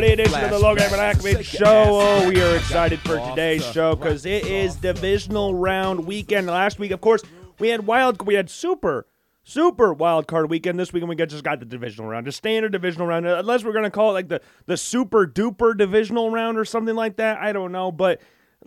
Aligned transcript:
to 0.00 0.06
It's 0.06 0.30
Friday 0.30 0.40
edition 0.40 0.44
of 0.44 0.50
the 0.50 0.58
Logan. 0.58 0.88
Blackman 0.88 1.42
Show. 1.42 1.64
Oh, 1.66 2.28
we 2.28 2.40
are 2.40 2.56
excited 2.56 3.00
for 3.00 3.18
today's 3.30 3.64
show 3.72 3.94
because 3.94 4.24
it 4.24 4.46
is 4.46 4.76
divisional 4.76 5.54
round 5.54 6.06
weekend. 6.06 6.46
Last 6.46 6.78
week, 6.78 6.90
of 6.90 7.00
course, 7.00 7.22
we 7.58 7.68
had 7.68 7.86
wild, 7.86 8.26
we 8.26 8.34
had 8.34 8.48
super, 8.48 9.06
super 9.42 9.92
wild 9.92 10.26
card 10.26 10.48
weekend. 10.48 10.78
This 10.78 10.92
weekend, 10.92 11.08
we 11.10 11.16
got, 11.16 11.28
just 11.28 11.44
got 11.44 11.60
the 11.60 11.66
divisional 11.66 12.08
round, 12.08 12.26
just 12.26 12.38
standard 12.38 12.72
divisional 12.72 13.06
round. 13.06 13.26
Unless 13.26 13.64
we're 13.64 13.72
gonna 13.72 13.90
call 13.90 14.10
it 14.10 14.14
like 14.14 14.28
the 14.28 14.40
the 14.66 14.76
super 14.76 15.26
duper 15.26 15.76
divisional 15.76 16.30
round 16.30 16.56
or 16.56 16.64
something 16.64 16.94
like 16.96 17.16
that. 17.16 17.38
I 17.38 17.52
don't 17.52 17.72
know, 17.72 17.92
but 17.92 18.20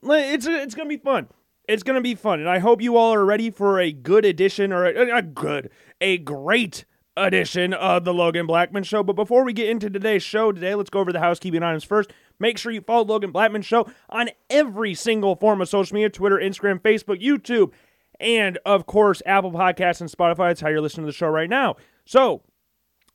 it's 0.03 0.45
it's 0.45 0.75
gonna 0.75 0.89
be 0.89 0.97
fun. 0.97 1.27
It's 1.67 1.83
gonna 1.83 2.01
be 2.01 2.15
fun, 2.15 2.41
and 2.41 2.49
I 2.49 2.59
hope 2.59 2.81
you 2.81 2.97
all 2.97 3.13
are 3.13 3.25
ready 3.25 3.49
for 3.49 3.79
a 3.79 3.91
good 3.91 4.25
edition 4.25 4.71
or 4.71 4.85
a, 4.85 5.17
a 5.17 5.21
good, 5.21 5.69
a 5.99 6.17
great 6.17 6.85
edition 7.15 7.73
of 7.73 8.05
the 8.05 8.13
Logan 8.13 8.47
Blackman 8.47 8.83
Show. 8.83 9.03
But 9.03 9.15
before 9.15 9.43
we 9.43 9.53
get 9.53 9.69
into 9.69 9.89
today's 9.89 10.23
show 10.23 10.51
today, 10.51 10.75
let's 10.75 10.89
go 10.89 10.99
over 10.99 11.11
the 11.11 11.19
housekeeping 11.19 11.63
items 11.63 11.83
first. 11.83 12.11
Make 12.39 12.57
sure 12.57 12.71
you 12.71 12.81
follow 12.81 13.05
Logan 13.05 13.31
Blackman 13.31 13.61
Show 13.61 13.87
on 14.09 14.29
every 14.49 14.93
single 14.93 15.35
form 15.35 15.61
of 15.61 15.69
social 15.69 15.93
media: 15.95 16.09
Twitter, 16.09 16.37
Instagram, 16.37 16.79
Facebook, 16.79 17.21
YouTube, 17.21 17.71
and 18.19 18.57
of 18.65 18.85
course 18.85 19.21
Apple 19.25 19.51
Podcasts 19.51 20.01
and 20.01 20.11
Spotify. 20.11 20.49
That's 20.49 20.61
how 20.61 20.69
you're 20.69 20.81
listening 20.81 21.05
to 21.05 21.11
the 21.11 21.17
show 21.17 21.27
right 21.27 21.49
now. 21.49 21.75
So 22.05 22.41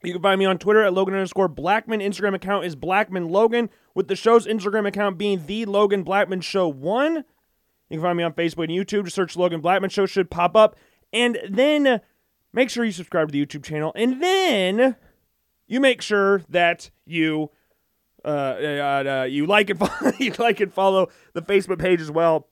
you 0.02 0.12
can 0.12 0.22
find 0.22 0.38
me 0.38 0.44
on 0.44 0.58
Twitter 0.58 0.82
at 0.82 0.94
Logan 0.94 1.14
underscore 1.14 1.48
Blackman. 1.48 2.00
Instagram 2.00 2.34
account 2.34 2.64
is 2.64 2.76
Blackman 2.76 3.28
Logan, 3.28 3.68
with 3.94 4.06
the 4.06 4.16
show's 4.16 4.46
Instagram 4.46 4.86
account 4.86 5.18
being 5.18 5.44
the 5.46 5.66
Logan 5.66 6.04
Blackman 6.04 6.40
Show 6.40 6.68
One. 6.68 7.24
You 7.90 7.96
can 7.96 8.02
find 8.02 8.16
me 8.18 8.22
on 8.22 8.32
Facebook 8.34 8.64
and 8.64 8.72
YouTube. 8.72 9.04
Just 9.04 9.16
search 9.16 9.36
Logan 9.36 9.60
Blackman 9.60 9.90
Show 9.90 10.06
should 10.06 10.30
pop 10.30 10.54
up, 10.54 10.76
and 11.12 11.38
then 11.48 12.00
make 12.52 12.70
sure 12.70 12.84
you 12.84 12.92
subscribe 12.92 13.28
to 13.28 13.32
the 13.32 13.44
YouTube 13.44 13.64
channel, 13.64 13.92
and 13.94 14.22
then 14.22 14.96
you 15.66 15.80
make 15.80 16.02
sure 16.02 16.42
that 16.48 16.90
you 17.04 17.50
uh, 18.24 18.28
uh, 18.28 19.04
uh, 19.22 19.24
you 19.24 19.46
like 19.46 19.70
and 19.70 19.78
follow, 19.78 20.12
you 20.18 20.32
like 20.38 20.60
and 20.60 20.72
follow 20.72 21.08
the 21.34 21.42
Facebook 21.42 21.78
page 21.78 22.00
as 22.00 22.10
well. 22.10 22.48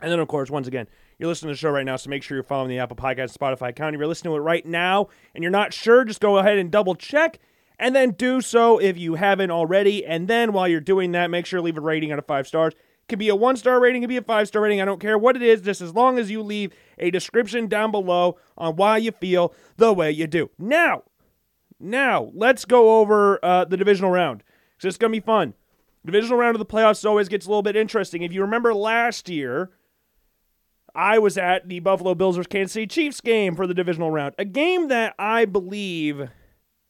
And 0.00 0.10
then, 0.10 0.18
of 0.18 0.28
course, 0.28 0.50
once 0.50 0.66
again, 0.66 0.88
you're 1.18 1.28
listening 1.28 1.50
to 1.50 1.54
the 1.54 1.58
show 1.58 1.70
right 1.70 1.86
now, 1.86 1.96
so 1.96 2.10
make 2.10 2.22
sure 2.22 2.36
you're 2.36 2.42
following 2.44 2.68
the 2.68 2.78
Apple 2.78 2.96
Podcast, 2.96 3.36
Spotify 3.36 3.68
account. 3.70 3.94
If 3.94 4.00
you're 4.00 4.08
listening 4.08 4.32
to 4.32 4.36
it 4.36 4.40
right 4.40 4.66
now 4.66 5.08
and 5.34 5.42
you're 5.42 5.50
not 5.50 5.72
sure, 5.72 6.04
just 6.04 6.20
go 6.20 6.38
ahead 6.38 6.58
and 6.58 6.70
double 6.70 6.94
check, 6.94 7.38
and 7.78 7.94
then 7.94 8.10
do 8.10 8.40
so 8.40 8.78
if 8.78 8.98
you 8.98 9.14
haven't 9.14 9.50
already. 9.50 10.04
And 10.04 10.26
then 10.26 10.52
while 10.52 10.66
you're 10.66 10.80
doing 10.80 11.12
that, 11.12 11.30
make 11.30 11.46
sure 11.46 11.60
leave 11.60 11.78
a 11.78 11.80
rating 11.80 12.10
out 12.12 12.18
of 12.18 12.26
five 12.26 12.46
stars. 12.46 12.74
Could 13.08 13.18
be 13.18 13.28
a 13.28 13.36
one 13.36 13.56
star 13.56 13.80
rating, 13.80 14.02
could 14.02 14.08
be 14.08 14.16
a 14.16 14.22
five 14.22 14.48
star 14.48 14.62
rating. 14.62 14.80
I 14.80 14.84
don't 14.84 15.00
care 15.00 15.18
what 15.18 15.36
it 15.36 15.42
is, 15.42 15.60
just 15.60 15.80
as 15.80 15.94
long 15.94 16.18
as 16.18 16.30
you 16.30 16.42
leave 16.42 16.72
a 16.98 17.10
description 17.10 17.66
down 17.66 17.90
below 17.90 18.38
on 18.56 18.76
why 18.76 18.96
you 18.96 19.12
feel 19.12 19.54
the 19.76 19.92
way 19.92 20.10
you 20.10 20.26
do. 20.26 20.50
Now, 20.58 21.02
now 21.78 22.30
let's 22.34 22.64
go 22.64 23.00
over 23.00 23.44
uh, 23.44 23.64
the 23.66 23.76
divisional 23.76 24.10
round. 24.10 24.42
So 24.78 24.88
it's 24.88 24.96
gonna 24.96 25.12
be 25.12 25.20
fun. 25.20 25.54
Divisional 26.04 26.38
round 26.38 26.54
of 26.54 26.58
the 26.58 26.66
playoffs 26.66 27.04
always 27.08 27.28
gets 27.28 27.46
a 27.46 27.48
little 27.48 27.62
bit 27.62 27.76
interesting. 27.76 28.22
If 28.22 28.32
you 28.32 28.42
remember 28.42 28.74
last 28.74 29.28
year, 29.28 29.70
I 30.94 31.18
was 31.18 31.36
at 31.36 31.68
the 31.68 31.80
Buffalo 31.80 32.14
Bills 32.14 32.36
versus 32.36 32.46
Kansas 32.46 32.72
City 32.72 32.86
Chiefs 32.86 33.20
game 33.20 33.54
for 33.54 33.66
the 33.66 33.74
divisional 33.74 34.10
round. 34.10 34.34
A 34.38 34.44
game 34.44 34.88
that 34.88 35.14
I 35.18 35.44
believe 35.44 36.28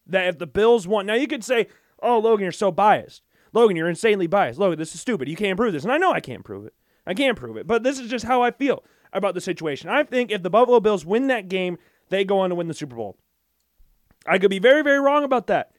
that 0.07 0.27
if 0.27 0.39
the 0.39 0.47
Bills 0.47 0.87
won, 0.87 1.07
now 1.07 1.15
you 1.15 1.27
could 1.27 1.45
say, 1.45 1.69
"Oh, 2.03 2.19
Logan, 2.19 2.43
you're 2.43 2.53
so 2.53 2.71
biased. 2.71 3.23
Logan, 3.55 3.77
you're 3.77 3.89
insanely 3.89 4.27
biased. 4.27 4.59
Logan, 4.59 4.79
this 4.79 4.95
is 4.95 5.01
stupid. 5.01 5.29
You 5.29 5.37
can't 5.37 5.57
prove 5.57 5.73
this." 5.73 5.85
And 5.85 5.93
I 5.93 5.99
know 5.99 6.13
I 6.13 6.21
can't 6.21 6.45
prove 6.45 6.67
it. 6.67 6.75
I 7.07 7.15
can't 7.15 7.39
prove 7.39 7.57
it, 7.57 7.67
but 7.67 7.83
this 7.83 7.99
is 7.99 8.11
just 8.11 8.25
how 8.25 8.43
I 8.43 8.51
feel 8.51 8.85
about 9.13 9.35
the 9.35 9.41
situation. 9.41 9.89
I 9.89 10.03
think 10.03 10.31
if 10.31 10.43
the 10.43 10.51
Buffalo 10.51 10.81
Bills 10.81 11.07
win 11.07 11.29
that 11.29 11.49
game, 11.49 11.79
they 12.09 12.25
go 12.25 12.41
on 12.41 12.51
to 12.51 12.57
win 12.57 12.69
the 12.69 12.75
Super 12.75 12.97
Bowl. 12.97 13.17
I 14.27 14.39
could 14.39 14.51
be 14.51 14.59
very, 14.59 14.83
very 14.83 15.01
wrong 15.01 15.25
about 15.25 15.47
that. 15.49 15.73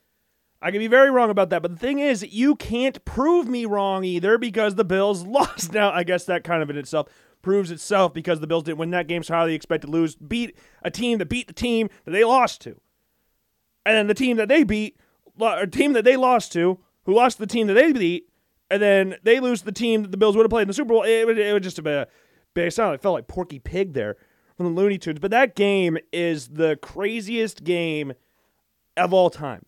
I 0.61 0.71
could 0.71 0.79
be 0.79 0.87
very 0.87 1.11
wrong 1.11 1.29
about 1.29 1.49
that. 1.49 1.61
But 1.61 1.71
the 1.71 1.79
thing 1.79 1.99
is, 1.99 2.23
you 2.23 2.55
can't 2.55 3.03
prove 3.05 3.47
me 3.47 3.65
wrong 3.65 4.03
either 4.03 4.37
because 4.37 4.75
the 4.75 4.85
Bills 4.85 5.23
lost. 5.27 5.73
Now, 5.73 5.91
I 5.91 6.03
guess 6.03 6.25
that 6.25 6.43
kind 6.43 6.63
of 6.63 6.69
in 6.69 6.77
itself 6.77 7.07
proves 7.41 7.69
itself 7.69 8.13
because 8.13 8.39
the 8.39 8.47
Bills 8.47 8.63
didn't 8.63 8.79
win 8.79 8.89
that 8.91 9.07
game, 9.07 9.21
so 9.21 9.33
how 9.33 9.45
they 9.45 9.53
expect 9.53 9.83
to 9.83 9.89
lose? 9.89 10.15
Beat 10.15 10.57
a 10.81 10.89
team 10.89 11.19
that 11.19 11.27
beat 11.27 11.47
the 11.47 11.53
team 11.53 11.89
that 12.05 12.11
they 12.11 12.23
lost 12.23 12.61
to. 12.61 12.79
And 13.85 13.95
then 13.95 14.07
the 14.07 14.15
team 14.15 14.37
that 14.37 14.47
they 14.47 14.63
beat, 14.63 14.99
or 15.39 15.67
team 15.67 15.93
that 15.93 16.03
they 16.03 16.17
lost 16.17 16.51
to, 16.53 16.79
who 17.05 17.13
lost 17.13 17.37
the 17.37 17.47
team 17.47 17.67
that 17.67 17.73
they 17.75 17.91
beat, 17.91 18.29
and 18.69 18.81
then 18.81 19.15
they 19.23 19.39
lose 19.39 19.61
the 19.61 19.71
team 19.71 20.01
that 20.03 20.11
the 20.11 20.17
Bills 20.17 20.35
would 20.35 20.43
have 20.43 20.49
played 20.49 20.63
in 20.63 20.67
the 20.67 20.73
Super 20.73 20.89
Bowl. 20.89 21.03
It, 21.03 21.25
would- 21.25 21.37
it 21.37 21.63
just 21.63 21.77
have 21.77 21.83
been 21.83 22.05
a, 22.57 22.71
sounded 22.71 22.91
like, 22.91 22.99
it 22.99 23.03
felt 23.03 23.13
like 23.15 23.27
Porky 23.27 23.59
Pig 23.59 23.93
there 23.93 24.17
from 24.57 24.67
the 24.67 24.81
Looney 24.81 24.97
Tunes. 24.97 25.19
But 25.19 25.31
that 25.31 25.55
game 25.55 25.97
is 26.11 26.49
the 26.49 26.77
craziest 26.81 27.63
game 27.63 28.13
of 28.97 29.13
all 29.13 29.29
time. 29.29 29.65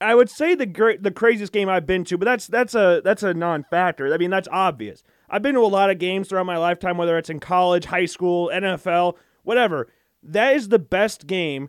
I 0.00 0.14
would 0.14 0.30
say 0.30 0.54
the 0.54 0.66
great, 0.66 1.02
the 1.02 1.10
craziest 1.10 1.52
game 1.52 1.68
I've 1.68 1.86
been 1.86 2.04
to, 2.04 2.16
but 2.16 2.24
that's 2.24 2.46
that's 2.46 2.74
a 2.74 3.00
that's 3.04 3.24
a 3.24 3.34
non-factor. 3.34 4.12
I 4.14 4.16
mean, 4.16 4.30
that's 4.30 4.46
obvious. 4.50 5.02
I've 5.28 5.42
been 5.42 5.54
to 5.54 5.60
a 5.60 5.66
lot 5.66 5.90
of 5.90 5.98
games 5.98 6.28
throughout 6.28 6.46
my 6.46 6.56
lifetime, 6.56 6.96
whether 6.96 7.18
it's 7.18 7.30
in 7.30 7.40
college, 7.40 7.86
high 7.86 8.06
school, 8.06 8.48
NFL, 8.54 9.14
whatever. 9.42 9.88
That 10.22 10.54
is 10.54 10.68
the 10.68 10.78
best 10.78 11.26
game 11.26 11.68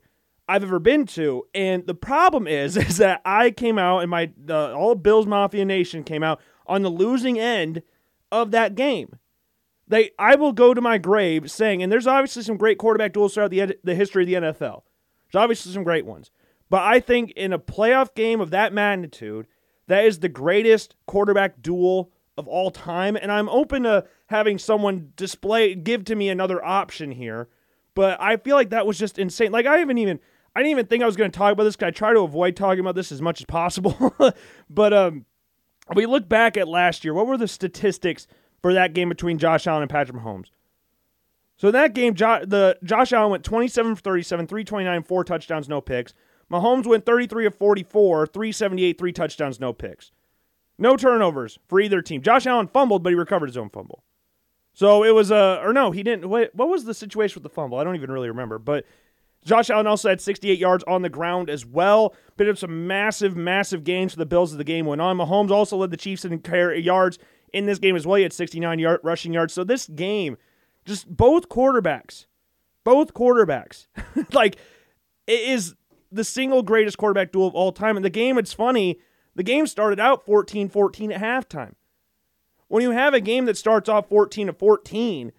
I've 0.49 0.63
ever 0.63 0.79
been 0.79 1.05
to. 1.07 1.45
And 1.53 1.85
the 1.85 1.93
problem 1.93 2.47
is, 2.47 2.75
is 2.77 2.97
that 2.97 3.21
I 3.23 3.51
came 3.51 3.77
out 3.77 3.99
and 3.99 4.09
my 4.09 4.31
all 4.49 4.95
Bills 4.95 5.25
Mafia 5.27 5.65
Nation 5.65 6.03
came 6.03 6.23
out 6.23 6.41
on 6.65 6.81
the 6.81 6.89
losing 6.89 7.39
end 7.39 7.81
of 8.31 8.51
that 8.51 8.75
game. 8.75 9.17
They, 9.87 10.11
I 10.19 10.35
will 10.35 10.53
go 10.53 10.73
to 10.73 10.81
my 10.81 10.99
grave 10.99 11.49
saying, 11.49 11.81
and 11.81 11.91
there's 11.91 12.05
obviously 12.05 12.43
some 12.43 12.57
great 12.57 12.77
quarterback 12.77 13.13
duels 13.13 13.33
throughout 13.33 13.51
the 13.51 13.77
the 13.83 13.95
history 13.95 14.23
of 14.23 14.27
the 14.27 14.49
NFL. 14.49 14.83
There's 15.31 15.41
obviously 15.41 15.71
some 15.71 15.83
great 15.83 16.05
ones. 16.05 16.31
But 16.69 16.83
I 16.83 16.99
think 16.99 17.31
in 17.31 17.53
a 17.53 17.59
playoff 17.59 18.13
game 18.13 18.41
of 18.41 18.51
that 18.51 18.73
magnitude, 18.73 19.47
that 19.87 20.05
is 20.05 20.19
the 20.19 20.29
greatest 20.29 20.95
quarterback 21.07 21.61
duel 21.61 22.11
of 22.37 22.47
all 22.47 22.71
time. 22.71 23.15
And 23.15 23.31
I'm 23.31 23.49
open 23.49 23.83
to 23.83 24.05
having 24.27 24.59
someone 24.59 25.11
display, 25.15 25.73
give 25.75 26.05
to 26.05 26.15
me 26.15 26.29
another 26.29 26.63
option 26.63 27.11
here. 27.11 27.49
But 27.95 28.21
I 28.21 28.37
feel 28.37 28.55
like 28.55 28.69
that 28.69 28.85
was 28.85 28.99
just 28.99 29.17
insane. 29.17 29.51
Like, 29.51 29.65
I 29.65 29.77
haven't 29.79 29.97
even, 29.97 30.19
I 30.55 30.59
didn't 30.59 30.71
even 30.71 30.85
think 30.87 31.03
I 31.03 31.05
was 31.05 31.15
going 31.15 31.31
to 31.31 31.37
talk 31.37 31.53
about 31.53 31.63
this 31.63 31.75
because 31.75 31.87
I 31.87 31.91
try 31.91 32.13
to 32.13 32.21
avoid 32.21 32.55
talking 32.55 32.79
about 32.79 32.95
this 32.95 33.11
as 33.11 33.21
much 33.21 33.41
as 33.41 33.45
possible. 33.45 34.15
but 34.69 34.93
um, 34.93 35.25
we 35.93 36.05
look 36.05 36.27
back 36.27 36.57
at 36.57 36.67
last 36.67 37.03
year. 37.03 37.13
What 37.13 37.27
were 37.27 37.37
the 37.37 37.47
statistics 37.47 38.27
for 38.61 38.73
that 38.73 38.93
game 38.93 39.09
between 39.09 39.37
Josh 39.37 39.67
Allen 39.67 39.83
and 39.83 39.89
Patrick 39.89 40.17
Mahomes? 40.17 40.47
So 41.57 41.67
in 41.67 41.73
that 41.73 41.93
game, 41.93 42.13
jo- 42.13 42.45
the 42.45 42.77
Josh 42.83 43.11
Allen 43.11 43.31
went 43.31 43.43
27 43.43 43.95
for 43.95 44.01
37, 44.01 44.47
329, 44.47 45.03
four 45.03 45.23
touchdowns, 45.23 45.67
no 45.67 45.81
picks. 45.81 46.13
Mahomes 46.51 46.85
went 46.85 47.05
33 47.05 47.45
of 47.45 47.55
44, 47.55 48.27
378, 48.27 48.97
three 48.97 49.11
touchdowns, 49.11 49.59
no 49.59 49.73
picks. 49.73 50.11
No 50.77 50.95
turnovers 50.95 51.59
for 51.67 51.81
either 51.81 52.01
team. 52.01 52.21
Josh 52.21 52.47
Allen 52.47 52.67
fumbled, 52.67 53.03
but 53.03 53.09
he 53.09 53.15
recovered 53.15 53.47
his 53.47 53.57
own 53.57 53.69
fumble. 53.69 54.03
So 54.73 55.03
it 55.03 55.13
was 55.13 55.29
a, 55.29 55.59
or 55.61 55.73
no, 55.73 55.91
he 55.91 56.03
didn't. 56.03 56.29
Wait, 56.29 56.55
what 56.55 56.69
was 56.69 56.85
the 56.85 56.93
situation 56.93 57.35
with 57.35 57.43
the 57.43 57.53
fumble? 57.53 57.77
I 57.77 57.83
don't 57.83 57.97
even 57.97 58.09
really 58.11 58.29
remember. 58.29 58.57
But 58.57 58.85
Josh 59.45 59.69
Allen 59.69 59.87
also 59.87 60.09
had 60.09 60.21
68 60.21 60.59
yards 60.59 60.83
on 60.85 61.01
the 61.01 61.09
ground 61.09 61.49
as 61.49 61.65
well. 61.65 62.13
Picked 62.37 62.49
up 62.49 62.57
some 62.57 62.87
massive, 62.87 63.35
massive 63.35 63.83
gains 63.83 64.13
for 64.13 64.19
the 64.19 64.25
Bills 64.25 64.51
as 64.51 64.57
the 64.57 64.63
game 64.63 64.85
went 64.85 65.01
on. 65.01 65.17
Mahomes 65.17 65.51
also 65.51 65.77
led 65.77 65.91
the 65.91 65.97
Chiefs 65.97 66.25
in 66.25 66.41
yards 66.43 67.19
in 67.53 67.65
this 67.65 67.79
game 67.79 67.95
as 67.95 68.05
well. 68.05 68.17
He 68.17 68.23
had 68.23 68.33
69 68.33 68.79
yard 68.79 68.99
rushing 69.03 69.33
yards. 69.33 69.53
So 69.53 69.63
this 69.63 69.87
game, 69.87 70.37
just 70.85 71.07
both 71.07 71.49
quarterbacks, 71.49 72.25
both 72.83 73.13
quarterbacks, 73.13 73.87
like 74.33 74.57
it 75.27 75.39
is 75.39 75.75
the 76.11 76.23
single 76.23 76.63
greatest 76.63 76.97
quarterback 76.97 77.31
duel 77.31 77.47
of 77.47 77.55
all 77.55 77.71
time. 77.71 77.95
And 77.95 78.05
the 78.05 78.09
game, 78.09 78.37
it's 78.37 78.53
funny, 78.53 78.99
the 79.35 79.43
game 79.43 79.67
started 79.67 79.99
out 79.99 80.25
14 80.25 80.69
14 80.69 81.11
at 81.11 81.21
halftime. 81.21 81.73
When 82.67 82.83
you 82.83 82.91
have 82.91 83.13
a 83.13 83.21
game 83.21 83.45
that 83.45 83.57
starts 83.57 83.89
off 83.89 84.09
14 84.09 84.47
to 84.47 84.53
14 84.53 85.31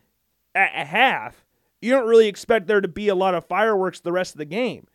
at 0.55 0.87
half, 0.87 1.45
you 1.81 1.91
don't 1.91 2.09
really 2.09 2.29
expect 2.29 2.67
there 2.67 2.81
to 2.81 2.89
be 2.89 3.09
a 3.09 3.15
lot 3.15 3.35
of 3.35 3.47
fireworks 3.47 4.01
the 4.01 4.13
rest 4.13 4.35
of 4.35 4.39
the 4.39 4.45
game. 4.45 4.87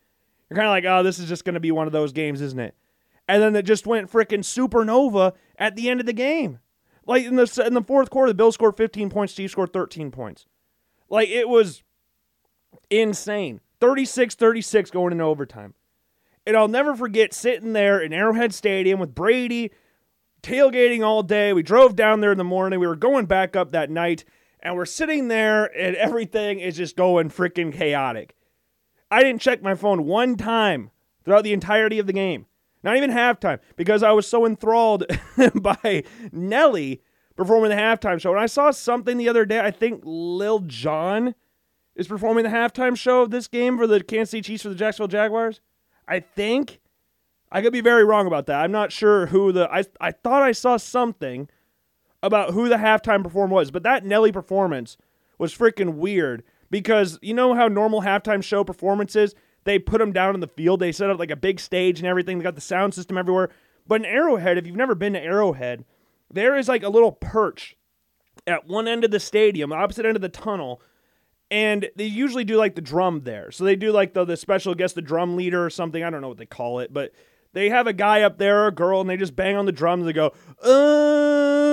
You're 0.50 0.58
kind 0.58 0.68
of 0.68 0.72
like, 0.72 0.86
oh, 0.86 1.04
this 1.04 1.20
is 1.20 1.28
just 1.28 1.46
going 1.46 1.56
to 1.56 1.60
be 1.60 1.72
one 1.72 1.88
of 1.88 1.94
those 1.94 2.12
games, 2.12 2.42
isn't 2.42 2.60
it? 2.60 2.76
And 3.28 3.42
then 3.42 3.56
it 3.56 3.64
just 3.64 3.88
went 3.88 4.12
freaking 4.12 4.40
supernova 4.40 5.34
at 5.58 5.76
the 5.76 5.90
end 5.90 6.00
of 6.00 6.06
the 6.06 6.14
game. 6.14 6.60
Like 7.08 7.26
in 7.26 7.36
the 7.36 7.64
in 7.66 7.74
the 7.74 7.82
fourth 7.82 8.10
quarter, 8.10 8.30
the 8.30 8.36
Bills 8.36 8.56
scored 8.56 8.78
15 8.78 9.10
points, 9.10 9.34
Chiefs 9.34 9.54
scored 9.54 9.74
13 9.74 10.12
points. 10.12 10.46
Like 11.10 11.30
it 11.30 11.50
was 11.50 11.84
insane. 12.90 13.62
36-36 13.82 14.92
going 14.92 15.12
into 15.12 15.24
overtime. 15.24 15.74
And 16.48 16.56
I'll 16.56 16.68
never 16.68 16.96
forget 16.96 17.34
sitting 17.34 17.74
there 17.74 18.00
in 18.00 18.14
Arrowhead 18.14 18.54
Stadium 18.54 19.00
with 19.00 19.14
Brady, 19.14 19.72
tailgating 20.44 21.04
all 21.04 21.24
day. 21.24 21.54
We 21.54 21.64
drove 21.64 21.96
down 21.96 22.22
there 22.22 22.32
in 22.32 22.38
the 22.38 22.44
morning. 22.44 22.80
We 22.80 22.88
were 22.88 22.96
going 22.96 23.26
back 23.26 23.56
up 23.56 23.72
that 23.72 23.90
night, 23.90 24.24
and 24.66 24.76
we're 24.76 24.86
sitting 24.88 25.28
there, 25.28 25.66
and 25.78 25.96
everything 25.96 26.60
is 26.60 26.76
just 26.76 26.96
going 26.96 27.30
freaking 27.30 27.72
chaotic. 27.72 28.36
I 29.12 29.22
didn't 29.22 29.42
check 29.42 29.62
my 29.62 29.76
phone 29.76 30.06
one 30.06 30.38
time 30.38 30.90
throughout 31.24 31.44
the 31.44 31.54
entirety 31.54 32.00
of 32.00 32.08
the 32.08 32.14
game, 32.14 32.48
not 32.84 32.98
even 32.98 33.12
halftime, 33.12 33.60
because 33.76 34.02
I 34.02 34.12
was 34.12 34.26
so 34.26 34.44
enthralled 34.44 35.06
by 35.54 36.04
Nelly 36.32 37.04
performing 37.36 37.70
the 37.70 37.76
halftime 37.76 38.20
show. 38.20 38.32
And 38.32 38.40
I 38.40 38.48
saw 38.48 38.72
something 38.72 39.18
the 39.18 39.30
other 39.30 39.46
day. 39.46 39.60
I 39.60 39.70
think 39.70 40.02
Lil 40.04 40.62
Jon 40.62 41.36
is 41.96 42.08
performing 42.08 42.44
the 42.44 42.50
halftime 42.50 42.98
show 42.98 43.22
of 43.22 43.30
this 43.30 43.48
game 43.48 43.78
for 43.78 43.86
the 43.86 44.04
Kansas 44.04 44.32
City 44.32 44.42
Chiefs 44.42 44.64
for 44.64 44.70
the 44.70 44.76
Jacksonville 44.76 45.08
Jaguars. 45.10 45.62
I 46.08 46.22
think 46.22 46.82
I 47.52 47.62
could 47.62 47.72
be 47.72 47.82
very 47.82 48.04
wrong 48.04 48.26
about 48.26 48.48
that. 48.48 48.62
I'm 48.62 48.72
not 48.72 48.92
sure 48.92 49.28
who 49.28 49.52
the 49.52 49.72
I 49.72 49.84
I 50.02 50.12
thought 50.12 50.42
I 50.42 50.54
saw 50.54 50.78
something 50.78 51.50
about 52.26 52.54
who 52.54 52.68
the 52.68 52.78
halftime 52.78 53.24
performer 53.24 53.54
was, 53.54 53.72
but 53.72 53.84
that 53.84 54.04
Nelly 54.04 54.32
performance 54.32 54.98
was 55.38 55.56
freaking 55.56 55.96
weird 55.96 56.44
because 56.70 57.20
you 57.22 57.34
know 57.34 57.54
how 57.54 57.68
normal 57.68 58.02
halftime 58.02 58.44
show 58.44 58.64
performances 58.64 59.36
they 59.66 59.80
put 59.80 60.00
them 60.00 60.12
down 60.12 60.36
in 60.36 60.42
the 60.42 60.48
field, 60.48 60.80
they 60.80 60.92
set 60.92 61.10
up 61.10 61.20
like 61.20 61.32
a 61.32 61.36
big 61.36 61.60
stage 61.60 62.00
and 62.00 62.08
everything. 62.08 62.38
They 62.38 62.44
got 62.44 62.56
the 62.56 62.62
sound 62.62 62.94
system 62.94 63.18
everywhere. 63.18 63.50
But 63.88 64.02
in 64.02 64.06
Arrowhead, 64.06 64.58
if 64.58 64.66
you've 64.66 64.76
never 64.76 64.96
been 64.96 65.14
to 65.14 65.22
Arrowhead, 65.22 65.86
there 66.32 66.56
is 66.56 66.68
like 66.68 66.84
a 66.84 66.90
little 66.90 67.12
perch 67.12 67.76
at 68.48 68.68
one 68.68 68.88
end 68.88 69.04
of 69.04 69.12
the 69.12 69.20
stadium, 69.20 69.72
opposite 69.72 70.06
end 70.06 70.16
of 70.16 70.22
the 70.22 70.30
tunnel, 70.30 70.82
and 71.52 71.90
they 71.96 72.06
usually 72.06 72.44
do 72.44 72.58
like 72.58 72.76
the 72.76 72.82
drum 72.82 73.22
there. 73.24 73.52
So 73.52 73.64
they 73.64 73.76
do 73.76 73.92
like 73.92 74.14
the 74.14 74.26
the 74.26 74.38
special 74.38 74.76
guest, 74.76 74.96
the 74.96 75.02
drum 75.02 75.36
leader 75.36 75.64
or 75.66 75.70
something. 75.70 76.04
I 76.04 76.10
don't 76.10 76.22
know 76.22 76.30
what 76.30 76.38
they 76.38 76.46
call 76.46 76.80
it, 76.80 76.94
but 76.94 77.12
they 77.54 77.70
have 77.70 77.88
a 77.88 77.94
guy 77.94 78.22
up 78.22 78.38
there 78.38 78.64
or 78.64 78.68
a 78.68 78.72
girl, 78.72 79.02
and 79.02 79.10
they 79.10 79.18
just 79.18 79.36
bang 79.36 79.56
on 79.56 79.66
the 79.66 79.72
drums. 79.72 80.06
They 80.06 80.14
go, 80.14 80.34
uh, 80.62 81.65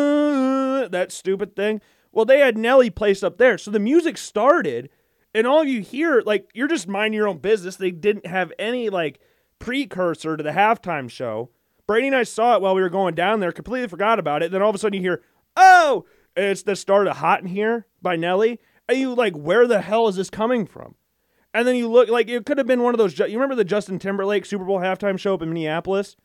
that 0.93 1.13
stupid 1.13 1.57
thing. 1.57 1.81
Well, 2.13 2.25
they 2.25 2.39
had 2.39 2.57
Nelly 2.57 2.91
placed 2.91 3.25
up 3.25 3.39
there, 3.39 3.59
so 3.59 3.71
the 3.71 3.79
music 3.79 4.19
started, 4.19 4.91
and 5.35 5.47
all 5.47 5.65
you 5.65 5.81
hear, 5.81 6.23
like, 6.25 6.51
you're 6.55 6.69
just 6.69 6.87
minding 6.87 7.17
your 7.17 7.29
own 7.29 7.39
business. 7.39 7.77
They 7.77 7.91
didn't 7.91 8.27
have 8.27 8.53
any 8.59 8.91
like 8.91 9.19
precursor 9.59 10.37
to 10.37 10.43
the 10.43 10.51
halftime 10.51 11.11
show. 11.11 11.51
Brady 11.87 12.07
and 12.09 12.17
I 12.17 12.23
saw 12.23 12.55
it 12.55 12.63
while 12.63 12.75
we 12.75 12.83
were 12.83 12.89
going 12.89 13.15
down 13.15 13.41
there, 13.41 13.53
completely 13.53 13.89
forgot 13.89 14.19
about 14.19 14.43
it. 14.43 14.51
Then 14.51 14.63
all 14.63 14.71
of 14.71 14.75
a 14.75 14.79
sudden 14.79 15.01
you 15.01 15.09
hear, 15.09 15.23
oh, 15.57 16.05
it's 16.37 16.63
the 16.63 16.77
start 16.77 17.07
of 17.07 17.17
Hot 17.19 17.41
in 17.41 17.49
Here 17.49 17.87
by 18.01 18.17
Nelly. 18.17 18.61
And 18.89 18.99
you 18.99 19.15
like, 19.15 19.35
where 19.35 19.67
the 19.67 19.81
hell 19.81 20.09
is 20.09 20.17
this 20.17 20.31
coming 20.31 20.67
from? 20.67 20.95
And 21.55 21.67
then 21.67 21.77
you 21.77 21.89
look 21.89 22.09
like 22.09 22.29
it 22.29 22.47
could 22.47 22.59
have 22.59 22.67
been 22.67 22.83
one 22.83 22.95
of 22.95 22.99
those. 22.99 23.19
You 23.19 23.27
remember 23.27 23.55
the 23.55 23.65
Justin 23.65 23.99
Timberlake 23.99 24.47
Super 24.47 24.65
Bowl 24.65 24.81
halftime 24.81 25.19
show 25.19 25.35
up 25.35 25.43
in 25.43 25.49
Minneapolis 25.49 26.17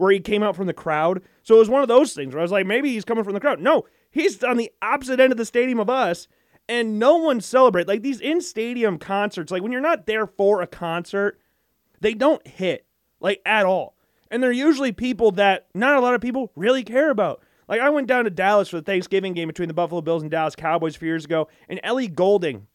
where 0.00 0.10
he 0.10 0.18
came 0.18 0.42
out 0.42 0.56
from 0.56 0.66
the 0.66 0.72
crowd? 0.72 1.22
So 1.42 1.56
it 1.56 1.58
was 1.58 1.68
one 1.68 1.82
of 1.82 1.88
those 1.88 2.14
things 2.14 2.32
where 2.32 2.40
I 2.40 2.42
was 2.42 2.52
like, 2.52 2.66
maybe 2.66 2.90
he's 2.90 3.04
coming 3.04 3.22
from 3.22 3.34
the 3.34 3.40
crowd. 3.40 3.60
No, 3.60 3.84
he's 4.10 4.42
on 4.42 4.56
the 4.56 4.70
opposite 4.80 5.20
end 5.20 5.32
of 5.32 5.38
the 5.38 5.44
stadium 5.44 5.78
of 5.78 5.90
us, 5.90 6.26
and 6.68 6.98
no 6.98 7.16
one 7.16 7.40
celebrate. 7.40 7.86
Like 7.86 8.02
these 8.02 8.20
in 8.20 8.40
stadium 8.40 8.98
concerts, 8.98 9.52
like 9.52 9.62
when 9.62 9.72
you're 9.72 9.80
not 9.80 10.06
there 10.06 10.26
for 10.26 10.62
a 10.62 10.66
concert, 10.66 11.38
they 12.00 12.14
don't 12.14 12.46
hit 12.46 12.86
like 13.20 13.42
at 13.44 13.66
all. 13.66 13.96
And 14.30 14.42
they're 14.42 14.52
usually 14.52 14.92
people 14.92 15.32
that 15.32 15.66
not 15.74 15.96
a 15.96 16.00
lot 16.00 16.14
of 16.14 16.20
people 16.20 16.52
really 16.56 16.84
care 16.84 17.10
about. 17.10 17.42
Like 17.68 17.80
I 17.80 17.90
went 17.90 18.06
down 18.06 18.24
to 18.24 18.30
Dallas 18.30 18.68
for 18.68 18.76
the 18.76 18.82
Thanksgiving 18.82 19.34
game 19.34 19.48
between 19.48 19.68
the 19.68 19.74
Buffalo 19.74 20.00
Bills 20.00 20.22
and 20.22 20.30
Dallas 20.30 20.56
Cowboys 20.56 20.96
a 20.96 20.98
few 20.98 21.08
years 21.08 21.24
ago, 21.24 21.48
and 21.68 21.80
Ellie 21.82 22.08
Goulding 22.08 22.66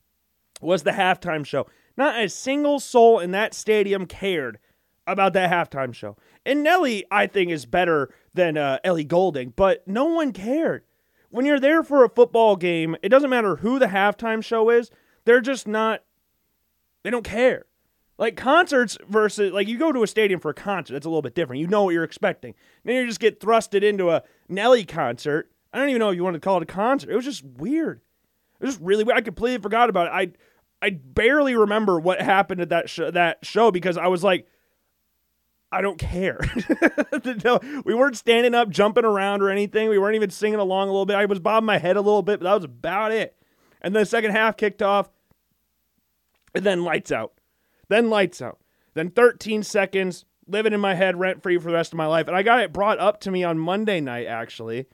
was 0.62 0.83
the 0.83 0.92
halftime 0.92 1.45
show. 1.45 1.68
Not 1.98 2.22
a 2.22 2.30
single 2.30 2.80
soul 2.80 3.19
in 3.19 3.31
that 3.31 3.54
stadium 3.54 4.06
cared 4.06 4.60
about 5.07 5.33
that 5.33 5.51
halftime 5.51 5.93
show. 5.93 6.17
And 6.45 6.63
Nelly, 6.63 7.05
I 7.11 7.27
think, 7.27 7.51
is 7.51 7.65
better 7.65 8.13
than 8.33 8.57
uh, 8.57 8.79
Ellie 8.83 9.03
Goulding, 9.03 9.53
but 9.55 9.87
no 9.87 10.05
one 10.05 10.31
cared. 10.31 10.83
When 11.29 11.45
you're 11.45 11.59
there 11.59 11.83
for 11.83 12.03
a 12.03 12.09
football 12.09 12.55
game, 12.55 12.95
it 13.03 13.09
doesn't 13.09 13.29
matter 13.29 13.57
who 13.57 13.79
the 13.79 13.87
halftime 13.87 14.43
show 14.43 14.69
is, 14.69 14.89
they're 15.25 15.41
just 15.41 15.67
not, 15.67 16.03
they 17.03 17.09
don't 17.09 17.25
care. 17.25 17.65
Like 18.17 18.37
concerts 18.37 18.97
versus 19.09 19.51
like 19.51 19.67
you 19.67 19.77
go 19.77 19.91
to 19.91 20.03
a 20.03 20.07
stadium 20.07 20.39
for 20.39 20.51
a 20.51 20.53
concert, 20.53 20.93
that's 20.93 21.05
a 21.05 21.09
little 21.09 21.21
bit 21.21 21.35
different. 21.35 21.59
You 21.59 21.67
know 21.67 21.83
what 21.83 21.93
you're 21.93 22.05
expecting. 22.05 22.55
Then 22.85 22.95
you 22.95 23.05
just 23.05 23.19
get 23.19 23.41
thrusted 23.41 23.83
into 23.83 24.09
a 24.09 24.23
Nelly 24.47 24.85
concert. 24.85 25.51
I 25.73 25.79
don't 25.79 25.89
even 25.89 25.99
know 25.99 26.11
if 26.11 26.15
you 26.15 26.23
want 26.23 26.35
to 26.35 26.39
call 26.39 26.57
it 26.57 26.63
a 26.63 26.67
concert. 26.67 27.09
It 27.09 27.15
was 27.15 27.25
just 27.25 27.43
weird. 27.43 27.99
It 28.59 28.65
was 28.65 28.75
just 28.75 28.85
really 28.85 29.03
weird. 29.03 29.17
I 29.17 29.21
completely 29.21 29.61
forgot 29.61 29.89
about 29.89 30.07
it. 30.07 30.11
I 30.13 30.31
I 30.85 30.91
barely 30.91 31.55
remember 31.55 31.99
what 31.99 32.21
happened 32.21 32.61
at 32.61 32.69
that 32.69 32.89
sh- 32.89 33.11
that 33.11 33.45
show 33.45 33.71
because 33.71 33.97
I 33.97 34.07
was 34.07 34.23
like, 34.23 34.47
I 35.75 35.81
don't 35.81 36.00
care. 36.00 36.39
no, 37.44 37.60
we 37.83 37.94
weren't 37.94 38.16
standing 38.16 38.56
up, 38.56 38.69
jumping 38.69 39.04
around 39.04 39.42
or 39.42 39.50
anything. 39.50 39.89
We 39.89 40.00
weren't 40.00 40.16
even 40.16 40.30
singing 40.30 40.60
along 40.60 40.88
a 40.88 40.92
little 40.92 41.06
bit. 41.06 41.18
I 41.18 41.25
was 41.25 41.39
bobbing 41.39 41.66
my 41.66 41.80
head 41.80 41.98
a 41.98 42.01
little 42.01 42.22
bit, 42.22 42.39
but 42.39 42.45
that 42.45 42.54
was 42.54 42.63
about 42.63 43.12
it. 43.12 43.36
And 43.81 43.94
then 43.94 44.04
the 44.04 44.06
second 44.06 44.31
half 44.31 44.56
kicked 44.56 44.81
off, 44.81 45.10
and 46.54 46.63
then 46.63 46.86
lights 46.86 47.12
out. 47.12 47.33
Then 47.89 48.10
lights 48.10 48.42
out. 48.42 48.60
Then 48.94 49.10
13 49.10 49.63
seconds, 49.63 50.24
living 50.48 50.72
in 50.72 50.80
my 50.80 50.95
head 50.95 51.19
rent 51.19 51.44
free 51.44 51.57
for 51.57 51.68
the 51.68 51.74
rest 51.74 51.92
of 51.92 51.98
my 51.98 52.06
life. 52.06 52.27
And 52.27 52.38
I 52.38 52.42
got 52.42 52.62
it 52.62 52.72
brought 52.72 53.00
up 53.00 53.19
to 53.22 53.31
me 53.31 53.44
on 53.44 53.60
Monday 53.60 54.00
night, 54.00 54.27
actually. 54.27 54.86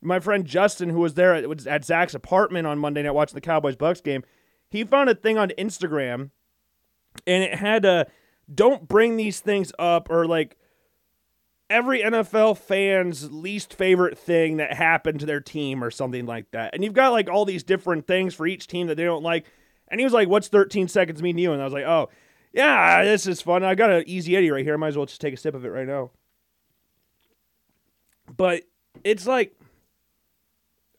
My 0.00 0.20
friend 0.20 0.46
Justin, 0.46 0.88
who 0.88 1.00
was 1.00 1.14
there 1.14 1.34
at, 1.34 1.66
at 1.66 1.84
Zach's 1.84 2.14
apartment 2.14 2.66
on 2.66 2.78
Monday 2.78 3.02
night 3.02 3.10
watching 3.10 3.34
the 3.34 3.42
Cowboys 3.42 3.76
Bucks 3.76 4.00
game, 4.00 4.24
he 4.70 4.84
found 4.84 5.10
a 5.10 5.14
thing 5.14 5.36
on 5.36 5.50
Instagram 5.58 6.30
and 7.26 7.44
it 7.44 7.56
had 7.56 7.84
a 7.84 8.06
don't 8.52 8.88
bring 8.88 9.16
these 9.16 9.40
things 9.40 9.72
up 9.78 10.10
or 10.10 10.26
like 10.26 10.56
every 11.70 12.02
NFL 12.02 12.58
fan's 12.58 13.32
least 13.32 13.74
favorite 13.74 14.18
thing 14.18 14.58
that 14.58 14.72
happened 14.72 15.20
to 15.20 15.26
their 15.26 15.40
team 15.40 15.82
or 15.82 15.90
something 15.90 16.26
like 16.26 16.50
that. 16.52 16.74
And 16.74 16.84
you've 16.84 16.92
got 16.92 17.12
like 17.12 17.28
all 17.28 17.44
these 17.44 17.62
different 17.62 18.06
things 18.06 18.34
for 18.34 18.46
each 18.46 18.66
team 18.66 18.86
that 18.88 18.96
they 18.96 19.04
don't 19.04 19.22
like. 19.22 19.46
And 19.88 20.00
he 20.00 20.04
was 20.04 20.12
like, 20.12 20.28
What's 20.28 20.48
13 20.48 20.88
seconds 20.88 21.22
mean 21.22 21.36
to 21.36 21.42
you? 21.42 21.52
And 21.52 21.60
I 21.60 21.64
was 21.64 21.74
like, 21.74 21.84
Oh, 21.84 22.10
yeah, 22.52 23.04
this 23.04 23.26
is 23.26 23.40
fun. 23.40 23.64
I 23.64 23.74
got 23.74 23.90
an 23.90 24.04
easy 24.06 24.36
Eddie 24.36 24.50
right 24.50 24.64
here. 24.64 24.74
I 24.74 24.76
might 24.76 24.88
as 24.88 24.96
well 24.96 25.06
just 25.06 25.20
take 25.20 25.34
a 25.34 25.36
sip 25.36 25.54
of 25.54 25.64
it 25.64 25.70
right 25.70 25.86
now. 25.86 26.10
But 28.36 28.62
it's 29.02 29.26
like 29.26 29.56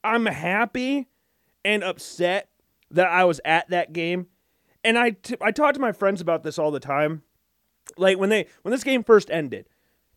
I'm 0.04 0.26
happy 0.26 1.08
and 1.64 1.84
upset 1.84 2.50
that 2.92 3.08
I 3.08 3.26
was 3.26 3.42
at 3.44 3.70
that 3.70 3.94
game. 3.94 4.28
And 4.84 5.00
I, 5.00 5.12
t- 5.12 5.38
I 5.42 5.52
talk 5.52 5.74
to 5.74 5.80
my 5.80 5.92
friends 5.92 6.22
about 6.22 6.44
this 6.44 6.60
all 6.60 6.70
the 6.70 6.80
time. 6.80 7.24
Like 7.98 8.18
when 8.18 8.30
they 8.30 8.48
when 8.62 8.72
this 8.72 8.84
game 8.84 9.04
first 9.04 9.30
ended, 9.30 9.68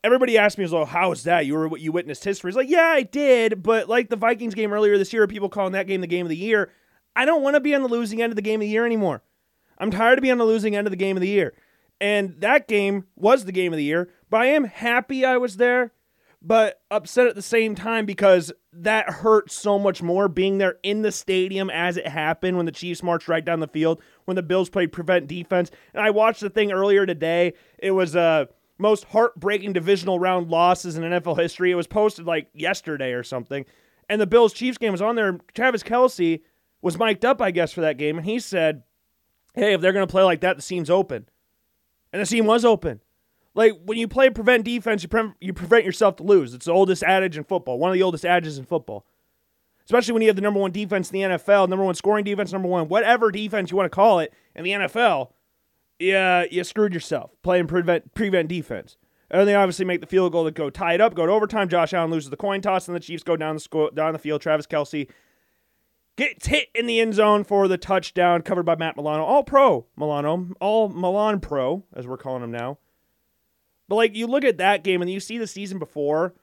everybody 0.02 0.38
asked 0.38 0.58
me, 0.58 0.66
"Well, 0.66 0.86
how 0.86 1.10
was 1.10 1.24
that? 1.24 1.46
You 1.46 1.54
were 1.54 1.68
what 1.68 1.80
you 1.80 1.92
witnessed 1.92 2.24
history?" 2.24 2.48
It's 2.48 2.56
like, 2.56 2.70
yeah, 2.70 2.86
I 2.86 3.02
did, 3.02 3.62
but 3.62 3.88
like 3.88 4.08
the 4.08 4.16
Vikings 4.16 4.54
game 4.54 4.72
earlier 4.72 4.98
this 4.98 5.12
year, 5.12 5.26
people 5.26 5.48
calling 5.48 5.72
that 5.72 5.86
game 5.86 6.00
the 6.00 6.06
game 6.06 6.26
of 6.26 6.30
the 6.30 6.36
year. 6.36 6.70
I 7.14 7.24
don't 7.24 7.42
want 7.42 7.54
to 7.54 7.60
be 7.60 7.74
on 7.74 7.82
the 7.82 7.88
losing 7.88 8.22
end 8.22 8.32
of 8.32 8.36
the 8.36 8.42
game 8.42 8.60
of 8.60 8.62
the 8.62 8.68
year 8.68 8.86
anymore. 8.86 9.22
I'm 9.78 9.90
tired 9.90 10.18
of 10.18 10.22
being 10.22 10.32
on 10.32 10.38
the 10.38 10.44
losing 10.44 10.76
end 10.76 10.86
of 10.86 10.90
the 10.90 10.96
game 10.96 11.16
of 11.16 11.20
the 11.20 11.28
year. 11.28 11.54
And 12.00 12.40
that 12.40 12.68
game 12.68 13.06
was 13.16 13.44
the 13.44 13.52
game 13.52 13.72
of 13.72 13.76
the 13.76 13.84
year, 13.84 14.08
but 14.30 14.40
I 14.40 14.46
am 14.46 14.64
happy 14.64 15.24
I 15.24 15.36
was 15.36 15.56
there, 15.56 15.92
but 16.40 16.80
upset 16.90 17.26
at 17.26 17.34
the 17.34 17.42
same 17.42 17.74
time 17.74 18.06
because 18.06 18.52
that 18.72 19.10
hurt 19.10 19.50
so 19.50 19.78
much 19.78 20.02
more 20.02 20.28
being 20.28 20.58
there 20.58 20.76
in 20.82 21.02
the 21.02 21.10
stadium 21.10 21.68
as 21.70 21.96
it 21.96 22.06
happened 22.06 22.56
when 22.56 22.66
the 22.66 22.72
Chiefs 22.72 23.02
marched 23.02 23.28
right 23.28 23.44
down 23.44 23.60
the 23.60 23.66
field, 23.68 24.00
when 24.24 24.36
the 24.36 24.42
Bills 24.42 24.70
played 24.70 24.92
prevent 24.92 25.26
defense. 25.26 25.70
And 25.92 26.02
I 26.02 26.10
watched 26.10 26.40
the 26.40 26.50
thing 26.50 26.70
earlier 26.70 27.06
today. 27.06 27.54
It 27.78 27.90
was 27.92 28.14
uh 28.14 28.46
most 28.80 29.04
heartbreaking 29.06 29.72
divisional 29.72 30.20
round 30.20 30.48
losses 30.48 30.96
in 30.96 31.02
NFL 31.02 31.38
history. 31.38 31.72
It 31.72 31.76
was 31.76 31.88
posted 31.88 32.26
like 32.26 32.48
yesterday 32.54 33.12
or 33.12 33.24
something. 33.24 33.64
And 34.08 34.20
the 34.20 34.26
Bills 34.26 34.52
Chiefs 34.52 34.78
game 34.78 34.92
was 34.92 35.02
on 35.02 35.16
there. 35.16 35.38
Travis 35.54 35.82
Kelce 35.82 36.40
was 36.80 36.96
mic'd 36.96 37.24
up, 37.24 37.42
I 37.42 37.50
guess, 37.50 37.72
for 37.72 37.80
that 37.80 37.98
game, 37.98 38.16
and 38.16 38.24
he 38.24 38.38
said 38.38 38.84
hey, 39.58 39.74
if 39.74 39.80
they're 39.80 39.92
going 39.92 40.06
to 40.06 40.10
play 40.10 40.22
like 40.22 40.40
that, 40.40 40.56
the 40.56 40.62
seam's 40.62 40.90
open. 40.90 41.28
And 42.12 42.22
the 42.22 42.26
seam 42.26 42.46
was 42.46 42.64
open. 42.64 43.00
Like 43.58 43.72
when 43.84 43.98
you 43.98 44.06
play 44.06 44.30
prevent 44.30 44.64
defense, 44.64 45.02
you, 45.02 45.08
pre- 45.08 45.32
you 45.40 45.52
prevent 45.52 45.84
yourself 45.84 46.14
to 46.16 46.22
lose. 46.22 46.54
It's 46.54 46.66
the 46.66 46.72
oldest 46.72 47.02
adage 47.02 47.36
in 47.36 47.42
football, 47.42 47.76
one 47.76 47.90
of 47.90 47.94
the 47.94 48.04
oldest 48.04 48.24
adages 48.24 48.56
in 48.56 48.64
football. 48.64 49.04
Especially 49.84 50.12
when 50.12 50.22
you 50.22 50.28
have 50.28 50.36
the 50.36 50.42
number 50.42 50.60
one 50.60 50.70
defense 50.70 51.10
in 51.10 51.20
the 51.20 51.36
NFL, 51.36 51.68
number 51.68 51.84
one 51.84 51.96
scoring 51.96 52.24
defense, 52.24 52.52
number 52.52 52.68
one, 52.68 52.86
whatever 52.86 53.32
defense 53.32 53.72
you 53.72 53.76
want 53.76 53.90
to 53.90 53.94
call 53.94 54.20
it 54.20 54.32
in 54.54 54.62
the 54.62 54.70
NFL, 54.70 55.32
yeah, 55.98 56.44
you 56.48 56.62
screwed 56.62 56.94
yourself 56.94 57.32
playing 57.42 57.66
prevent 57.66 58.14
prevent 58.14 58.48
defense. 58.48 58.96
And 59.28 59.48
they 59.48 59.56
obviously 59.56 59.84
make 59.84 60.02
the 60.02 60.06
field 60.06 60.30
goal 60.30 60.44
to 60.44 60.52
go 60.52 60.70
tie 60.70 60.94
it 60.94 61.00
up, 61.00 61.16
go 61.16 61.26
to 61.26 61.32
overtime. 61.32 61.68
Josh 61.68 61.92
Allen 61.92 62.12
loses 62.12 62.30
the 62.30 62.36
coin 62.36 62.60
toss, 62.60 62.86
and 62.86 62.94
the 62.94 63.00
Chiefs 63.00 63.24
go 63.24 63.36
down 63.36 63.56
the 63.56 63.60
sco- 63.60 63.90
down 63.90 64.12
the 64.12 64.20
field. 64.20 64.40
Travis 64.40 64.68
Kelce 64.68 65.08
gets 66.14 66.46
hit 66.46 66.68
in 66.76 66.86
the 66.86 67.00
end 67.00 67.14
zone 67.14 67.42
for 67.42 67.66
the 67.66 67.76
touchdown, 67.76 68.42
covered 68.42 68.62
by 68.62 68.76
Matt 68.76 68.96
Milano. 68.96 69.24
All 69.24 69.42
pro 69.42 69.86
Milano, 69.96 70.50
all 70.60 70.88
Milan 70.88 71.40
pro, 71.40 71.82
as 71.92 72.06
we're 72.06 72.16
calling 72.16 72.44
him 72.44 72.52
now. 72.52 72.78
But 73.88 73.96
like 73.96 74.14
you 74.14 74.26
look 74.26 74.44
at 74.44 74.58
that 74.58 74.84
game 74.84 75.02
and 75.02 75.10
you 75.10 75.20
see 75.20 75.38
the 75.38 75.46
season 75.46 75.78
before, 75.78 76.34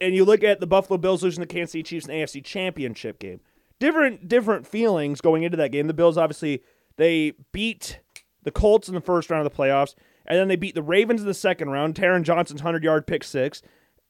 and 0.00 0.14
you 0.14 0.24
look 0.24 0.42
at 0.44 0.60
the 0.60 0.66
Buffalo 0.66 0.98
Bills 0.98 1.22
losing 1.22 1.40
the 1.40 1.46
Kansas 1.46 1.72
City 1.72 1.82
Chiefs 1.82 2.06
in 2.06 2.12
the 2.12 2.22
AFC 2.22 2.44
Championship 2.44 3.18
game. 3.18 3.40
Different 3.78 4.28
different 4.28 4.66
feelings 4.66 5.20
going 5.20 5.42
into 5.42 5.56
that 5.56 5.72
game. 5.72 5.86
The 5.86 5.94
Bills 5.94 6.18
obviously 6.18 6.62
they 6.96 7.32
beat 7.52 8.00
the 8.42 8.50
Colts 8.50 8.88
in 8.88 8.94
the 8.94 9.00
first 9.00 9.30
round 9.30 9.46
of 9.46 9.52
the 9.52 9.56
playoffs, 9.56 9.94
and 10.26 10.38
then 10.38 10.48
they 10.48 10.56
beat 10.56 10.74
the 10.74 10.82
Ravens 10.82 11.22
in 11.22 11.26
the 11.26 11.34
second 11.34 11.70
round. 11.70 11.94
Taron 11.94 12.22
Johnson's 12.22 12.60
hundred 12.60 12.84
yard 12.84 13.06
pick 13.06 13.24
six, 13.24 13.62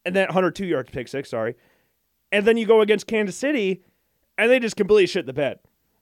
and 0.05 0.15
then 0.17 0.29
hundred 0.29 0.55
two 0.55 0.67
yard 0.67 0.91
pick 0.93 1.09
six. 1.09 1.31
Sorry, 1.31 1.55
and 2.31 2.45
then 2.45 2.57
you 2.57 2.67
go 2.67 2.81
against 2.81 3.07
Kansas 3.07 3.37
City 3.37 3.83
and 4.39 4.51
they 4.51 4.59
just 4.59 4.77
completely 4.77 5.07
shit 5.07 5.27
the 5.27 5.33
bed. 5.33 5.59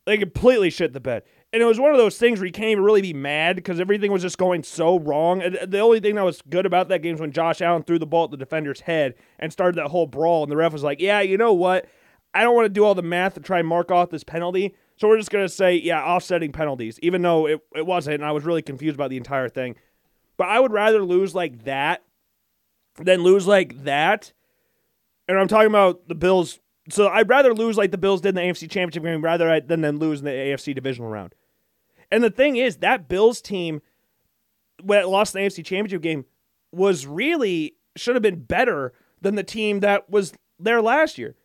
They 0.07 0.19
completely 0.19 0.71
shit 0.71 0.93
the 0.93 1.01
bed. 1.01 1.23
And 1.53 1.63
it 1.63 1.67
was 1.67 1.81
one 1.81 1.91
of 1.91 1.99
those 1.99 2.17
things 2.17 2.39
where 2.39 2.47
you 2.47 2.53
can't 2.53 2.71
even 2.71 2.85
really 2.85 3.03
be 3.03 3.13
mad 3.13 3.57
because 3.57 3.81
everything 3.81 4.13
was 4.13 4.23
just 4.23 4.39
going 4.39 4.63
so 4.63 4.99
wrong. 4.99 5.43
And 5.43 5.59
the 5.71 5.81
only 5.81 6.01
thing 6.01 6.15
that 6.15 6.25
was 6.25 6.43
good 6.49 6.65
about 6.65 6.89
that 6.89 7.03
game 7.03 7.13
was 7.13 7.21
when 7.21 7.33
Josh 7.33 7.61
Allen 7.61 7.83
threw 7.83 7.99
the 7.99 8.07
ball 8.07 8.25
at 8.25 8.31
the 8.31 8.37
defender's 8.37 8.81
head 8.81 9.15
and 9.39 9.53
started 9.53 9.77
that 9.77 9.89
whole 9.89 10.07
brawl. 10.07 10.45
And 10.45 10.51
the 10.51 10.57
ref 10.57 10.73
was 10.73 10.85
like, 10.85 11.01
yeah, 11.01 11.21
you 11.21 11.37
know 11.37 11.53
what? 11.53 11.87
I 12.33 12.43
don't 12.43 12.55
want 12.55 12.67
to 12.67 12.71
do 12.71 12.85
all 12.85 12.95
the 12.95 13.03
math 13.03 13.35
to 13.35 13.41
try 13.41 13.59
and 13.59 13.67
mark 13.67 13.91
off 13.91 14.11
this 14.11 14.23
penalty. 14.23 14.75
So 14.97 15.09
we're 15.09 15.19
just 15.19 15.31
going 15.31 15.45
to 15.45 15.53
say, 15.53 15.75
yeah, 15.77 16.03
offsetting 16.03 16.53
penalties, 16.53 16.99
even 17.03 17.23
though 17.23 17.47
it, 17.47 17.61
it 17.75 17.85
wasn't. 17.85 18.15
And 18.15 18.25
I 18.25 18.33
was 18.33 18.45
really 18.45 18.63
confused 18.63 18.95
about 18.95 19.11
the 19.11 19.17
entire 19.17 19.49
thing. 19.49 19.75
But 20.37 20.49
I 20.49 20.61
would 20.61 20.73
rather 20.73 21.03
lose 21.03 21.35
like 21.35 21.65
that 21.65 22.05
than 22.97 23.23
lose 23.23 23.47
like 23.47 23.85
that. 23.85 24.33
And 25.27 25.39
I'm 25.39 25.49
talking 25.49 25.69
about 25.69 26.07
the 26.09 26.15
Bills. 26.15 26.61
So 26.91 27.09
I'd 27.09 27.29
rather 27.29 27.55
lose 27.55 27.77
like 27.77 27.91
the 27.91 27.99
Bills 27.99 28.21
did 28.21 28.31
in 28.31 28.35
the 28.37 28.41
AFC 28.43 28.71
Championship 28.71 29.03
game 29.03 29.23
rather 29.23 29.61
than 29.61 29.81
than 29.81 29.99
lose 29.99 30.21
in 30.21 30.25
the 30.25 30.31
AFC 30.31 30.75
divisional 30.75 31.11
round. 31.11 31.35
And 32.11 32.25
the 32.25 32.31
thing 32.31 32.57
is, 32.57 32.79
that 32.79 33.09
Bills 33.09 33.41
team 33.41 33.83
when 34.83 35.01
it 35.01 35.09
lost 35.09 35.33
the 35.33 35.41
AFC 35.41 35.65
Championship 35.65 36.03
game 36.03 36.25
was 36.73 37.07
really 37.07 37.75
should 37.97 38.15
have 38.15 38.23
been 38.23 38.43
better 38.43 38.93
than 39.21 39.35
the 39.35 39.43
team 39.43 39.81
that 39.81 40.09
was 40.11 40.33
there 40.59 40.81
last 40.81 41.19
year. 41.19 41.37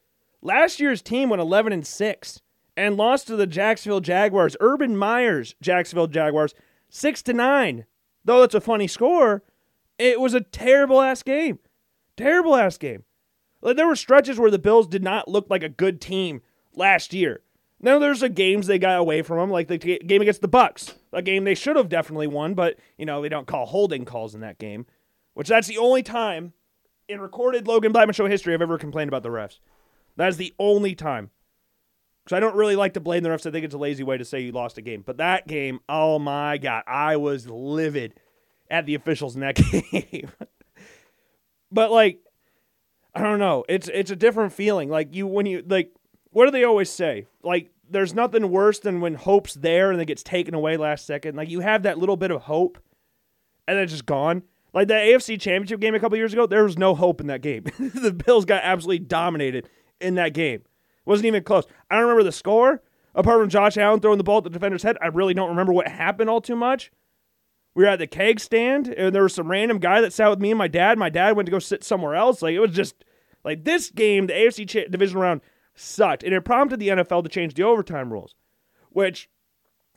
Last 0.41 0.79
year's 0.79 1.01
team 1.01 1.29
went 1.29 1.41
11 1.41 1.73
and 1.73 1.85
6 1.85 2.41
and 2.77 2.97
lost 2.97 3.27
to 3.27 3.35
the 3.35 3.47
Jacksonville 3.47 3.99
Jaguars. 3.99 4.55
Urban 4.59 4.95
Meyer's 4.95 5.55
Jacksonville 5.61 6.07
Jaguars 6.07 6.53
6 6.89 7.21
to 7.23 7.33
9. 7.33 7.85
Though 8.23 8.41
that's 8.41 8.55
a 8.55 8.61
funny 8.61 8.87
score, 8.87 9.43
it 9.97 10.19
was 10.19 10.33
a 10.33 10.41
terrible 10.41 11.01
ass 11.01 11.23
game. 11.23 11.59
Terrible 12.17 12.55
ass 12.55 12.77
game. 12.77 13.03
There 13.73 13.87
were 13.87 13.95
stretches 13.95 14.39
where 14.39 14.51
the 14.51 14.59
Bills 14.59 14.87
did 14.87 15.03
not 15.03 15.27
look 15.27 15.47
like 15.49 15.63
a 15.63 15.69
good 15.69 15.99
team 15.99 16.41
last 16.73 17.13
year. 17.13 17.41
Now 17.79 17.99
there's 17.99 18.23
a 18.23 18.29
games 18.29 18.67
they 18.67 18.79
got 18.79 18.99
away 18.99 19.21
from 19.21 19.37
them, 19.37 19.49
like 19.49 19.67
the 19.67 19.77
game 19.77 20.21
against 20.21 20.41
the 20.41 20.47
Bucks, 20.47 20.95
a 21.11 21.21
game 21.21 21.43
they 21.43 21.55
should 21.55 21.75
have 21.75 21.89
definitely 21.89 22.27
won, 22.27 22.53
but 22.53 22.77
you 22.97 23.05
know 23.05 23.21
they 23.21 23.29
don't 23.29 23.47
call 23.47 23.65
holding 23.65 24.05
calls 24.05 24.33
in 24.33 24.41
that 24.41 24.59
game, 24.59 24.85
which 25.33 25.49
that's 25.49 25.67
the 25.67 25.77
only 25.77 26.01
time 26.01 26.53
in 27.07 27.19
recorded 27.19 27.67
Logan 27.67 27.91
Blackman 27.91 28.13
show 28.13 28.27
history 28.27 28.53
I've 28.53 28.61
ever 28.61 28.77
complained 28.77 29.09
about 29.09 29.23
the 29.23 29.29
refs. 29.29 29.59
That 30.15 30.29
is 30.29 30.37
the 30.37 30.53
only 30.59 30.95
time. 30.95 31.31
Because 32.23 32.37
I 32.37 32.39
don't 32.39 32.55
really 32.55 32.75
like 32.75 32.93
to 32.93 32.99
blame 32.99 33.21
the 33.21 33.29
refs. 33.29 33.45
I 33.45 33.51
think 33.51 33.65
it's 33.65 33.75
a 33.75 33.79
lazy 33.79 34.03
way 34.03 34.17
to 34.17 34.25
say 34.25 34.39
you 34.39 34.51
lost 34.51 34.79
a 34.79 34.81
game. 34.81 35.03
But 35.05 35.17
that 35.17 35.47
game, 35.47 35.79
oh 35.87 36.17
my 36.17 36.57
God, 36.57 36.83
I 36.87 37.17
was 37.17 37.47
livid 37.47 38.15
at 38.69 38.87
the 38.87 38.95
officials 38.95 39.35
in 39.35 39.41
that 39.41 39.55
game. 39.91 40.31
but 41.71 41.91
like, 41.91 42.21
I 43.15 43.21
don't 43.21 43.39
know. 43.39 43.63
It's 43.69 43.89
it's 43.93 44.11
a 44.11 44.15
different 44.15 44.53
feeling. 44.53 44.89
Like 44.89 45.15
you 45.15 45.25
when 45.25 45.45
you 45.45 45.63
like 45.65 45.91
what 46.31 46.45
do 46.45 46.51
they 46.51 46.65
always 46.65 46.89
say? 46.89 47.27
Like 47.43 47.71
there's 47.89 48.13
nothing 48.13 48.51
worse 48.51 48.79
than 48.79 48.99
when 48.99 49.15
hope's 49.15 49.53
there 49.53 49.91
and 49.91 50.01
it 50.01 50.05
gets 50.05 50.21
taken 50.23 50.53
away 50.53 50.75
last 50.75 51.05
second. 51.05 51.35
Like 51.37 51.49
you 51.49 51.61
have 51.61 51.83
that 51.83 51.97
little 51.97 52.17
bit 52.17 52.31
of 52.31 52.41
hope 52.41 52.77
and 53.67 53.77
then 53.77 53.83
it's 53.83 53.93
just 53.93 54.05
gone. 54.05 54.43
Like 54.73 54.89
that 54.89 55.05
AFC 55.05 55.39
Championship 55.39 55.79
game 55.79 55.95
a 55.95 55.99
couple 55.99 56.17
years 56.17 56.33
ago, 56.33 56.45
there 56.45 56.65
was 56.65 56.77
no 56.77 56.93
hope 56.93 57.21
in 57.21 57.27
that 57.27 57.41
game. 57.41 57.63
the 57.79 58.11
Bills 58.11 58.43
got 58.43 58.63
absolutely 58.63 59.05
dominated 59.05 59.69
in 60.01 60.15
that 60.15 60.33
game. 60.33 60.63
Wasn't 61.05 61.25
even 61.25 61.43
close. 61.43 61.63
I 61.89 61.95
don't 61.95 62.03
remember 62.03 62.23
the 62.23 62.33
score. 62.33 62.81
Apart 63.13 63.39
from 63.39 63.49
Josh 63.49 63.77
Allen 63.77 64.01
throwing 64.01 64.17
the 64.17 64.25
ball 64.25 64.39
at 64.39 64.43
the 64.43 64.49
defender's 64.49 64.83
head, 64.83 64.97
I 65.01 65.07
really 65.07 65.33
don't 65.33 65.47
remember 65.47 65.71
what 65.71 65.87
happened 65.87 66.29
all 66.29 66.41
too 66.41 66.57
much. 66.57 66.91
We 67.73 67.83
were 67.83 67.89
at 67.89 67.99
the 67.99 68.07
keg 68.07 68.41
stand, 68.41 68.89
and 68.89 69.15
there 69.15 69.23
was 69.23 69.33
some 69.33 69.49
random 69.49 69.79
guy 69.79 70.01
that 70.01 70.11
sat 70.11 70.29
with 70.29 70.39
me 70.39 70.51
and 70.51 70.57
my 70.57 70.67
dad. 70.67 70.97
My 70.97 71.09
dad 71.09 71.37
went 71.37 71.45
to 71.45 71.51
go 71.51 71.59
sit 71.59 71.83
somewhere 71.85 72.15
else. 72.15 72.41
Like 72.41 72.53
it 72.53 72.59
was 72.59 72.71
just 72.71 73.04
like 73.45 73.63
this 73.63 73.89
game, 73.89 74.27
the 74.27 74.33
AFC 74.33 74.67
Ch- 74.67 74.91
division 74.91 75.17
round 75.17 75.41
sucked, 75.73 76.23
and 76.23 76.33
it 76.33 76.41
prompted 76.43 76.81
the 76.81 76.89
NFL 76.89 77.23
to 77.23 77.29
change 77.29 77.53
the 77.53 77.63
overtime 77.63 78.11
rules, 78.11 78.35
which 78.89 79.29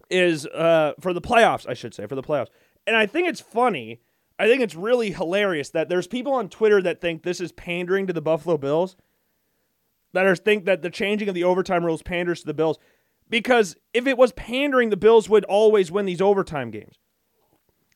is 0.09 0.47
uh, 0.47 0.93
for 1.00 1.12
the 1.12 1.21
playoffs, 1.21 1.69
I 1.69 1.75
should 1.75 1.95
say, 1.95 2.07
for 2.07 2.14
the 2.14 2.23
playoffs. 2.23 2.49
And 2.87 2.97
I 2.97 3.07
think 3.07 3.28
it's 3.28 3.40
funny 3.40 4.00
I 4.38 4.47
think 4.47 4.62
it's 4.62 4.75
really 4.75 5.11
hilarious 5.11 5.71
that 5.71 5.88
there's 5.88 6.07
people 6.07 6.33
on 6.33 6.49
Twitter 6.49 6.81
that 6.83 7.00
think 7.00 7.23
this 7.23 7.40
is 7.40 7.50
pandering 7.52 8.07
to 8.07 8.12
the 8.12 8.21
Buffalo 8.21 8.57
Bills, 8.57 8.97
that 10.12 10.26
are 10.26 10.37
think 10.37 10.64
that 10.64 10.83
the 10.83 10.90
changing 10.90 11.28
of 11.28 11.35
the 11.35 11.45
overtime 11.45 11.85
rules 11.85 12.02
panders 12.02 12.40
to 12.40 12.47
the 12.47 12.55
Bills. 12.55 12.78
Because 13.28 13.76
if 13.93 14.07
it 14.07 14.17
was 14.17 14.33
pandering, 14.33 14.90
the 14.90 14.97
Bills 14.97 15.28
would 15.28 15.45
always 15.45 15.90
win 15.90 16.07
these 16.07 16.23
overtime 16.23 16.71
games. 16.71 16.99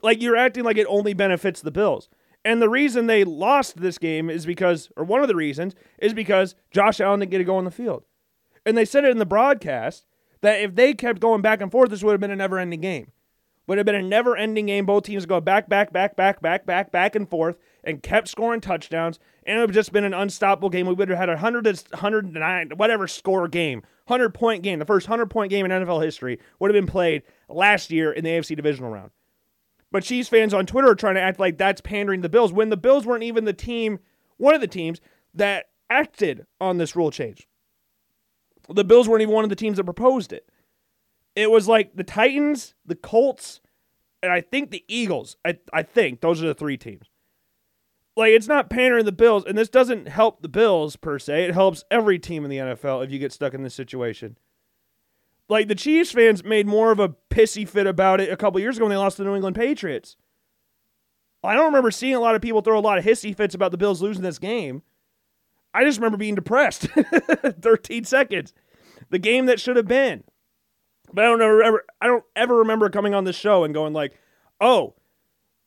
Like 0.03 0.21
you're 0.21 0.37
acting 0.37 0.65
like 0.65 0.77
it 0.77 0.87
only 0.89 1.15
benefits 1.15 1.61
the 1.61 1.71
Bills. 1.71 2.09
And 2.45 2.61
the 2.61 2.69
reason 2.69 3.07
they 3.07 3.25
lost 3.25 3.77
this 3.77 3.99
game 3.99 4.29
is 4.29 4.47
because, 4.47 4.91
or 4.97 5.05
one 5.05 5.23
of 5.23 5.29
the 5.29 5.37
reasons, 5.37 5.75
is 5.99 6.13
because 6.13 6.55
Josh 6.71 7.01
Allen 7.01 7.21
didn't 7.21 7.31
get 7.31 7.39
to 7.39 7.45
go 7.45 7.57
on 7.57 7.65
the 7.65 7.71
field. 7.71 8.03
And 8.67 8.77
they 8.77 8.85
said 8.85 9.05
it 9.05 9.11
in 9.11 9.19
the 9.19 9.27
broadcast 9.27 10.05
that 10.41 10.61
if 10.61 10.75
they 10.75 10.93
kept 10.95 11.21
going 11.21 11.43
back 11.43 11.61
and 11.61 11.71
forth, 11.71 11.91
this 11.91 12.03
would 12.03 12.13
have 12.13 12.21
been 12.21 12.31
a 12.33 12.37
never 12.37 12.59
ending 12.59 12.81
game 12.81 13.13
would 13.67 13.79
have 13.79 13.87
been 13.87 13.95
a 13.95 14.03
never 14.03 14.37
ending 14.37 14.67
game. 14.67 14.87
Both 14.87 15.05
teams 15.05 15.27
go 15.27 15.41
back, 15.41 15.69
back, 15.69 15.93
back, 15.93 16.17
back, 16.17 16.41
back, 16.41 16.67
back, 16.67 16.91
back 16.91 17.15
and 17.15 17.29
forth 17.29 17.57
and 17.85 18.03
kept 18.03 18.29
scoring 18.29 18.61
touchdowns. 18.61 19.19
And 19.45 19.57
it 19.57 19.61
would 19.61 19.71
have 19.71 19.75
just 19.75 19.93
been 19.93 20.05
an 20.05 20.15
unstoppable 20.15 20.71
game. 20.71 20.87
We 20.87 20.95
would 20.95 21.09
have 21.09 21.19
had 21.19 21.29
a 21.29 21.33
100 21.33 21.65
to 21.65 21.85
109, 21.91 22.73
whatever 22.77 23.09
score 23.09 23.49
game, 23.49 23.83
100 24.07 24.35
point 24.35 24.63
game, 24.63 24.79
the 24.79 24.85
first 24.85 25.09
100 25.09 25.31
point 25.31 25.51
game 25.51 25.65
in 25.65 25.71
NFL 25.71 26.05
history 26.05 26.39
would 26.59 26.69
have 26.69 26.81
been 26.81 26.91
played 26.91 27.23
last 27.49 27.91
year 27.91 28.13
in 28.13 28.25
the 28.25 28.31
AFC 28.31 28.57
divisional 28.57 28.91
round. 28.91 29.11
But 29.93 30.05
Chiefs 30.05 30.31
fans 30.31 30.55
on 30.55 30.65
Twitter 30.65 30.89
are 30.89 30.97
trying 30.97 31.15
to 31.17 31.21
act 31.21 31.39
like 31.39 31.59
that's 31.59 31.83
pandering 31.83 32.23
the 32.23 32.31
Bills 32.31 32.53
when 32.53 32.71
the 32.71 32.77
Bills 32.79 33.05
weren't 33.05 33.23
even 33.23 33.45
the 33.45 33.53
team, 33.53 34.01
one 34.39 34.55
of 34.55 34.63
the 34.63 34.67
teams 34.67 35.01
that 35.35 35.67
acted 35.91 36.47
on 36.61 36.79
this 36.79 36.97
rule 36.97 37.11
change. 37.11 37.47
The 38.69 38.85
Bills 38.85 39.07
weren't 39.07 39.23
even 39.23 39.35
one 39.35 39.45
of 39.45 39.51
the 39.51 39.57
teams 39.57 39.77
that 39.77 39.85
proposed 39.85 40.33
it. 40.33 40.49
It 41.37 41.51
was 41.51 41.69
like 41.69 41.95
the 41.95 42.05
Titans, 42.05 42.75
the 42.87 42.95
Colts, 42.95 43.61
and 44.23 44.33
I 44.33 44.41
think 44.41 44.71
the 44.71 44.85
Eagles. 44.89 45.37
I, 45.45 45.59
I 45.73 45.83
think 45.83 46.21
those 46.21 46.43
are 46.43 46.47
the 46.47 46.55
three 46.55 46.79
teams. 46.79 47.11
Like 48.17 48.33
it's 48.33 48.49
not 48.49 48.71
pandering 48.71 49.05
the 49.05 49.13
Bills, 49.13 49.45
and 49.47 49.57
this 49.59 49.69
doesn't 49.69 50.09
help 50.09 50.41
the 50.41 50.49
Bills 50.49 50.97
per 50.97 51.19
se. 51.19 51.45
It 51.45 51.55
helps 51.55 51.85
every 51.91 52.19
team 52.19 52.45
in 52.45 52.51
the 52.51 52.59
NFL 52.59 53.05
if 53.05 53.11
you 53.11 53.19
get 53.19 53.33
stuck 53.33 53.53
in 53.53 53.63
this 53.63 53.75
situation. 53.75 54.39
Like 55.53 55.69
the 55.69 55.75
Chiefs 55.75 56.13
fans 56.13 56.43
made 56.43 56.67
more 56.67 56.93
of 56.93 56.99
a 56.99 57.11
pissy 57.29 57.69
fit 57.69 57.87
about 57.87 58.23
it 58.23 58.33
a 58.33 58.39
couple 58.39 58.59
years 58.59 58.79
ago 58.79 58.87
when 58.87 58.91
they 58.91 58.97
lost 58.97 59.19
to 59.19 59.23
the 59.23 59.29
New 59.29 59.35
England 59.35 59.55
Patriots. 59.55 60.17
I 61.45 61.53
don't 61.53 61.67
remember 61.67 61.91
seeing 61.91 62.15
a 62.15 62.21
lot 62.21 62.35
of 62.35 62.41
people 62.41 62.63
throw 62.63 62.79
a 62.79 62.81
lot 62.81 62.97
of 62.97 63.05
hissy 63.05 63.37
fits 63.37 63.55
about 63.55 63.71
the 63.71 63.77
Bills 63.77 64.01
losing 64.01 64.23
this 64.23 64.39
game. 64.39 64.81
I 65.75 65.85
just 65.85 65.99
remember 65.99 66.17
being 66.17 66.37
depressed. 66.37 66.85
13 67.61 68.05
seconds. 68.05 68.55
The 69.11 69.19
game 69.19 69.45
that 69.45 69.61
should 69.61 69.77
have 69.77 69.87
been. 69.87 70.25
But 71.13 71.27
I 71.27 71.29
don't 71.29 71.43
ever, 71.43 71.85
I 72.01 72.07
don't 72.07 72.25
ever 72.35 72.57
remember 72.57 72.89
coming 72.89 73.13
on 73.13 73.25
this 73.25 73.37
show 73.37 73.63
and 73.63 73.75
going 73.75 73.93
like, 73.93 74.19
"Oh, 74.59 74.95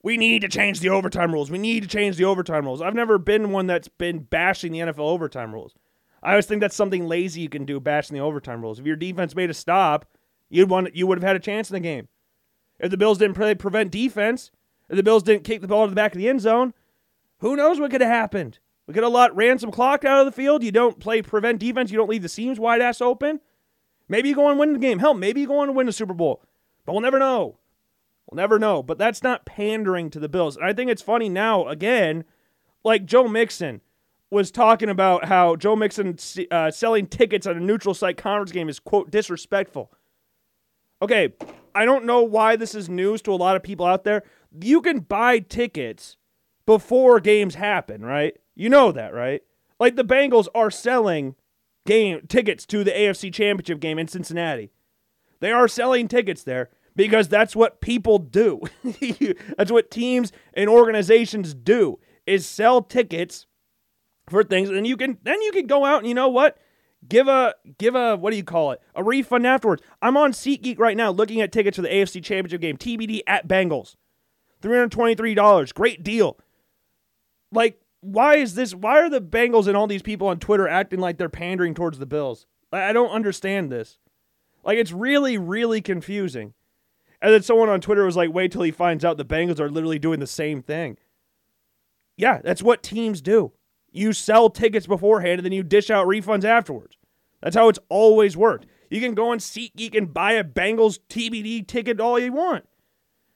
we 0.01 0.17
need 0.17 0.41
to 0.41 0.47
change 0.47 0.79
the 0.79 0.89
overtime 0.89 1.31
rules. 1.31 1.51
We 1.51 1.59
need 1.59 1.83
to 1.83 1.87
change 1.87 2.17
the 2.17 2.25
overtime 2.25 2.65
rules." 2.65 2.81
I've 2.81 2.95
never 2.95 3.19
been 3.19 3.51
one 3.51 3.67
that's 3.67 3.87
been 3.87 4.21
bashing 4.21 4.71
the 4.71 4.79
NFL 4.79 4.97
overtime 5.01 5.53
rules. 5.53 5.75
I 6.25 6.31
always 6.31 6.47
think 6.47 6.59
that's 6.59 6.75
something 6.75 7.07
lazy 7.07 7.41
you 7.41 7.49
can 7.49 7.65
do, 7.65 7.79
bashing 7.79 8.15
the 8.15 8.23
overtime 8.23 8.61
rules. 8.61 8.79
If 8.79 8.85
your 8.87 8.95
defense 8.95 9.35
made 9.35 9.51
a 9.51 9.53
stop, 9.53 10.05
you'd 10.49 10.71
want 10.71 10.95
you 10.95 11.05
would 11.05 11.19
have 11.19 11.27
had 11.27 11.35
a 11.35 11.39
chance 11.39 11.69
in 11.69 11.75
the 11.75 11.79
game. 11.79 12.07
If 12.79 12.89
the 12.89 12.97
Bills 12.97 13.19
didn't 13.19 13.35
play 13.35 13.53
prevent 13.53 13.91
defense, 13.91 14.49
if 14.89 14.97
the 14.97 15.03
Bills 15.03 15.21
didn't 15.21 15.43
kick 15.43 15.61
the 15.61 15.67
ball 15.67 15.85
to 15.85 15.91
the 15.91 15.95
back 15.95 16.13
of 16.13 16.17
the 16.17 16.27
end 16.27 16.41
zone, 16.41 16.73
who 17.39 17.55
knows 17.55 17.79
what 17.79 17.91
could 17.91 18.01
have 18.01 18.09
happened? 18.09 18.57
We 18.87 18.93
could 18.95 19.03
have 19.03 19.13
let 19.13 19.35
ran 19.35 19.59
some 19.59 19.71
clock 19.71 20.03
out 20.03 20.19
of 20.19 20.25
the 20.25 20.31
field. 20.31 20.63
You 20.63 20.71
don't 20.71 20.99
play 20.99 21.21
prevent 21.21 21.59
defense. 21.59 21.91
You 21.91 21.97
don't 21.97 22.09
leave 22.09 22.23
the 22.23 22.29
seams 22.29 22.59
wide 22.59 22.81
ass 22.81 23.01
open. 23.01 23.39
Maybe 24.07 24.29
you 24.29 24.35
go 24.35 24.49
and 24.49 24.59
win 24.59 24.73
the 24.73 24.79
game. 24.79 24.99
Hell, 24.99 25.13
maybe 25.13 25.41
you 25.41 25.47
go 25.47 25.59
on 25.59 25.67
to 25.67 25.73
win 25.73 25.85
the 25.85 25.91
Super 25.91 26.13
Bowl. 26.13 26.43
But 26.85 26.93
we'll 26.93 27.01
never 27.01 27.19
know. 27.19 27.57
We'll 28.29 28.37
never 28.37 28.57
know. 28.57 28.81
But 28.81 28.97
that's 28.97 29.21
not 29.21 29.45
pandering 29.45 30.09
to 30.11 30.19
the 30.19 30.29
Bills. 30.29 30.57
And 30.57 30.65
I 30.65 30.73
think 30.73 30.89
it's 30.89 31.01
funny 31.01 31.29
now, 31.29 31.67
again, 31.67 32.23
like 32.83 33.05
Joe 33.05 33.27
Mixon 33.27 33.81
was 34.35 34.51
talking 34.51 34.89
about 34.89 35.25
how 35.25 35.55
Joe 35.55 35.77
Mixon 35.77 36.17
uh, 36.51 36.69
selling 36.69 37.07
tickets 37.07 37.47
at 37.47 37.55
a 37.55 37.59
neutral 37.59 37.93
site 37.93 38.17
conference 38.17 38.51
game 38.51 38.67
is, 38.67 38.79
quote, 38.79 39.09
disrespectful. 39.09 39.91
Okay, 41.01 41.33
I 41.73 41.85
don't 41.85 42.03
know 42.03 42.21
why 42.21 42.57
this 42.57 42.75
is 42.75 42.89
news 42.89 43.21
to 43.23 43.31
a 43.31 43.35
lot 43.35 43.55
of 43.55 43.63
people 43.63 43.85
out 43.85 44.03
there. 44.03 44.23
You 44.61 44.81
can 44.81 44.99
buy 44.99 45.39
tickets 45.39 46.17
before 46.65 47.21
games 47.21 47.55
happen, 47.55 48.03
right? 48.03 48.37
You 48.55 48.67
know 48.67 48.91
that, 48.91 49.13
right? 49.13 49.41
Like 49.79 49.95
the 49.95 50.03
Bengals 50.03 50.47
are 50.53 50.69
selling 50.69 51.35
game 51.85 52.21
tickets 52.27 52.65
to 52.67 52.83
the 52.83 52.91
AFC 52.91 53.33
Championship 53.33 53.79
game 53.79 53.97
in 53.97 54.09
Cincinnati. 54.09 54.69
They 55.39 55.51
are 55.51 55.69
selling 55.69 56.09
tickets 56.09 56.43
there 56.43 56.71
because 56.93 57.29
that's 57.29 57.55
what 57.55 57.79
people 57.79 58.19
do. 58.19 58.61
that's 59.57 59.71
what 59.71 59.91
teams 59.91 60.33
and 60.53 60.69
organizations 60.69 61.53
do 61.53 61.99
is 62.25 62.45
sell 62.45 62.81
tickets 62.81 63.47
for 64.27 64.43
things 64.43 64.69
and 64.69 64.87
you 64.87 64.97
can 64.97 65.17
then 65.23 65.41
you 65.41 65.51
can 65.51 65.67
go 65.67 65.85
out 65.85 65.99
and 65.99 66.07
you 66.07 66.13
know 66.13 66.29
what? 66.29 66.57
Give 67.07 67.27
a 67.27 67.55
give 67.77 67.95
a 67.95 68.15
what 68.15 68.31
do 68.31 68.37
you 68.37 68.43
call 68.43 68.71
it? 68.71 68.81
A 68.95 69.03
refund 69.03 69.45
afterwards. 69.45 69.83
I'm 70.01 70.17
on 70.17 70.31
SeatGeek 70.31 70.79
right 70.79 70.97
now 70.97 71.11
looking 71.11 71.41
at 71.41 71.51
tickets 71.51 71.75
for 71.75 71.81
the 71.81 71.89
AFC 71.89 72.23
Championship 72.23 72.61
game, 72.61 72.77
TBD 72.77 73.21
at 73.27 73.47
Bengals. 73.47 73.95
$323. 74.61 75.73
Great 75.73 76.03
deal. 76.03 76.37
Like 77.51 77.79
why 78.01 78.35
is 78.35 78.53
this? 78.53 78.75
Why 78.75 78.99
are 78.99 79.09
the 79.09 79.21
Bengals 79.21 79.67
and 79.67 79.75
all 79.75 79.87
these 79.87 80.03
people 80.03 80.27
on 80.27 80.39
Twitter 80.39 80.67
acting 80.67 80.99
like 80.99 81.17
they're 81.17 81.29
pandering 81.29 81.73
towards 81.73 81.97
the 81.97 82.05
Bills? 82.05 82.45
I 82.71 82.93
don't 82.93 83.09
understand 83.09 83.71
this. 83.71 83.97
Like, 84.63 84.77
it's 84.77 84.91
really, 84.91 85.37
really 85.37 85.81
confusing. 85.81 86.53
And 87.21 87.33
then 87.33 87.43
someone 87.43 87.69
on 87.69 87.81
Twitter 87.81 88.05
was 88.05 88.15
like, 88.15 88.33
wait 88.33 88.51
till 88.51 88.63
he 88.63 88.71
finds 88.71 89.05
out 89.05 89.17
the 89.17 89.25
Bengals 89.25 89.59
are 89.59 89.69
literally 89.69 89.99
doing 89.99 90.19
the 90.19 90.27
same 90.27 90.61
thing. 90.61 90.97
Yeah, 92.17 92.41
that's 92.43 92.63
what 92.63 92.83
teams 92.83 93.21
do. 93.21 93.53
You 93.95 94.11
sell 94.11 94.49
tickets 94.49 94.87
beforehand 94.87 95.39
and 95.39 95.45
then 95.45 95.53
you 95.53 95.63
dish 95.63 95.89
out 95.89 96.05
refunds 96.05 96.43
afterwards. 96.43 96.97
That's 97.41 97.55
how 97.55 97.69
it's 97.69 97.79
always 97.87 98.35
worked. 98.35 98.65
You 98.89 98.99
can 98.99 99.13
go 99.13 99.29
on 99.29 99.37
SeatGeek 99.37 99.95
and 99.95 100.13
buy 100.13 100.33
a 100.33 100.43
Bengals 100.43 100.99
TBD 101.09 101.65
ticket 101.65 102.01
all 102.01 102.19
you 102.19 102.33
want. 102.33 102.65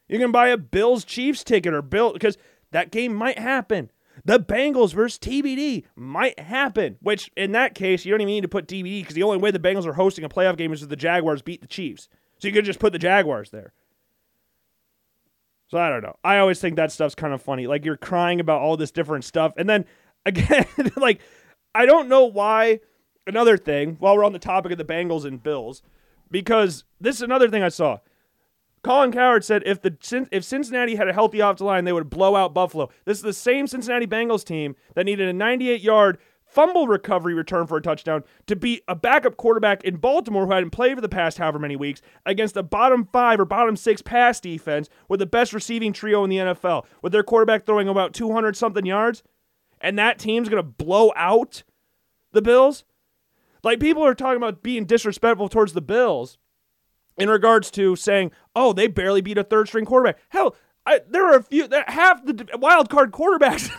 You 0.10 0.20
can 0.20 0.34
buy 0.34 0.50
a 0.50 0.58
Bills 0.58 1.06
Chiefs 1.06 1.46
ticket 1.46 1.74
or 1.74 1.82
Bill 1.82 2.12
because 2.12 2.38
that 2.72 2.92
game 2.92 3.14
might 3.14 3.40
happen. 3.40 3.90
The 4.26 4.38
Bengals 4.38 4.94
versus 4.94 5.18
TBD 5.18 5.86
might 5.96 6.38
happen, 6.38 6.98
which 7.02 7.32
in 7.38 7.54
that 7.54 7.74
case, 7.74 8.04
you 8.04 8.12
don't 8.12 8.20
even 8.20 8.34
need 8.34 8.42
to 8.42 8.50
put 8.50 8.68
TBD 8.68 9.02
because 9.02 9.16
the 9.16 9.24
only 9.24 9.38
way 9.38 9.52
the 9.52 9.60
Bengals 9.60 9.86
are 9.86 9.94
hosting 9.94 10.26
a 10.26 10.30
playoff 10.30 10.58
game 10.58 10.74
is 10.74 10.84
if 10.84 10.90
the 10.90 10.98
Jaguars 10.98 11.42
beat 11.42 11.62
the 11.62 11.68
Chiefs. 11.68 12.10
So 12.40 12.50
you 12.50 12.54
could 12.54 12.66
just 12.66 12.80
put 12.80 12.92
the 12.92 13.00
Jaguars 13.00 13.52
there. 13.52 13.72
So 15.70 15.78
I 15.78 15.90
don't 15.90 16.02
know. 16.02 16.18
I 16.24 16.40
always 16.40 16.60
think 16.60 16.76
that 16.76 16.92
stuff's 16.92 17.16
kind 17.16 17.34
of 17.34 17.42
funny. 17.42 17.68
Like 17.68 17.86
you're 17.86 17.96
crying 17.96 18.40
about 18.40 18.62
all 18.62 18.76
this 18.76 18.92
different 18.92 19.24
stuff. 19.24 19.54
And 19.56 19.70
then 19.70 19.86
again, 20.26 20.66
like 20.96 21.22
I 21.74 21.86
don't 21.86 22.10
know 22.10 22.26
why. 22.26 22.80
Another 23.28 23.58
thing, 23.58 23.98
while 24.00 24.18
we're 24.18 24.24
on 24.24 24.34
the 24.34 24.40
topic 24.40 24.72
of 24.72 24.80
the 24.80 24.86
Bengals 24.86 25.24
and 25.24 25.44
Bills, 25.44 25.84
because 26.32 26.84
this 27.00 27.18
is 27.18 27.22
another 27.22 27.48
thing 27.48 27.62
I 27.62 27.70
saw. 27.70 28.00
Colin 28.84 29.12
Cowherd 29.12 29.44
said 29.44 29.62
if 29.66 29.82
the 29.82 30.28
if 30.32 30.44
Cincinnati 30.44 30.96
had 30.96 31.08
a 31.08 31.14
healthy 31.14 31.40
offensive 31.40 31.68
line, 31.68 31.86
they 31.86 31.94
would 31.94 32.10
blow 32.10 32.36
out 32.36 32.54
Buffalo. 32.54 32.90
This 33.06 33.18
is 33.18 33.24
the 33.24 33.34
same 33.34 33.68
Cincinnati 33.68 34.08
Bengals 34.08 34.44
team 34.44 34.76
that 34.96 35.06
needed 35.06 35.28
a 35.28 35.34
98-yard 35.34 36.18
fumble 36.50 36.88
recovery 36.88 37.34
return 37.34 37.68
for 37.68 37.78
a 37.78 37.82
touchdown 37.82 38.24
to 38.48 38.56
beat 38.56 38.84
a 38.88 38.96
backup 38.96 39.38
quarterback 39.38 39.84
in 39.84 39.98
Baltimore 39.98 40.48
who 40.48 40.52
hadn't 40.52 40.72
played 40.72 40.96
for 40.96 41.02
the 41.02 41.10
past 41.10 41.38
however 41.38 41.60
many 41.60 41.76
weeks 41.76 42.02
against 42.26 42.58
a 42.58 42.64
bottom 42.64 43.08
five 43.14 43.40
or 43.40 43.46
bottom 43.46 43.76
six 43.76 44.02
pass 44.02 44.40
defense 44.40 44.90
with 45.08 45.20
the 45.20 45.26
best 45.26 45.54
receiving 45.54 45.94
trio 45.94 46.24
in 46.24 46.30
the 46.30 46.38
NFL, 46.38 46.86
with 47.02 47.12
their 47.12 47.24
quarterback 47.24 47.66
throwing 47.66 47.88
about 47.88 48.14
200 48.14 48.58
something 48.58 48.86
yards. 48.86 49.24
And 49.82 49.98
that 49.98 50.20
team's 50.20 50.50
going 50.50 50.62
to 50.62 50.70
blow 50.70 51.12
out 51.16 51.64
the 52.32 52.42
Bills? 52.42 52.84
Like, 53.64 53.80
people 53.80 54.06
are 54.06 54.16
talking 54.16 54.38
about 54.38 54.64
being 54.64 54.86
disrespectful 54.86 55.50
towards 55.50 55.74
the 55.74 55.82
Bills 55.82 56.38
in 57.18 57.30
regards 57.30 57.70
to 57.72 57.96
saying, 57.96 58.32
oh, 58.56 58.74
they 58.74 58.88
barely 58.88 59.22
beat 59.22 59.38
a 59.38 59.44
third 59.44 59.68
string 59.68 59.86
quarterback. 59.86 60.20
Hell, 60.30 60.56
I, 60.86 61.02
there 61.08 61.26
are 61.26 61.38
a 61.38 61.44
few. 61.44 61.68
Half 61.88 62.26
the 62.26 62.48
wild 62.58 62.90
card 62.90 63.12
quarterbacks 63.12 63.70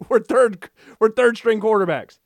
were 0.08 0.20
third 0.20 0.70
were 0.98 1.10
third 1.10 1.36
string 1.36 1.60
quarterbacks, 1.60 2.20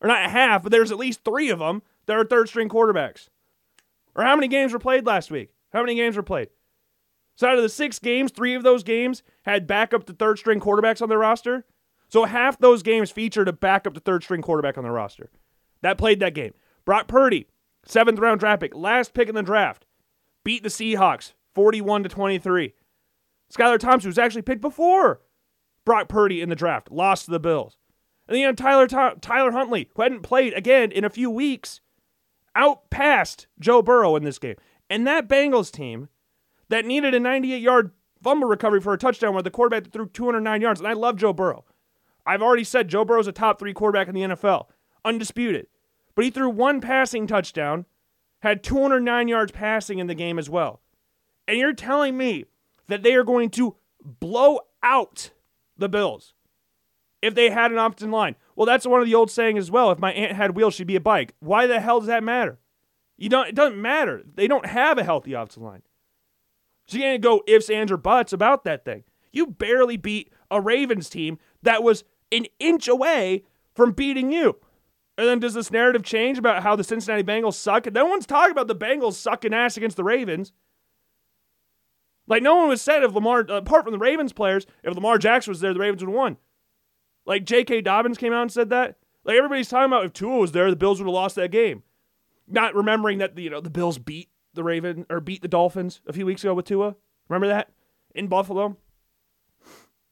or 0.00 0.08
not 0.08 0.30
half, 0.30 0.62
but 0.62 0.70
there's 0.70 0.92
at 0.92 0.98
least 0.98 1.24
three 1.24 1.48
of 1.48 1.58
them 1.58 1.82
that 2.06 2.16
are 2.16 2.24
third 2.24 2.48
string 2.48 2.68
quarterbacks. 2.68 3.28
Or 4.14 4.22
how 4.24 4.36
many 4.36 4.48
games 4.48 4.72
were 4.72 4.78
played 4.78 5.04
last 5.04 5.30
week? 5.30 5.50
How 5.72 5.80
many 5.80 5.94
games 5.94 6.16
were 6.16 6.22
played? 6.22 6.48
So 7.36 7.46
out 7.46 7.56
of 7.56 7.62
the 7.62 7.68
six 7.68 7.98
games, 7.98 8.32
three 8.32 8.54
of 8.54 8.62
those 8.62 8.82
games 8.82 9.22
had 9.42 9.66
backup 9.66 10.04
to 10.06 10.12
third 10.12 10.38
string 10.38 10.58
quarterbacks 10.58 11.02
on 11.02 11.08
their 11.08 11.18
roster. 11.18 11.64
So 12.08 12.24
half 12.24 12.58
those 12.58 12.82
games 12.82 13.10
featured 13.10 13.48
a 13.48 13.52
backup 13.52 13.94
to 13.94 14.00
third 14.00 14.24
string 14.24 14.42
quarterback 14.42 14.78
on 14.78 14.84
their 14.84 14.92
roster. 14.92 15.30
That 15.82 15.98
played 15.98 16.20
that 16.20 16.34
game. 16.34 16.54
Brock 16.84 17.08
Purdy, 17.08 17.46
seventh 17.84 18.18
round 18.18 18.40
draft 18.40 18.62
pick, 18.62 18.74
last 18.74 19.12
pick 19.12 19.28
in 19.28 19.34
the 19.34 19.42
draft, 19.42 19.84
beat 20.44 20.62
the 20.62 20.68
Seahawks 20.68 21.34
41 21.54 22.04
to 22.04 22.08
23. 22.08 22.74
Skylar 23.52 23.78
Thompson 23.78 24.08
was 24.08 24.18
actually 24.18 24.42
picked 24.42 24.60
before 24.62 25.20
Brock 25.84 26.08
Purdy 26.08 26.40
in 26.40 26.48
the 26.48 26.56
draft, 26.56 26.90
lost 26.90 27.26
to 27.26 27.30
the 27.30 27.40
Bills. 27.40 27.76
And 28.26 28.34
then 28.34 28.40
you 28.40 28.46
have 28.46 28.56
Tyler 28.56 28.86
Tyler 28.86 29.52
Huntley, 29.52 29.90
who 29.94 30.02
hadn't 30.02 30.22
played 30.22 30.52
again 30.54 30.90
in 30.90 31.04
a 31.04 31.10
few 31.10 31.30
weeks, 31.30 31.80
outpassed 32.56 33.46
Joe 33.60 33.82
Burrow 33.82 34.16
in 34.16 34.24
this 34.24 34.38
game. 34.38 34.56
And 34.88 35.06
that 35.06 35.28
Bengals 35.28 35.70
team 35.70 36.08
that 36.68 36.84
needed 36.84 37.14
a 37.14 37.20
98 37.20 37.60
yard 37.60 37.92
fumble 38.22 38.48
recovery 38.48 38.80
for 38.80 38.92
a 38.92 38.98
touchdown 38.98 39.34
where 39.34 39.42
the 39.42 39.50
quarterback 39.50 39.92
threw 39.92 40.08
209 40.08 40.60
yards. 40.60 40.80
And 40.80 40.88
I 40.88 40.94
love 40.94 41.16
Joe 41.16 41.32
Burrow. 41.32 41.64
I've 42.26 42.42
already 42.42 42.64
said 42.64 42.88
Joe 42.88 43.04
Burrow's 43.04 43.28
a 43.28 43.32
top 43.32 43.58
three 43.58 43.72
quarterback 43.72 44.08
in 44.08 44.14
the 44.14 44.22
NFL, 44.22 44.66
undisputed. 45.04 45.68
But 46.14 46.24
he 46.24 46.30
threw 46.30 46.50
one 46.50 46.80
passing 46.80 47.26
touchdown, 47.26 47.86
had 48.40 48.64
209 48.64 49.28
yards 49.28 49.52
passing 49.52 49.98
in 49.98 50.06
the 50.06 50.14
game 50.14 50.38
as 50.38 50.50
well. 50.50 50.80
And 51.46 51.58
you're 51.58 51.72
telling 51.72 52.16
me 52.16 52.46
that 52.88 53.02
they 53.02 53.14
are 53.14 53.22
going 53.22 53.50
to 53.50 53.76
blow 54.02 54.60
out 54.82 55.30
the 55.76 55.88
Bills 55.88 56.34
if 57.22 57.34
they 57.34 57.50
had 57.50 57.70
an 57.70 57.78
opt 57.78 58.02
in 58.02 58.10
line. 58.10 58.36
Well, 58.56 58.66
that's 58.66 58.86
one 58.86 59.00
of 59.00 59.06
the 59.06 59.14
old 59.14 59.30
saying 59.30 59.58
as 59.58 59.70
well. 59.70 59.90
If 59.90 59.98
my 59.98 60.12
aunt 60.12 60.36
had 60.36 60.56
wheels, 60.56 60.74
she'd 60.74 60.86
be 60.86 60.96
a 60.96 61.00
bike. 61.00 61.34
Why 61.40 61.66
the 61.66 61.80
hell 61.80 62.00
does 62.00 62.08
that 62.08 62.24
matter? 62.24 62.58
You 63.16 63.28
don't. 63.28 63.48
It 63.48 63.54
doesn't 63.54 63.80
matter. 63.80 64.22
They 64.34 64.46
don't 64.46 64.66
have 64.66 64.98
a 64.98 65.04
healthy 65.04 65.32
offensive 65.32 65.62
line. 65.62 65.82
So 66.86 66.96
you 66.96 67.02
can't 67.02 67.22
go 67.22 67.42
ifs, 67.46 67.68
ands, 67.68 67.90
or 67.90 67.96
buts 67.96 68.32
about 68.32 68.64
that 68.64 68.84
thing. 68.84 69.04
You 69.32 69.46
barely 69.46 69.96
beat 69.96 70.32
a 70.50 70.60
Ravens 70.60 71.08
team 71.08 71.38
that 71.62 71.82
was 71.82 72.04
an 72.32 72.46
inch 72.58 72.88
away 72.88 73.44
from 73.74 73.92
beating 73.92 74.32
you. 74.32 74.56
And 75.18 75.26
then 75.26 75.38
does 75.38 75.54
this 75.54 75.70
narrative 75.70 76.02
change 76.02 76.38
about 76.38 76.62
how 76.62 76.76
the 76.76 76.84
Cincinnati 76.84 77.22
Bengals 77.22 77.54
suck? 77.54 77.86
And 77.86 77.94
No 77.94 78.06
one's 78.06 78.26
talking 78.26 78.52
about 78.52 78.68
the 78.68 78.76
Bengals 78.76 79.14
sucking 79.14 79.54
ass 79.54 79.76
against 79.76 79.96
the 79.96 80.04
Ravens. 80.04 80.52
Like 82.26 82.42
no 82.42 82.56
one 82.56 82.68
was 82.68 82.82
said 82.82 83.02
if 83.02 83.14
Lamar, 83.14 83.46
uh, 83.48 83.54
apart 83.54 83.84
from 83.84 83.92
the 83.92 83.98
Ravens 83.98 84.32
players, 84.32 84.66
if 84.82 84.94
Lamar 84.94 85.18
Jackson 85.18 85.50
was 85.50 85.60
there, 85.60 85.72
the 85.72 85.80
Ravens 85.80 86.02
would 86.02 86.10
have 86.10 86.16
won. 86.16 86.36
Like 87.24 87.44
J.K. 87.44 87.82
Dobbins 87.82 88.18
came 88.18 88.32
out 88.32 88.42
and 88.42 88.52
said 88.52 88.70
that. 88.70 88.96
Like 89.24 89.36
everybody's 89.36 89.68
talking 89.68 89.86
about 89.86 90.04
if 90.04 90.12
Tua 90.12 90.38
was 90.38 90.52
there, 90.52 90.70
the 90.70 90.76
Bills 90.76 91.00
would 91.00 91.06
have 91.06 91.14
lost 91.14 91.36
that 91.36 91.50
game. 91.50 91.82
Not 92.48 92.74
remembering 92.74 93.18
that 93.18 93.36
you 93.38 93.50
know 93.50 93.60
the 93.60 93.70
Bills 93.70 93.98
beat 93.98 94.28
the 94.56 94.64
Raven 94.64 95.06
or 95.08 95.20
beat 95.20 95.42
the 95.42 95.48
Dolphins 95.48 96.00
a 96.06 96.12
few 96.12 96.26
weeks 96.26 96.42
ago 96.42 96.54
with 96.54 96.64
Tua. 96.64 96.96
Remember 97.28 97.46
that 97.46 97.70
in 98.14 98.26
Buffalo? 98.26 98.76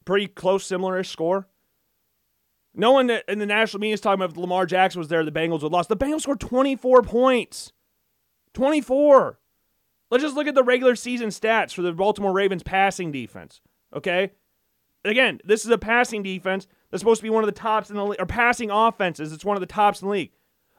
Pretty 0.05 0.27
close, 0.27 0.65
similar-ish 0.65 1.09
score. 1.09 1.47
No 2.73 2.91
one 2.91 3.09
in 3.09 3.39
the 3.39 3.45
national 3.45 3.79
media 3.79 3.93
is 3.93 4.01
talking 4.01 4.21
about 4.21 4.31
if 4.31 4.37
Lamar 4.37 4.65
Jackson 4.65 4.99
was 4.99 5.07
there, 5.07 5.23
the 5.23 5.31
Bengals 5.31 5.63
would 5.63 5.71
lost. 5.71 5.89
The 5.89 5.97
Bengals 5.97 6.21
scored 6.21 6.39
24 6.39 7.03
points. 7.03 7.71
24. 8.53 9.39
Let's 10.11 10.23
just 10.23 10.35
look 10.35 10.47
at 10.47 10.55
the 10.55 10.63
regular 10.63 10.95
season 10.95 11.29
stats 11.29 11.73
for 11.73 11.81
the 11.81 11.93
Baltimore 11.93 12.33
Ravens 12.33 12.63
passing 12.63 13.11
defense. 13.11 13.61
Okay? 13.95 14.31
Again, 15.03 15.39
this 15.43 15.65
is 15.65 15.71
a 15.71 15.77
passing 15.77 16.23
defense 16.23 16.67
that's 16.91 17.01
supposed 17.01 17.19
to 17.19 17.23
be 17.23 17.29
one 17.29 17.43
of 17.43 17.47
the 17.47 17.59
tops 17.59 17.89
in 17.89 17.95
the 17.95 18.05
league, 18.05 18.19
or 18.19 18.25
passing 18.25 18.71
offenses. 18.71 19.31
It's 19.31 19.45
one 19.45 19.55
of 19.55 19.61
the 19.61 19.67
tops 19.67 20.01
in 20.01 20.07
the 20.07 20.11
league. 20.11 20.31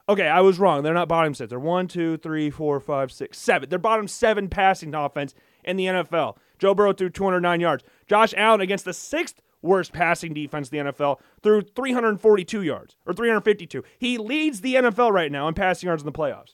Okay, 0.09 0.27
I 0.27 0.41
was 0.41 0.57
wrong. 0.59 0.83
They're 0.83 0.93
not 0.93 1.09
bottom 1.09 1.33
six. 1.33 1.49
They're 1.49 1.59
one, 1.59 1.87
two, 1.87 2.17
three, 2.17 2.49
four, 2.49 2.79
five, 2.79 3.11
six, 3.11 3.37
seven. 3.39 3.69
They're 3.69 3.79
bottom 3.79 4.07
seven 4.07 4.47
passing 4.47 4.95
offense 4.95 5.33
in 5.63 5.75
the 5.75 5.85
NFL. 5.85 6.37
Joe 6.59 6.73
Burrow 6.73 6.93
threw 6.93 7.09
209 7.09 7.59
yards. 7.59 7.83
Josh 8.07 8.33
Allen 8.37 8.61
against 8.61 8.85
the 8.85 8.93
sixth 8.93 9.41
worst 9.61 9.91
passing 9.91 10.33
defense 10.33 10.69
in 10.69 10.85
the 10.85 10.91
NFL 10.91 11.19
threw 11.43 11.61
342 11.61 12.61
yards 12.61 12.95
or 13.05 13.13
352. 13.13 13.83
He 13.99 14.17
leads 14.17 14.61
the 14.61 14.75
NFL 14.75 15.11
right 15.11 15.31
now 15.31 15.47
in 15.47 15.55
passing 15.55 15.87
yards 15.87 16.03
in 16.03 16.05
the 16.05 16.11
playoffs 16.11 16.53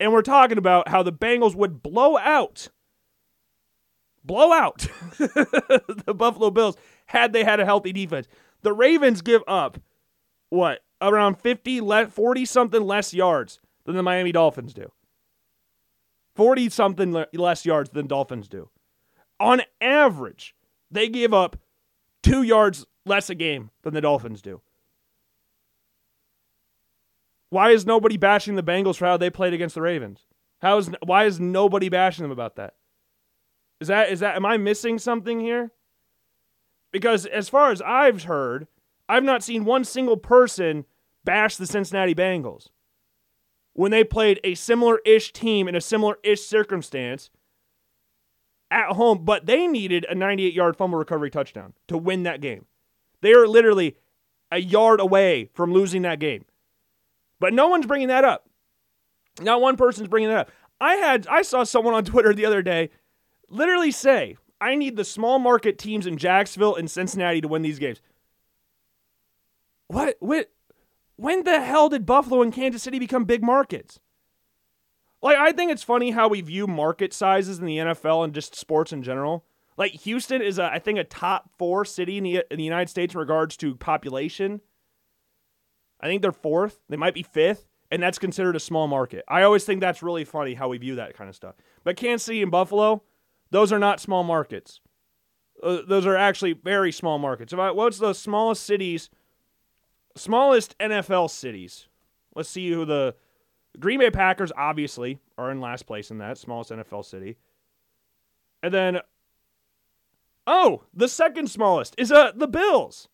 and 0.00 0.12
we're 0.12 0.22
talking 0.22 0.58
about 0.58 0.88
how 0.88 1.02
the 1.02 1.12
Bengals 1.12 1.54
would 1.54 1.82
blow 1.82 2.16
out, 2.18 2.68
blow 4.24 4.52
out 4.52 4.86
the 5.18 6.14
Buffalo 6.16 6.50
Bills 6.50 6.76
had 7.06 7.32
they 7.32 7.44
had 7.44 7.60
a 7.60 7.64
healthy 7.64 7.92
defense. 7.92 8.28
The 8.62 8.72
Ravens 8.72 9.22
give 9.22 9.42
up 9.46 9.78
what 10.50 10.80
around 11.00 11.36
50 11.36 11.80
40 12.06 12.44
something 12.44 12.82
less 12.82 13.14
yards 13.14 13.60
than 13.84 13.96
the 13.96 14.02
Miami 14.02 14.32
Dolphins 14.32 14.74
do. 14.74 14.92
40 16.34 16.68
something 16.70 17.24
less 17.32 17.66
yards 17.66 17.90
than 17.90 18.06
Dolphins 18.06 18.48
do. 18.48 18.68
On 19.40 19.62
average, 19.80 20.54
they 20.90 21.08
give 21.08 21.32
up 21.32 21.56
2 22.22 22.42
yards 22.42 22.86
less 23.04 23.30
a 23.30 23.34
game 23.34 23.70
than 23.82 23.94
the 23.94 24.00
Dolphins 24.00 24.42
do. 24.42 24.60
Why 27.50 27.70
is 27.70 27.86
nobody 27.86 28.16
bashing 28.16 28.56
the 28.56 28.62
Bengals 28.62 28.96
for 28.96 29.06
how 29.06 29.16
they 29.16 29.30
played 29.30 29.54
against 29.54 29.74
the 29.74 29.82
Ravens? 29.82 30.26
How 30.60 30.78
is 30.78 30.90
why 31.02 31.24
is 31.24 31.40
nobody 31.40 31.88
bashing 31.88 32.22
them 32.22 32.32
about 32.32 32.56
that? 32.56 32.74
Is 33.80 33.88
that 33.88 34.10
is 34.10 34.20
that 34.20 34.36
am 34.36 34.44
I 34.44 34.56
missing 34.56 34.98
something 34.98 35.40
here? 35.40 35.70
Because 36.90 37.26
as 37.26 37.48
far 37.48 37.70
as 37.70 37.80
I've 37.82 38.24
heard, 38.24 38.66
I've 39.08 39.24
not 39.24 39.42
seen 39.42 39.64
one 39.64 39.84
single 39.84 40.16
person 40.16 40.84
bash 41.24 41.56
the 41.56 41.66
Cincinnati 41.66 42.14
Bengals 42.14 42.68
when 43.72 43.90
they 43.90 44.04
played 44.04 44.40
a 44.44 44.54
similar-ish 44.54 45.32
team 45.32 45.68
in 45.68 45.74
a 45.74 45.80
similar-ish 45.80 46.42
circumstance 46.42 47.30
at 48.70 48.92
home, 48.92 49.24
but 49.24 49.46
they 49.46 49.66
needed 49.66 50.04
a 50.10 50.14
98-yard 50.14 50.76
fumble 50.76 50.98
recovery 50.98 51.30
touchdown 51.30 51.72
to 51.86 51.96
win 51.96 52.24
that 52.24 52.40
game. 52.40 52.66
They 53.20 53.32
are 53.32 53.46
literally 53.46 53.96
a 54.50 54.58
yard 54.58 55.00
away 55.00 55.50
from 55.54 55.72
losing 55.72 56.02
that 56.02 56.18
game. 56.18 56.44
But 57.40 57.52
no 57.52 57.68
one's 57.68 57.86
bringing 57.86 58.08
that 58.08 58.24
up. 58.24 58.48
Not 59.40 59.60
one 59.60 59.76
person's 59.76 60.08
bringing 60.08 60.30
that 60.30 60.38
up. 60.38 60.50
I 60.80 60.94
had 60.94 61.26
I 61.28 61.42
saw 61.42 61.64
someone 61.64 61.94
on 61.94 62.04
Twitter 62.04 62.34
the 62.34 62.46
other 62.46 62.62
day 62.62 62.90
literally 63.48 63.90
say, 63.90 64.36
"I 64.60 64.74
need 64.74 64.96
the 64.96 65.04
small 65.04 65.38
market 65.38 65.78
teams 65.78 66.06
in 66.06 66.16
Jacksonville 66.16 66.74
and 66.74 66.90
Cincinnati 66.90 67.40
to 67.40 67.48
win 67.48 67.62
these 67.62 67.78
games." 67.78 68.00
What 69.88 70.16
when 70.20 70.44
when 71.16 71.44
the 71.44 71.60
hell 71.60 71.88
did 71.88 72.06
Buffalo 72.06 72.42
and 72.42 72.52
Kansas 72.52 72.82
City 72.82 72.98
become 72.98 73.24
big 73.24 73.42
markets? 73.42 73.98
Like 75.20 75.36
I 75.36 75.52
think 75.52 75.72
it's 75.72 75.82
funny 75.82 76.12
how 76.12 76.28
we 76.28 76.40
view 76.40 76.66
market 76.66 77.12
sizes 77.12 77.58
in 77.58 77.66
the 77.66 77.78
NFL 77.78 78.24
and 78.24 78.34
just 78.34 78.54
sports 78.54 78.92
in 78.92 79.02
general. 79.02 79.44
Like 79.76 79.92
Houston 79.92 80.42
is 80.42 80.58
a, 80.58 80.72
I 80.72 80.78
think 80.78 80.98
a 80.98 81.04
top 81.04 81.50
4 81.58 81.84
city 81.84 82.18
in 82.18 82.24
the 82.24 82.44
in 82.50 82.58
the 82.58 82.64
United 82.64 82.88
States 82.88 83.14
in 83.14 83.20
regards 83.20 83.56
to 83.58 83.74
population. 83.74 84.60
I 86.00 86.06
think 86.06 86.22
they're 86.22 86.32
fourth. 86.32 86.78
They 86.88 86.96
might 86.96 87.14
be 87.14 87.24
fifth, 87.24 87.66
and 87.90 88.00
that's 88.00 88.18
considered 88.18 88.54
a 88.54 88.60
small 88.60 88.86
market. 88.86 89.24
I 89.26 89.42
always 89.42 89.64
think 89.64 89.80
that's 89.80 90.02
really 90.02 90.24
funny 90.24 90.54
how 90.54 90.68
we 90.68 90.78
view 90.78 90.94
that 90.94 91.14
kind 91.16 91.28
of 91.28 91.34
stuff. 91.34 91.56
But 91.82 91.96
Kansas 91.96 92.24
City 92.26 92.40
and 92.42 92.50
Buffalo, 92.52 93.02
Those 93.50 93.72
are 93.72 93.78
not 93.78 93.98
small 93.98 94.22
markets. 94.22 94.80
Uh, 95.60 95.78
those 95.88 96.06
are 96.06 96.16
actually 96.16 96.52
very 96.52 96.92
small 96.92 97.18
markets. 97.18 97.52
What's 97.52 97.98
the 97.98 98.12
smallest 98.12 98.64
cities? 98.64 99.10
Smallest 100.18 100.76
NFL 100.78 101.30
cities. 101.30 101.86
Let's 102.34 102.48
see 102.48 102.70
who 102.70 102.84
the 102.84 103.14
Green 103.78 104.00
Bay 104.00 104.10
Packers 104.10 104.52
obviously 104.56 105.18
are 105.36 105.50
in 105.50 105.60
last 105.60 105.86
place 105.86 106.10
in 106.10 106.18
that 106.18 106.38
smallest 106.38 106.70
NFL 106.70 107.04
city. 107.04 107.36
And 108.62 108.74
then 108.74 109.00
oh, 110.46 110.84
the 110.92 111.08
second 111.08 111.50
smallest 111.50 111.94
is 111.98 112.10
uh 112.10 112.32
the 112.34 112.48
Bills. 112.48 113.08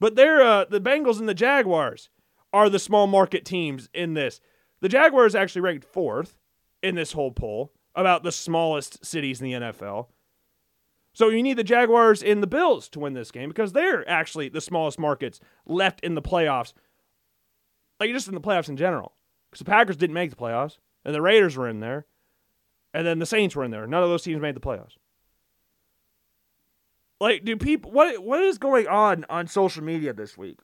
But 0.00 0.14
they're 0.14 0.42
uh, 0.42 0.64
the 0.64 0.80
Bengals 0.80 1.18
and 1.18 1.28
the 1.28 1.34
Jaguars 1.34 2.08
are 2.52 2.70
the 2.70 2.78
small 2.78 3.06
market 3.06 3.44
teams 3.44 3.88
in 3.92 4.14
this. 4.14 4.40
The 4.80 4.88
Jaguars 4.88 5.34
actually 5.34 5.62
ranked 5.62 5.84
fourth 5.84 6.38
in 6.82 6.94
this 6.94 7.12
whole 7.12 7.32
poll 7.32 7.72
about 7.94 8.22
the 8.22 8.32
smallest 8.32 9.04
cities 9.04 9.40
in 9.40 9.46
the 9.46 9.66
NFL. 9.66 10.06
So 11.18 11.30
you 11.30 11.42
need 11.42 11.58
the 11.58 11.64
Jaguars 11.64 12.22
and 12.22 12.40
the 12.40 12.46
Bills 12.46 12.88
to 12.90 13.00
win 13.00 13.14
this 13.14 13.32
game 13.32 13.48
because 13.48 13.72
they're 13.72 14.08
actually 14.08 14.50
the 14.50 14.60
smallest 14.60 15.00
markets 15.00 15.40
left 15.66 15.98
in 16.04 16.14
the 16.14 16.22
playoffs. 16.22 16.74
Like 17.98 18.12
just 18.12 18.28
in 18.28 18.36
the 18.36 18.40
playoffs 18.40 18.68
in 18.68 18.76
general. 18.76 19.16
Because 19.50 19.58
the 19.58 19.68
Packers 19.68 19.96
didn't 19.96 20.14
make 20.14 20.30
the 20.30 20.36
playoffs, 20.36 20.78
and 21.04 21.12
the 21.12 21.20
Raiders 21.20 21.56
were 21.56 21.68
in 21.68 21.80
there, 21.80 22.06
and 22.94 23.04
then 23.04 23.18
the 23.18 23.26
Saints 23.26 23.56
were 23.56 23.64
in 23.64 23.72
there. 23.72 23.84
None 23.84 24.00
of 24.00 24.08
those 24.08 24.22
teams 24.22 24.40
made 24.40 24.54
the 24.54 24.60
playoffs. 24.60 24.92
Like, 27.20 27.44
do 27.44 27.56
people 27.56 27.90
what 27.90 28.22
what 28.22 28.40
is 28.44 28.58
going 28.58 28.86
on 28.86 29.26
on 29.28 29.48
social 29.48 29.82
media 29.82 30.12
this 30.12 30.38
week? 30.38 30.60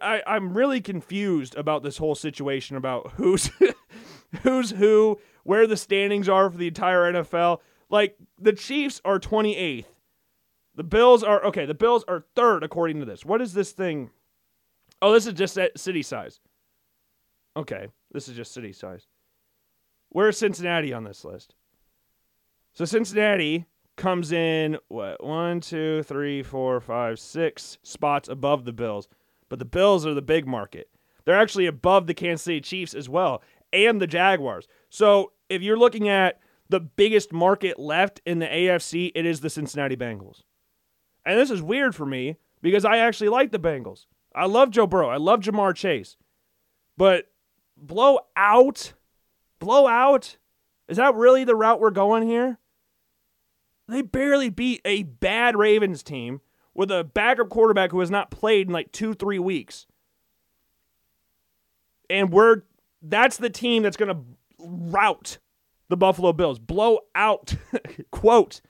I, 0.00 0.22
I'm 0.26 0.56
really 0.56 0.80
confused 0.80 1.54
about 1.54 1.82
this 1.82 1.98
whole 1.98 2.14
situation 2.14 2.78
about 2.78 3.10
who's 3.16 3.50
who's 4.42 4.70
who, 4.70 5.20
where 5.44 5.66
the 5.66 5.76
standings 5.76 6.30
are 6.30 6.48
for 6.48 6.56
the 6.56 6.68
entire 6.68 7.12
NFL. 7.12 7.58
Like 7.90 8.16
the 8.38 8.52
Chiefs 8.52 9.00
are 9.04 9.18
28th. 9.18 9.84
The 10.76 10.84
Bills 10.84 11.22
are 11.22 11.44
okay, 11.46 11.66
the 11.66 11.74
Bills 11.74 12.04
are 12.08 12.24
third 12.34 12.62
according 12.62 13.00
to 13.00 13.04
this. 13.04 13.24
What 13.24 13.42
is 13.42 13.52
this 13.52 13.72
thing? 13.72 14.10
Oh, 15.02 15.12
this 15.12 15.26
is 15.26 15.34
just 15.34 15.58
city 15.76 16.02
size. 16.02 16.40
Okay, 17.56 17.88
this 18.12 18.28
is 18.28 18.36
just 18.36 18.52
city 18.52 18.72
size. 18.72 19.06
Where's 20.08 20.38
Cincinnati 20.38 20.92
on 20.92 21.04
this 21.04 21.24
list? 21.24 21.54
So 22.72 22.84
Cincinnati 22.84 23.66
comes 23.96 24.32
in 24.32 24.78
what 24.88 25.22
one, 25.22 25.60
two, 25.60 26.02
three, 26.04 26.42
four, 26.42 26.80
five, 26.80 27.18
six 27.18 27.78
spots 27.82 28.28
above 28.28 28.64
the 28.64 28.72
Bills 28.72 29.08
but 29.50 29.58
the 29.58 29.66
Bills 29.66 30.06
are 30.06 30.14
the 30.14 30.22
big 30.22 30.46
market. 30.46 30.88
They're 31.26 31.38
actually 31.38 31.66
above 31.66 32.06
the 32.06 32.14
Kansas 32.14 32.44
City 32.44 32.62
Chiefs 32.62 32.94
as 32.94 33.10
well 33.10 33.42
and 33.74 34.00
the 34.00 34.06
Jaguars. 34.06 34.66
So 34.88 35.32
if 35.50 35.60
you're 35.60 35.76
looking 35.76 36.08
at 36.08 36.40
the 36.70 36.80
biggest 36.80 37.32
market 37.32 37.78
left 37.78 38.20
in 38.24 38.38
the 38.38 38.46
AFC, 38.46 39.10
it 39.14 39.26
is 39.26 39.40
the 39.40 39.50
Cincinnati 39.50 39.96
Bengals. 39.96 40.42
And 41.26 41.38
this 41.38 41.50
is 41.50 41.60
weird 41.60 41.94
for 41.94 42.06
me 42.06 42.36
because 42.62 42.84
I 42.84 42.98
actually 42.98 43.28
like 43.28 43.50
the 43.50 43.58
Bengals. 43.58 44.06
I 44.34 44.46
love 44.46 44.70
Joe 44.70 44.86
Burrow. 44.86 45.10
I 45.10 45.16
love 45.16 45.40
Ja'Marr 45.40 45.74
Chase. 45.74 46.16
But 46.96 47.26
blow 47.76 48.20
out, 48.36 48.92
blow 49.58 49.86
out, 49.86 50.36
is 50.88 50.96
that 50.96 51.14
really 51.14 51.44
the 51.44 51.56
route 51.56 51.80
we're 51.80 51.90
going 51.90 52.26
here? 52.26 52.58
They 53.88 54.02
barely 54.02 54.48
beat 54.48 54.80
a 54.84 55.02
bad 55.02 55.56
Ravens 55.56 56.04
team 56.04 56.40
with 56.72 56.92
a 56.92 57.02
backup 57.02 57.48
quarterback 57.48 57.90
who 57.90 58.00
has 58.00 58.10
not 58.10 58.30
played 58.30 58.68
in 58.68 58.72
like 58.72 58.92
two, 58.92 59.12
three 59.14 59.40
weeks. 59.40 59.86
And 62.08 62.32
we're 62.32 62.62
that's 63.02 63.36
the 63.38 63.50
team 63.50 63.82
that's 63.82 63.96
going 63.96 64.14
to 64.14 64.22
rout 64.58 65.38
the 65.90 65.96
Buffalo 65.96 66.32
Bills. 66.32 66.58
Blow 66.58 67.00
out, 67.14 67.54
quote 68.10 68.62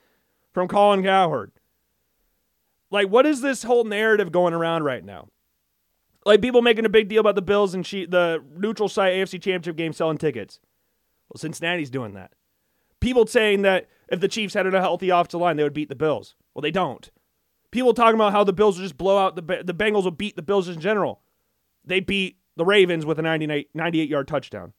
from 0.52 0.66
Colin 0.66 1.04
Cowherd. 1.04 1.52
Like, 2.90 3.08
what 3.08 3.26
is 3.26 3.40
this 3.40 3.62
whole 3.62 3.84
narrative 3.84 4.32
going 4.32 4.54
around 4.54 4.82
right 4.82 5.04
now? 5.04 5.28
Like, 6.26 6.42
people 6.42 6.62
making 6.62 6.86
a 6.86 6.90
big 6.90 7.08
deal 7.08 7.20
about 7.20 7.36
the 7.36 7.42
Bills 7.42 7.72
and 7.72 7.86
she, 7.86 8.04
the 8.04 8.42
neutral 8.56 8.88
site 8.88 9.12
AFC 9.12 9.40
Championship 9.40 9.76
game 9.76 9.92
selling 9.92 10.18
tickets. 10.18 10.58
Well, 11.28 11.38
Cincinnati's 11.38 11.90
doing 11.90 12.14
that. 12.14 12.32
People 12.98 13.26
saying 13.26 13.62
that 13.62 13.88
if 14.08 14.20
the 14.20 14.28
Chiefs 14.28 14.54
had 14.54 14.66
a 14.66 14.80
healthy 14.80 15.10
offensive 15.10 15.40
line, 15.40 15.56
they 15.56 15.62
would 15.62 15.72
beat 15.72 15.88
the 15.88 15.94
Bills. 15.94 16.34
Well, 16.52 16.62
they 16.62 16.72
don't. 16.72 17.08
People 17.70 17.94
talking 17.94 18.16
about 18.16 18.32
how 18.32 18.42
the 18.42 18.52
Bills 18.52 18.76
will 18.76 18.84
just 18.84 18.98
blow 18.98 19.16
out 19.16 19.36
the 19.36 19.62
the 19.64 19.72
Bengals 19.72 20.02
will 20.02 20.10
beat 20.10 20.34
the 20.34 20.42
Bills 20.42 20.68
in 20.68 20.80
general. 20.80 21.20
They 21.84 22.00
beat 22.00 22.38
the 22.56 22.64
Ravens 22.64 23.06
with 23.06 23.20
a 23.20 23.22
98, 23.22 23.70
98 23.72 24.08
yard 24.08 24.26
touchdown 24.26 24.72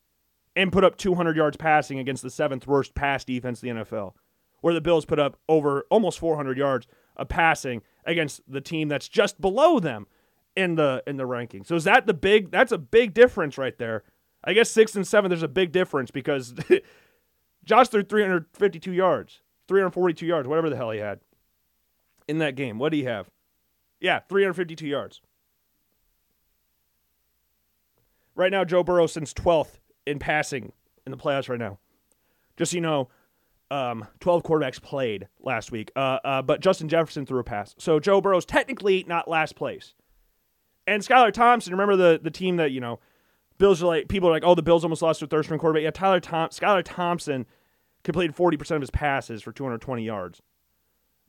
and 0.55 0.71
put 0.71 0.83
up 0.83 0.97
200 0.97 1.35
yards 1.35 1.57
passing 1.57 1.99
against 1.99 2.23
the 2.23 2.29
seventh 2.29 2.67
worst 2.67 2.93
pass 2.93 3.23
defense 3.23 3.63
in 3.63 3.75
the 3.75 3.83
NFL, 3.83 4.13
where 4.61 4.73
the 4.73 4.81
Bills 4.81 5.05
put 5.05 5.19
up 5.19 5.39
over 5.47 5.85
almost 5.89 6.19
400 6.19 6.57
yards 6.57 6.87
of 7.15 7.29
passing 7.29 7.81
against 8.05 8.41
the 8.47 8.61
team 8.61 8.87
that's 8.87 9.07
just 9.07 9.39
below 9.39 9.79
them 9.79 10.07
in 10.55 10.75
the 10.75 11.03
in 11.07 11.17
the 11.17 11.25
ranking. 11.25 11.63
So 11.63 11.75
is 11.75 11.83
that 11.85 12.07
the 12.07 12.13
big? 12.13 12.51
That's 12.51 12.71
a 12.71 12.77
big 12.77 13.13
difference 13.13 13.57
right 13.57 13.77
there. 13.77 14.03
I 14.43 14.53
guess 14.53 14.69
six 14.69 14.95
and 14.95 15.07
seven. 15.07 15.29
There's 15.29 15.43
a 15.43 15.47
big 15.47 15.71
difference 15.71 16.11
because 16.11 16.53
Josh 17.63 17.89
threw 17.89 18.03
352 18.03 18.91
yards, 18.91 19.41
342 19.67 20.25
yards, 20.25 20.47
whatever 20.47 20.69
the 20.69 20.75
hell 20.75 20.91
he 20.91 20.99
had 20.99 21.19
in 22.27 22.39
that 22.39 22.55
game. 22.55 22.79
What 22.79 22.91
do 22.91 22.97
you 22.97 23.07
have? 23.07 23.29
Yeah, 23.99 24.19
352 24.29 24.87
yards. 24.87 25.21
Right 28.33 28.51
now, 28.51 28.63
Joe 28.63 28.83
Burrow 28.83 29.07
since 29.07 29.33
12th 29.33 29.77
in 30.05 30.19
passing 30.19 30.71
in 31.05 31.11
the 31.11 31.17
playoffs 31.17 31.49
right 31.49 31.59
now. 31.59 31.77
Just 32.57 32.71
so 32.71 32.75
you 32.75 32.81
know, 32.81 33.09
um, 33.69 34.05
12 34.19 34.43
quarterbacks 34.43 34.81
played 34.81 35.27
last 35.39 35.71
week, 35.71 35.91
uh, 35.95 36.19
uh, 36.23 36.41
but 36.41 36.59
Justin 36.59 36.89
Jefferson 36.89 37.25
threw 37.25 37.39
a 37.39 37.43
pass. 37.43 37.73
So 37.77 37.99
Joe 37.99 38.19
Burrow's 38.19 38.45
technically 38.45 39.05
not 39.07 39.27
last 39.27 39.55
place. 39.55 39.93
And 40.85 41.01
Skylar 41.01 41.31
Thompson, 41.31 41.71
remember 41.73 41.95
the, 41.95 42.19
the 42.21 42.31
team 42.31 42.57
that, 42.57 42.71
you 42.71 42.81
know, 42.81 42.99
Bills 43.57 43.81
are 43.81 43.87
like, 43.87 44.09
people 44.09 44.27
are 44.27 44.31
like, 44.31 44.43
oh, 44.43 44.55
the 44.55 44.63
Bills 44.63 44.83
almost 44.83 45.01
lost 45.01 45.19
their 45.19 45.27
third 45.27 45.45
string 45.45 45.59
quarterback. 45.59 45.83
Yeah, 45.83 45.91
Tyler 45.91 46.19
Tom- 46.19 46.49
Skylar 46.49 46.81
Thompson 46.83 47.45
completed 48.03 48.35
40% 48.35 48.71
of 48.71 48.81
his 48.81 48.89
passes 48.89 49.41
for 49.41 49.51
220 49.51 50.03
yards. 50.03 50.41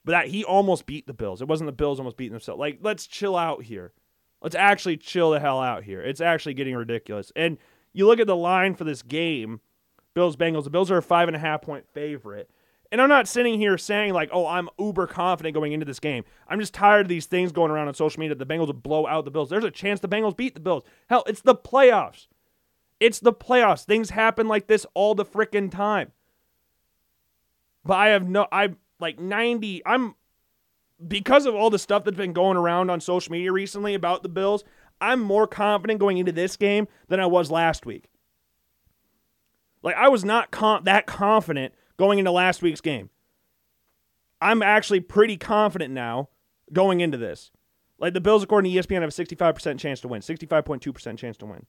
But 0.04 0.12
that 0.12 0.26
he 0.28 0.42
almost 0.42 0.86
beat 0.86 1.06
the 1.06 1.12
Bills. 1.12 1.42
It 1.42 1.48
wasn't 1.48 1.68
the 1.68 1.72
Bills 1.72 2.00
almost 2.00 2.16
beating 2.16 2.32
themselves. 2.32 2.58
Like, 2.58 2.78
let's 2.80 3.06
chill 3.06 3.36
out 3.36 3.62
here. 3.64 3.92
Let's 4.40 4.56
actually 4.56 4.96
chill 4.96 5.30
the 5.30 5.38
hell 5.38 5.60
out 5.60 5.84
here. 5.84 6.00
It's 6.00 6.20
actually 6.20 6.54
getting 6.54 6.74
ridiculous. 6.74 7.30
And 7.36 7.58
you 7.92 8.06
look 8.06 8.20
at 8.20 8.26
the 8.26 8.36
line 8.36 8.74
for 8.74 8.84
this 8.84 9.02
game, 9.02 9.60
Bills 10.14 10.36
Bengals. 10.36 10.64
The 10.64 10.70
Bills 10.70 10.90
are 10.90 10.98
a 10.98 11.02
five 11.02 11.28
and 11.28 11.36
a 11.36 11.40
half 11.40 11.62
point 11.62 11.86
favorite. 11.88 12.50
And 12.90 13.00
I'm 13.00 13.08
not 13.08 13.26
sitting 13.26 13.58
here 13.58 13.78
saying 13.78 14.12
like, 14.12 14.28
oh, 14.32 14.46
I'm 14.46 14.68
uber 14.78 15.06
confident 15.06 15.54
going 15.54 15.72
into 15.72 15.86
this 15.86 15.98
game. 15.98 16.24
I'm 16.46 16.60
just 16.60 16.74
tired 16.74 17.06
of 17.06 17.08
these 17.08 17.24
things 17.24 17.50
going 17.50 17.70
around 17.70 17.88
on 17.88 17.94
social 17.94 18.20
media 18.20 18.34
the 18.34 18.44
Bengals 18.44 18.66
will 18.66 18.74
blow 18.74 19.06
out 19.06 19.24
the 19.24 19.30
Bills. 19.30 19.48
There's 19.48 19.64
a 19.64 19.70
chance 19.70 20.00
the 20.00 20.08
Bengals 20.08 20.36
beat 20.36 20.52
the 20.54 20.60
Bills. 20.60 20.84
Hell, 21.08 21.24
it's 21.26 21.40
the 21.40 21.54
playoffs. 21.54 22.26
It's 23.00 23.18
the 23.18 23.32
playoffs. 23.32 23.84
Things 23.84 24.10
happen 24.10 24.46
like 24.46 24.66
this 24.66 24.84
all 24.92 25.14
the 25.14 25.24
freaking 25.24 25.70
time. 25.70 26.12
But 27.84 27.94
I 27.94 28.08
have 28.08 28.28
no 28.28 28.46
I'm 28.52 28.76
like 29.00 29.18
90. 29.18 29.82
I'm 29.86 30.14
because 31.08 31.46
of 31.46 31.54
all 31.54 31.70
the 31.70 31.78
stuff 31.78 32.04
that's 32.04 32.16
been 32.16 32.34
going 32.34 32.56
around 32.56 32.90
on 32.90 33.00
social 33.00 33.32
media 33.32 33.52
recently 33.52 33.94
about 33.94 34.22
the 34.22 34.28
Bills, 34.28 34.64
I'm 35.02 35.20
more 35.20 35.46
confident 35.46 36.00
going 36.00 36.18
into 36.18 36.32
this 36.32 36.56
game 36.56 36.88
than 37.08 37.20
I 37.20 37.26
was 37.26 37.50
last 37.50 37.84
week. 37.84 38.08
Like 39.82 39.96
I 39.96 40.08
was 40.08 40.24
not 40.24 40.50
com- 40.50 40.84
that 40.84 41.06
confident 41.06 41.74
going 41.96 42.18
into 42.18 42.30
last 42.30 42.62
week's 42.62 42.80
game. 42.80 43.10
I'm 44.40 44.62
actually 44.62 45.00
pretty 45.00 45.36
confident 45.36 45.92
now 45.92 46.28
going 46.72 47.00
into 47.00 47.18
this. 47.18 47.50
Like 47.98 48.14
the 48.14 48.20
Bills, 48.20 48.42
according 48.42 48.72
to 48.72 48.78
ESPN, 48.78 49.02
have 49.02 49.10
a 49.10 49.12
65% 49.12 49.78
chance 49.78 50.00
to 50.00 50.08
win, 50.08 50.22
65.2% 50.22 51.18
chance 51.18 51.36
to 51.36 51.46
win. 51.46 51.66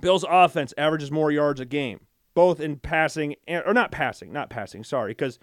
Bills' 0.00 0.24
offense 0.28 0.72
averages 0.76 1.10
more 1.10 1.30
yards 1.30 1.60
a 1.60 1.64
game 1.64 2.00
both 2.34 2.60
in 2.60 2.76
passing 2.76 3.36
and, 3.46 3.62
or 3.66 3.74
not 3.74 3.90
passing, 3.90 4.32
not 4.32 4.50
passing, 4.50 4.84
sorry, 4.84 5.12
because, 5.12 5.38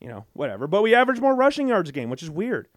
you 0.00 0.08
know, 0.08 0.26
whatever. 0.32 0.66
But 0.66 0.82
we 0.82 0.94
average 0.94 1.20
more 1.20 1.34
rushing 1.34 1.68
yards 1.68 1.88
a 1.88 1.92
game, 1.92 2.10
which 2.10 2.22
is 2.22 2.30
weird. 2.30 2.68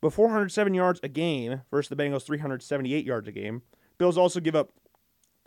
But 0.00 0.12
407 0.12 0.74
yards 0.74 1.00
a 1.02 1.08
game 1.08 1.62
versus 1.70 1.88
the 1.88 1.96
Bengals 1.96 2.24
378 2.24 3.04
yards 3.04 3.28
a 3.28 3.32
game. 3.32 3.62
Bills 3.98 4.18
also 4.18 4.40
give 4.40 4.54
up 4.54 4.72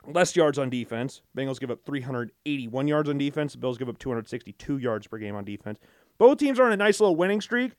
less 0.08 0.36
yards 0.36 0.58
on 0.58 0.70
defense. 0.70 1.22
Bengals 1.38 1.60
give 1.60 1.70
up 1.72 1.86
381 1.86 2.88
yards 2.88 3.10
on 3.10 3.18
defense. 3.18 3.56
Bills 3.56 3.78
give 3.78 3.90
up 3.90 4.00
262 4.00 4.78
yards 4.78 5.08
per 5.08 5.18
game 5.18 5.36
on 5.36 5.46
defense. 5.46 5.80
Both 6.18 6.40
teams 6.40 6.60
are 6.60 6.66
on 6.66 6.72
a 6.72 6.78
nice 6.78 7.00
little 7.00 7.16
winning 7.16 7.42
streak 7.42 7.74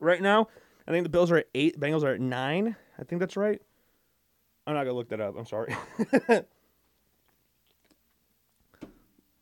right 0.00 0.20
now. 0.20 0.48
I 0.86 0.92
think 0.92 1.04
the 1.04 1.10
Bills 1.10 1.30
are 1.30 1.36
at 1.38 1.46
eight. 1.54 1.78
Bengals 1.78 2.02
are 2.02 2.14
at 2.14 2.20
nine. 2.20 2.76
I 2.98 3.04
think 3.04 3.20
that's 3.20 3.36
right. 3.36 3.60
I'm 4.66 4.74
not 4.74 4.84
gonna 4.84 4.96
look 4.96 5.08
that 5.10 5.20
up. 5.20 5.36
I'm 5.38 5.46
sorry. 5.46 5.74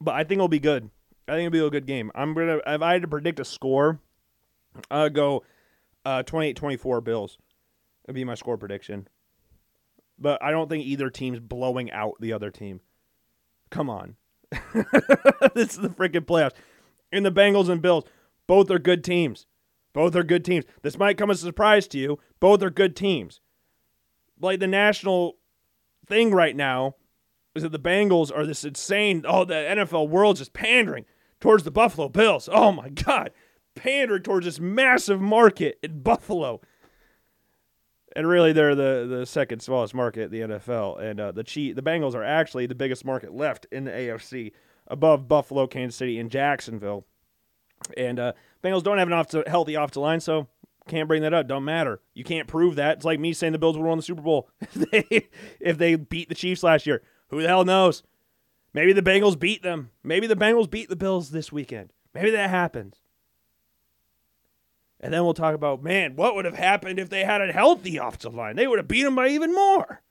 but 0.00 0.14
I 0.14 0.24
think 0.24 0.38
it'll 0.38 0.48
be 0.48 0.60
good. 0.60 0.90
I 1.26 1.32
think 1.32 1.46
it'll 1.46 1.52
be 1.52 1.66
a 1.66 1.70
good 1.70 1.86
game. 1.86 2.10
I'm 2.14 2.34
gonna 2.34 2.60
if 2.66 2.82
I 2.82 2.92
had 2.92 3.02
to 3.02 3.08
predict 3.08 3.40
a 3.40 3.44
score, 3.44 3.98
I'd 4.90 5.14
go 5.14 5.42
uh 6.08 6.22
28-24 6.22 7.04
Bills. 7.04 7.38
That'd 8.04 8.14
be 8.14 8.24
my 8.24 8.34
score 8.34 8.56
prediction. 8.56 9.08
But 10.18 10.42
I 10.42 10.50
don't 10.50 10.68
think 10.68 10.84
either 10.84 11.10
team's 11.10 11.38
blowing 11.38 11.90
out 11.90 12.14
the 12.18 12.32
other 12.32 12.50
team. 12.50 12.80
Come 13.70 13.90
on. 13.90 14.16
this 15.54 15.74
is 15.74 15.78
the 15.78 15.90
freaking 15.90 16.24
playoffs. 16.24 16.54
And 17.12 17.26
the 17.26 17.30
Bengals 17.30 17.68
and 17.68 17.82
Bills, 17.82 18.04
both 18.46 18.70
are 18.70 18.78
good 18.78 19.04
teams. 19.04 19.46
Both 19.92 20.16
are 20.16 20.22
good 20.22 20.44
teams. 20.44 20.64
This 20.82 20.98
might 20.98 21.18
come 21.18 21.30
as 21.30 21.42
a 21.42 21.46
surprise 21.46 21.86
to 21.88 21.98
you. 21.98 22.18
Both 22.40 22.62
are 22.62 22.70
good 22.70 22.96
teams. 22.96 23.40
Like 24.40 24.60
the 24.60 24.66
national 24.66 25.36
thing 26.06 26.32
right 26.32 26.56
now 26.56 26.94
is 27.54 27.62
that 27.62 27.72
the 27.72 27.78
Bengals 27.78 28.34
are 28.34 28.46
this 28.46 28.64
insane, 28.64 29.24
oh, 29.28 29.44
the 29.44 29.54
NFL 29.54 30.08
world's 30.08 30.40
just 30.40 30.54
pandering 30.54 31.04
towards 31.38 31.64
the 31.64 31.70
Buffalo 31.70 32.08
Bills. 32.08 32.48
Oh 32.50 32.72
my 32.72 32.88
God. 32.88 33.30
Pandering 33.78 34.22
towards 34.22 34.46
this 34.46 34.60
massive 34.60 35.20
market 35.20 35.78
in 35.82 36.00
Buffalo. 36.00 36.60
And 38.16 38.26
really, 38.26 38.52
they're 38.52 38.74
the, 38.74 39.06
the 39.08 39.26
second 39.26 39.60
smallest 39.60 39.94
market 39.94 40.32
in 40.32 40.48
the 40.48 40.56
NFL. 40.56 41.00
And 41.00 41.20
uh, 41.20 41.32
the 41.32 41.44
Chief, 41.44 41.76
the 41.76 41.82
Bengals 41.82 42.14
are 42.14 42.24
actually 42.24 42.66
the 42.66 42.74
biggest 42.74 43.04
market 43.04 43.32
left 43.32 43.66
in 43.70 43.84
the 43.84 43.90
AFC, 43.90 44.52
above 44.86 45.28
Buffalo, 45.28 45.66
Kansas 45.66 45.96
City, 45.96 46.18
and 46.18 46.30
Jacksonville. 46.30 47.06
And 47.96 48.18
uh, 48.18 48.32
Bengals 48.62 48.82
don't 48.82 48.98
have 48.98 49.08
an 49.08 49.14
off 49.14 49.32
healthy 49.46 49.74
offensive 49.74 50.02
line, 50.02 50.20
so 50.20 50.48
can't 50.88 51.06
bring 51.06 51.22
that 51.22 51.34
up. 51.34 51.46
Don't 51.46 51.64
matter. 51.64 52.00
You 52.14 52.24
can't 52.24 52.48
prove 52.48 52.76
that. 52.76 52.96
It's 52.96 53.04
like 53.04 53.20
me 53.20 53.32
saying 53.32 53.52
the 53.52 53.58
Bills 53.58 53.76
will 53.76 53.84
win 53.84 53.98
the 53.98 54.02
Super 54.02 54.22
Bowl 54.22 54.50
if 54.60 54.74
they, 54.74 55.28
if 55.60 55.78
they 55.78 55.94
beat 55.94 56.28
the 56.28 56.34
Chiefs 56.34 56.62
last 56.62 56.86
year. 56.86 57.02
Who 57.28 57.42
the 57.42 57.48
hell 57.48 57.64
knows? 57.64 58.02
Maybe 58.72 58.92
the 58.92 59.02
Bengals 59.02 59.38
beat 59.38 59.62
them. 59.62 59.90
Maybe 60.02 60.26
the 60.26 60.34
Bengals 60.34 60.70
beat 60.70 60.88
the 60.88 60.96
Bills 60.96 61.30
this 61.30 61.52
weekend. 61.52 61.92
Maybe 62.14 62.30
that 62.30 62.50
happens. 62.50 63.00
And 65.00 65.12
then 65.12 65.24
we'll 65.24 65.34
talk 65.34 65.54
about, 65.54 65.82
man, 65.82 66.16
what 66.16 66.34
would 66.34 66.44
have 66.44 66.56
happened 66.56 66.98
if 66.98 67.08
they 67.08 67.24
had 67.24 67.40
a 67.40 67.52
healthy 67.52 67.98
offensive 67.98 68.34
line? 68.34 68.56
They 68.56 68.66
would 68.66 68.78
have 68.78 68.88
beat 68.88 69.04
them 69.04 69.14
by 69.14 69.28
even 69.28 69.54
more. 69.54 70.02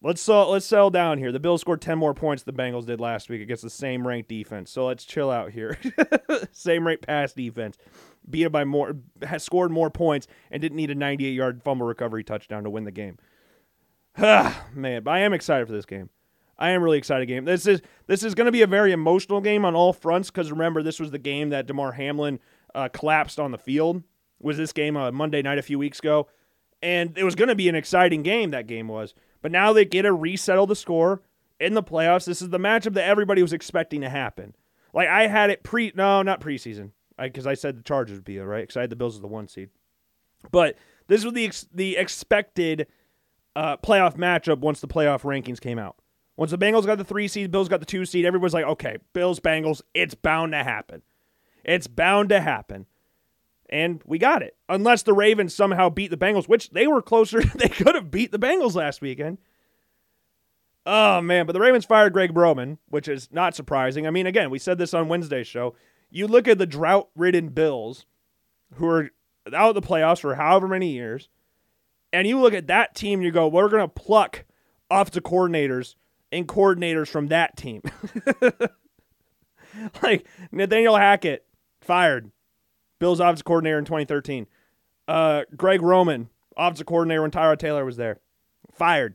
Let's 0.00 0.28
uh, 0.28 0.48
let's 0.48 0.64
settle 0.64 0.90
down 0.90 1.18
here. 1.18 1.32
The 1.32 1.40
Bills 1.40 1.60
scored 1.60 1.80
10 1.80 1.98
more 1.98 2.14
points 2.14 2.44
than 2.44 2.54
the 2.54 2.62
Bengals 2.62 2.86
did 2.86 3.00
last 3.00 3.28
week 3.28 3.42
against 3.42 3.64
the 3.64 3.70
same 3.70 4.06
ranked 4.06 4.28
defense. 4.28 4.70
So 4.70 4.86
let's 4.86 5.04
chill 5.04 5.28
out 5.28 5.50
here. 5.50 5.76
same 6.52 6.86
rate 6.86 7.02
pass 7.02 7.32
defense. 7.32 7.76
Beat 8.30 8.44
it 8.44 8.52
by 8.52 8.64
more 8.64 8.96
has 9.22 9.42
scored 9.42 9.72
more 9.72 9.90
points 9.90 10.28
and 10.52 10.60
didn't 10.60 10.76
need 10.76 10.90
a 10.90 10.94
98-yard 10.94 11.62
fumble 11.64 11.86
recovery 11.86 12.22
touchdown 12.22 12.62
to 12.62 12.70
win 12.70 12.84
the 12.84 12.92
game. 12.92 13.18
Man, 14.18 15.02
but 15.02 15.10
I 15.10 15.20
am 15.20 15.32
excited 15.32 15.66
for 15.66 15.72
this 15.72 15.86
game. 15.86 16.10
I 16.58 16.70
am 16.70 16.82
really 16.82 16.98
excited 16.98 17.26
game. 17.26 17.44
This 17.44 17.66
is 17.66 17.80
this 18.06 18.22
is 18.22 18.34
going 18.34 18.46
to 18.46 18.52
be 18.52 18.62
a 18.62 18.66
very 18.68 18.92
emotional 18.92 19.40
game 19.40 19.64
on 19.64 19.74
all 19.74 19.92
fronts 19.92 20.30
because 20.30 20.50
remember 20.50 20.82
this 20.82 21.00
was 21.00 21.10
the 21.10 21.18
game 21.18 21.50
that 21.50 21.66
Damar 21.66 21.92
Hamlin 21.92 22.38
uh, 22.74 22.88
collapsed 22.88 23.38
on 23.38 23.50
the 23.50 23.58
field. 23.58 24.02
Was 24.40 24.56
this 24.56 24.72
game 24.72 24.96
on 24.96 25.14
Monday 25.14 25.42
night 25.42 25.58
a 25.58 25.62
few 25.62 25.78
weeks 25.78 25.98
ago, 25.98 26.28
and 26.80 27.18
it 27.18 27.24
was 27.24 27.34
going 27.34 27.48
to 27.48 27.56
be 27.56 27.68
an 27.68 27.74
exciting 27.74 28.22
game. 28.22 28.52
That 28.52 28.68
game 28.68 28.86
was, 28.86 29.14
but 29.42 29.50
now 29.50 29.72
they 29.72 29.84
get 29.84 30.02
to 30.02 30.12
resettle 30.12 30.66
the 30.66 30.76
score 30.76 31.22
in 31.58 31.74
the 31.74 31.82
playoffs. 31.82 32.24
This 32.24 32.40
is 32.40 32.50
the 32.50 32.58
matchup 32.58 32.94
that 32.94 33.08
everybody 33.08 33.42
was 33.42 33.52
expecting 33.52 34.00
to 34.02 34.08
happen. 34.08 34.54
Like 34.94 35.08
I 35.08 35.26
had 35.26 35.50
it 35.50 35.64
pre, 35.64 35.92
no, 35.94 36.22
not 36.22 36.40
preseason, 36.40 36.92
because 37.20 37.46
I, 37.46 37.52
I, 37.52 37.54
said 37.54 37.78
the 37.78 37.82
Chargers 37.82 38.16
would 38.16 38.24
be 38.24 38.38
right 38.38 38.62
because 38.62 38.76
I 38.76 38.82
had 38.82 38.90
the 38.90 38.96
Bills 38.96 39.16
as 39.16 39.20
the 39.20 39.26
one 39.26 39.48
seed. 39.48 39.70
But 40.52 40.76
this 41.08 41.24
was 41.24 41.34
the 41.34 41.46
ex- 41.46 41.66
the 41.74 41.96
expected 41.96 42.86
uh, 43.56 43.76
playoff 43.78 44.16
matchup 44.16 44.58
once 44.58 44.80
the 44.80 44.88
playoff 44.88 45.22
rankings 45.22 45.60
came 45.60 45.78
out. 45.78 45.96
Once 46.36 46.52
the 46.52 46.58
Bengals 46.58 46.86
got 46.86 46.98
the 46.98 47.04
three 47.04 47.26
seed, 47.26 47.50
Bills 47.50 47.68
got 47.68 47.80
the 47.80 47.86
two 47.86 48.04
seed, 48.04 48.24
everybody's 48.24 48.54
like, 48.54 48.64
okay, 48.64 48.98
Bills, 49.12 49.40
Bengals, 49.40 49.82
it's 49.92 50.14
bound 50.14 50.52
to 50.52 50.62
happen. 50.62 51.02
It's 51.68 51.86
bound 51.86 52.30
to 52.30 52.40
happen. 52.40 52.86
And 53.68 54.00
we 54.06 54.16
got 54.18 54.42
it. 54.42 54.56
Unless 54.70 55.02
the 55.02 55.12
Ravens 55.12 55.54
somehow 55.54 55.90
beat 55.90 56.10
the 56.10 56.16
Bengals, 56.16 56.48
which 56.48 56.70
they 56.70 56.86
were 56.86 57.02
closer. 57.02 57.42
they 57.54 57.68
could 57.68 57.94
have 57.94 58.10
beat 58.10 58.32
the 58.32 58.38
Bengals 58.38 58.74
last 58.74 59.02
weekend. 59.02 59.36
Oh, 60.86 61.20
man. 61.20 61.44
But 61.44 61.52
the 61.52 61.60
Ravens 61.60 61.84
fired 61.84 62.14
Greg 62.14 62.34
Roman, 62.34 62.78
which 62.88 63.06
is 63.06 63.28
not 63.30 63.54
surprising. 63.54 64.06
I 64.06 64.10
mean, 64.10 64.26
again, 64.26 64.48
we 64.48 64.58
said 64.58 64.78
this 64.78 64.94
on 64.94 65.08
Wednesday's 65.08 65.46
show. 65.46 65.74
You 66.10 66.26
look 66.26 66.48
at 66.48 66.56
the 66.56 66.64
drought 66.64 67.10
ridden 67.14 67.50
Bills, 67.50 68.06
who 68.76 68.86
are 68.88 69.10
out 69.52 69.68
of 69.68 69.74
the 69.74 69.86
playoffs 69.86 70.20
for 70.20 70.36
however 70.36 70.68
many 70.68 70.92
years, 70.92 71.28
and 72.14 72.26
you 72.26 72.40
look 72.40 72.54
at 72.54 72.68
that 72.68 72.94
team, 72.94 73.20
you 73.20 73.30
go, 73.30 73.46
we're 73.46 73.68
going 73.68 73.82
to 73.82 73.88
pluck 73.88 74.46
offensive 74.90 75.22
coordinators 75.22 75.96
and 76.32 76.48
coordinators 76.48 77.08
from 77.08 77.26
that 77.26 77.58
team. 77.58 77.82
like 80.02 80.26
Nathaniel 80.50 80.96
Hackett 80.96 81.44
fired. 81.88 82.30
Bills 83.00 83.18
offensive 83.18 83.46
coordinator 83.46 83.78
in 83.78 83.84
2013. 83.86 84.46
Uh, 85.08 85.42
Greg 85.56 85.80
Roman, 85.80 86.28
offensive 86.56 86.86
coordinator 86.86 87.22
when 87.22 87.30
Tyrod 87.30 87.58
Taylor 87.58 87.84
was 87.84 87.96
there, 87.96 88.20
fired. 88.70 89.14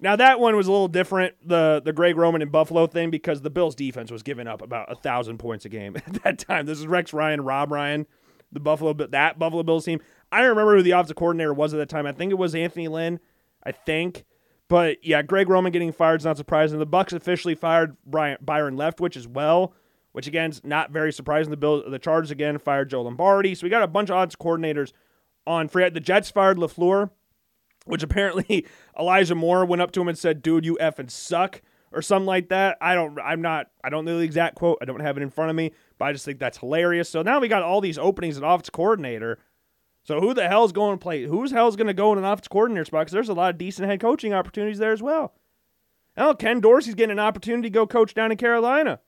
Now 0.00 0.16
that 0.16 0.40
one 0.40 0.56
was 0.56 0.66
a 0.66 0.72
little 0.72 0.88
different, 0.88 1.36
the 1.46 1.80
the 1.82 1.92
Greg 1.92 2.16
Roman 2.16 2.42
and 2.42 2.50
Buffalo 2.50 2.88
thing, 2.88 3.10
because 3.10 3.40
the 3.40 3.50
Bills 3.50 3.76
defense 3.76 4.10
was 4.10 4.24
giving 4.24 4.48
up 4.48 4.60
about 4.60 4.90
a 4.90 4.96
thousand 4.96 5.38
points 5.38 5.64
a 5.64 5.68
game 5.68 5.96
at 6.06 6.22
that 6.24 6.38
time. 6.40 6.66
This 6.66 6.80
is 6.80 6.88
Rex 6.88 7.12
Ryan, 7.12 7.42
Rob 7.42 7.70
Ryan, 7.70 8.06
the 8.50 8.58
Buffalo 8.58 8.92
that 8.94 9.38
Buffalo 9.38 9.62
Bills 9.62 9.84
team. 9.84 10.00
I 10.32 10.40
don't 10.40 10.48
remember 10.48 10.76
who 10.76 10.82
the 10.82 10.90
offensive 10.90 11.16
coordinator 11.16 11.54
was 11.54 11.72
at 11.72 11.76
that 11.76 11.88
time. 11.88 12.06
I 12.06 12.12
think 12.12 12.32
it 12.32 12.38
was 12.38 12.54
Anthony 12.54 12.88
Lynn. 12.88 13.20
I 13.62 13.70
think. 13.70 14.24
But 14.66 15.04
yeah, 15.04 15.22
Greg 15.22 15.48
Roman 15.48 15.70
getting 15.70 15.92
fired 15.92 16.20
is 16.22 16.24
not 16.24 16.36
surprising. 16.36 16.80
The 16.80 16.86
Bucks 16.86 17.12
officially 17.12 17.54
fired 17.54 17.96
Brian, 18.04 18.38
Byron 18.40 18.76
Leftwich 18.76 19.16
as 19.16 19.28
well 19.28 19.74
which 20.12 20.26
again 20.26 20.50
is 20.50 20.62
not 20.64 20.90
very 20.90 21.12
surprising. 21.12 21.50
The 21.50 21.56
Bill, 21.56 21.88
the 21.88 21.98
Chargers 21.98 22.30
again 22.30 22.58
fired 22.58 22.90
Joe 22.90 23.02
Lombardi, 23.02 23.54
so 23.54 23.64
we 23.64 23.70
got 23.70 23.82
a 23.82 23.88
bunch 23.88 24.10
of 24.10 24.16
odds 24.16 24.36
coordinators 24.36 24.92
on 25.46 25.68
free. 25.68 25.88
The 25.88 26.00
Jets 26.00 26.30
fired 26.30 26.58
Lafleur, 26.58 27.10
which 27.86 28.02
apparently 28.02 28.66
Elijah 28.98 29.34
Moore 29.34 29.64
went 29.64 29.82
up 29.82 29.92
to 29.92 30.00
him 30.00 30.08
and 30.08 30.18
said, 30.18 30.42
"Dude, 30.42 30.64
you 30.64 30.78
effing 30.80 31.10
suck." 31.10 31.62
Or 31.94 32.00
something 32.00 32.24
like 32.24 32.48
that. 32.48 32.78
I 32.80 32.94
don't. 32.94 33.20
I'm 33.20 33.42
not. 33.42 33.66
I 33.84 33.90
don't 33.90 34.06
know 34.06 34.16
the 34.16 34.24
exact 34.24 34.54
quote. 34.54 34.78
I 34.80 34.86
don't 34.86 35.00
have 35.00 35.18
it 35.18 35.22
in 35.22 35.28
front 35.28 35.50
of 35.50 35.56
me, 35.56 35.72
but 35.98 36.06
I 36.06 36.14
just 36.14 36.24
think 36.24 36.38
that's 36.38 36.56
hilarious. 36.56 37.06
So 37.06 37.20
now 37.20 37.38
we 37.38 37.48
got 37.48 37.62
all 37.62 37.82
these 37.82 37.98
openings 37.98 38.38
at 38.38 38.42
offense 38.42 38.70
coordinator. 38.70 39.38
So 40.04 40.18
who 40.18 40.32
the 40.34 40.48
hell's 40.48 40.72
going 40.72 40.98
to 40.98 41.02
play? 41.02 41.24
Who's 41.24 41.50
hell's 41.50 41.76
going 41.76 41.88
to 41.88 41.94
go 41.94 42.12
in 42.12 42.18
an 42.18 42.24
offense 42.24 42.48
coordinator 42.48 42.86
spot? 42.86 43.02
Because 43.02 43.12
there's 43.12 43.28
a 43.28 43.34
lot 43.34 43.50
of 43.50 43.58
decent 43.58 43.88
head 43.88 44.00
coaching 44.00 44.32
opportunities 44.32 44.78
there 44.78 44.92
as 44.92 45.02
well. 45.02 45.34
Oh, 46.16 46.34
Ken 46.34 46.60
Dorsey's 46.60 46.94
getting 46.94 47.12
an 47.12 47.18
opportunity 47.18 47.68
to 47.68 47.70
go 47.74 47.86
coach 47.86 48.14
down 48.14 48.32
in 48.32 48.38
Carolina. 48.38 49.00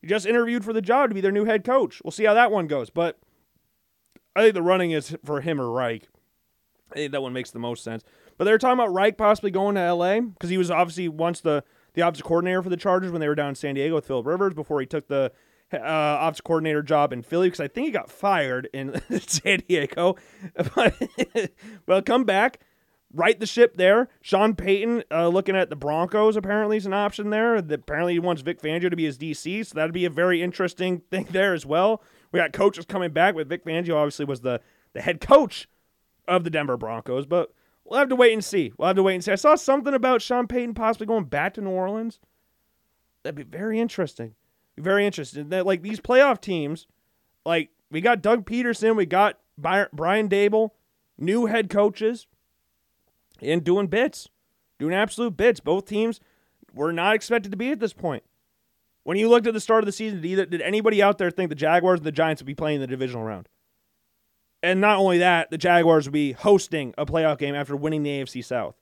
He 0.00 0.06
just 0.06 0.26
interviewed 0.26 0.64
for 0.64 0.72
the 0.72 0.82
job 0.82 1.10
to 1.10 1.14
be 1.14 1.20
their 1.20 1.32
new 1.32 1.44
head 1.44 1.64
coach. 1.64 2.00
We'll 2.04 2.12
see 2.12 2.24
how 2.24 2.34
that 2.34 2.52
one 2.52 2.66
goes. 2.66 2.90
But 2.90 3.18
I 4.36 4.42
think 4.42 4.54
the 4.54 4.62
running 4.62 4.92
is 4.92 5.16
for 5.24 5.40
him 5.40 5.60
or 5.60 5.70
Reich. 5.70 6.08
I 6.92 6.94
think 6.94 7.12
that 7.12 7.22
one 7.22 7.32
makes 7.32 7.50
the 7.50 7.58
most 7.58 7.84
sense. 7.84 8.04
But 8.36 8.44
they 8.44 8.52
were 8.52 8.58
talking 8.58 8.78
about 8.78 8.92
Reich 8.92 9.18
possibly 9.18 9.50
going 9.50 9.74
to 9.74 9.92
LA 9.92 10.20
because 10.20 10.50
he 10.50 10.58
was 10.58 10.70
obviously 10.70 11.08
once 11.08 11.40
the 11.40 11.64
the 11.94 12.02
offensive 12.02 12.24
coordinator 12.24 12.62
for 12.62 12.68
the 12.68 12.76
Chargers 12.76 13.10
when 13.10 13.20
they 13.20 13.28
were 13.28 13.34
down 13.34 13.50
in 13.50 13.54
San 13.56 13.74
Diego 13.74 13.96
with 13.96 14.06
Philip 14.06 14.26
Rivers 14.26 14.54
before 14.54 14.78
he 14.80 14.86
took 14.86 15.08
the 15.08 15.32
uh, 15.72 16.18
offensive 16.20 16.44
coordinator 16.44 16.82
job 16.82 17.12
in 17.12 17.22
Philly 17.22 17.48
because 17.48 17.60
I 17.60 17.68
think 17.68 17.86
he 17.86 17.90
got 17.90 18.10
fired 18.10 18.68
in 18.72 19.00
San 19.26 19.62
Diego. 19.66 20.16
but, 20.74 20.94
but 21.86 22.06
come 22.06 22.24
back, 22.24 22.60
right 23.12 23.38
the 23.38 23.46
ship 23.46 23.76
there. 23.76 24.08
Sean 24.20 24.54
Payton 24.54 25.04
uh, 25.10 25.28
looking 25.28 25.56
at 25.56 25.70
the 25.70 25.76
Broncos 25.76 26.36
apparently 26.36 26.76
is 26.76 26.86
an 26.86 26.92
option 26.92 27.30
there. 27.30 27.56
Apparently 27.56 28.14
he 28.14 28.18
wants 28.18 28.42
Vic 28.42 28.60
Fangio 28.60 28.90
to 28.90 28.96
be 28.96 29.04
his 29.04 29.18
DC, 29.18 29.66
so 29.66 29.74
that'd 29.74 29.94
be 29.94 30.04
a 30.04 30.10
very 30.10 30.42
interesting 30.42 31.00
thing 31.10 31.26
there 31.30 31.54
as 31.54 31.64
well. 31.64 32.02
We 32.32 32.38
got 32.38 32.52
coaches 32.52 32.84
coming 32.84 33.10
back 33.10 33.34
with 33.34 33.48
Vic 33.48 33.64
Fangio 33.64 33.96
obviously 33.96 34.24
was 34.24 34.40
the 34.40 34.60
the 34.94 35.00
head 35.02 35.20
coach 35.20 35.68
of 36.26 36.44
the 36.44 36.50
Denver 36.50 36.76
Broncos, 36.76 37.26
but 37.26 37.52
we'll 37.84 37.98
have 37.98 38.08
to 38.08 38.16
wait 38.16 38.32
and 38.32 38.44
see. 38.44 38.72
We'll 38.76 38.88
have 38.88 38.96
to 38.96 39.02
wait 39.02 39.14
and 39.14 39.24
see. 39.24 39.32
I 39.32 39.36
saw 39.36 39.54
something 39.54 39.94
about 39.94 40.22
Sean 40.22 40.46
Payton 40.46 40.74
possibly 40.74 41.06
going 41.06 41.24
back 41.24 41.54
to 41.54 41.60
New 41.60 41.70
Orleans. 41.70 42.20
That'd 43.22 43.36
be 43.36 43.42
very 43.42 43.78
interesting. 43.80 44.34
Very 44.76 45.04
interesting. 45.06 45.48
That 45.48 45.66
like 45.66 45.82
these 45.82 46.00
playoff 46.00 46.40
teams, 46.40 46.86
like 47.44 47.70
we 47.90 48.00
got 48.00 48.22
Doug 48.22 48.46
Pederson, 48.46 48.96
we 48.96 49.06
got 49.06 49.38
Brian 49.58 50.28
Daboll, 50.28 50.70
new 51.18 51.46
head 51.46 51.68
coaches 51.68 52.26
and 53.42 53.64
doing 53.64 53.86
bits, 53.86 54.28
doing 54.78 54.94
absolute 54.94 55.36
bits. 55.36 55.60
Both 55.60 55.86
teams 55.86 56.20
were 56.74 56.92
not 56.92 57.14
expected 57.14 57.50
to 57.52 57.58
be 57.58 57.70
at 57.70 57.80
this 57.80 57.92
point. 57.92 58.22
When 59.04 59.16
you 59.16 59.28
looked 59.28 59.46
at 59.46 59.54
the 59.54 59.60
start 59.60 59.82
of 59.82 59.86
the 59.86 59.92
season, 59.92 60.20
did, 60.20 60.28
either, 60.28 60.46
did 60.46 60.60
anybody 60.60 61.02
out 61.02 61.18
there 61.18 61.30
think 61.30 61.48
the 61.48 61.54
Jaguars 61.54 62.00
and 62.00 62.06
the 62.06 62.12
Giants 62.12 62.42
would 62.42 62.46
be 62.46 62.54
playing 62.54 62.80
the 62.80 62.86
divisional 62.86 63.24
round? 63.24 63.48
And 64.62 64.80
not 64.80 64.98
only 64.98 65.18
that, 65.18 65.50
the 65.50 65.58
Jaguars 65.58 66.06
would 66.06 66.12
be 66.12 66.32
hosting 66.32 66.92
a 66.98 67.06
playoff 67.06 67.38
game 67.38 67.54
after 67.54 67.76
winning 67.76 68.02
the 68.02 68.10
AFC 68.10 68.44
South. 68.44 68.76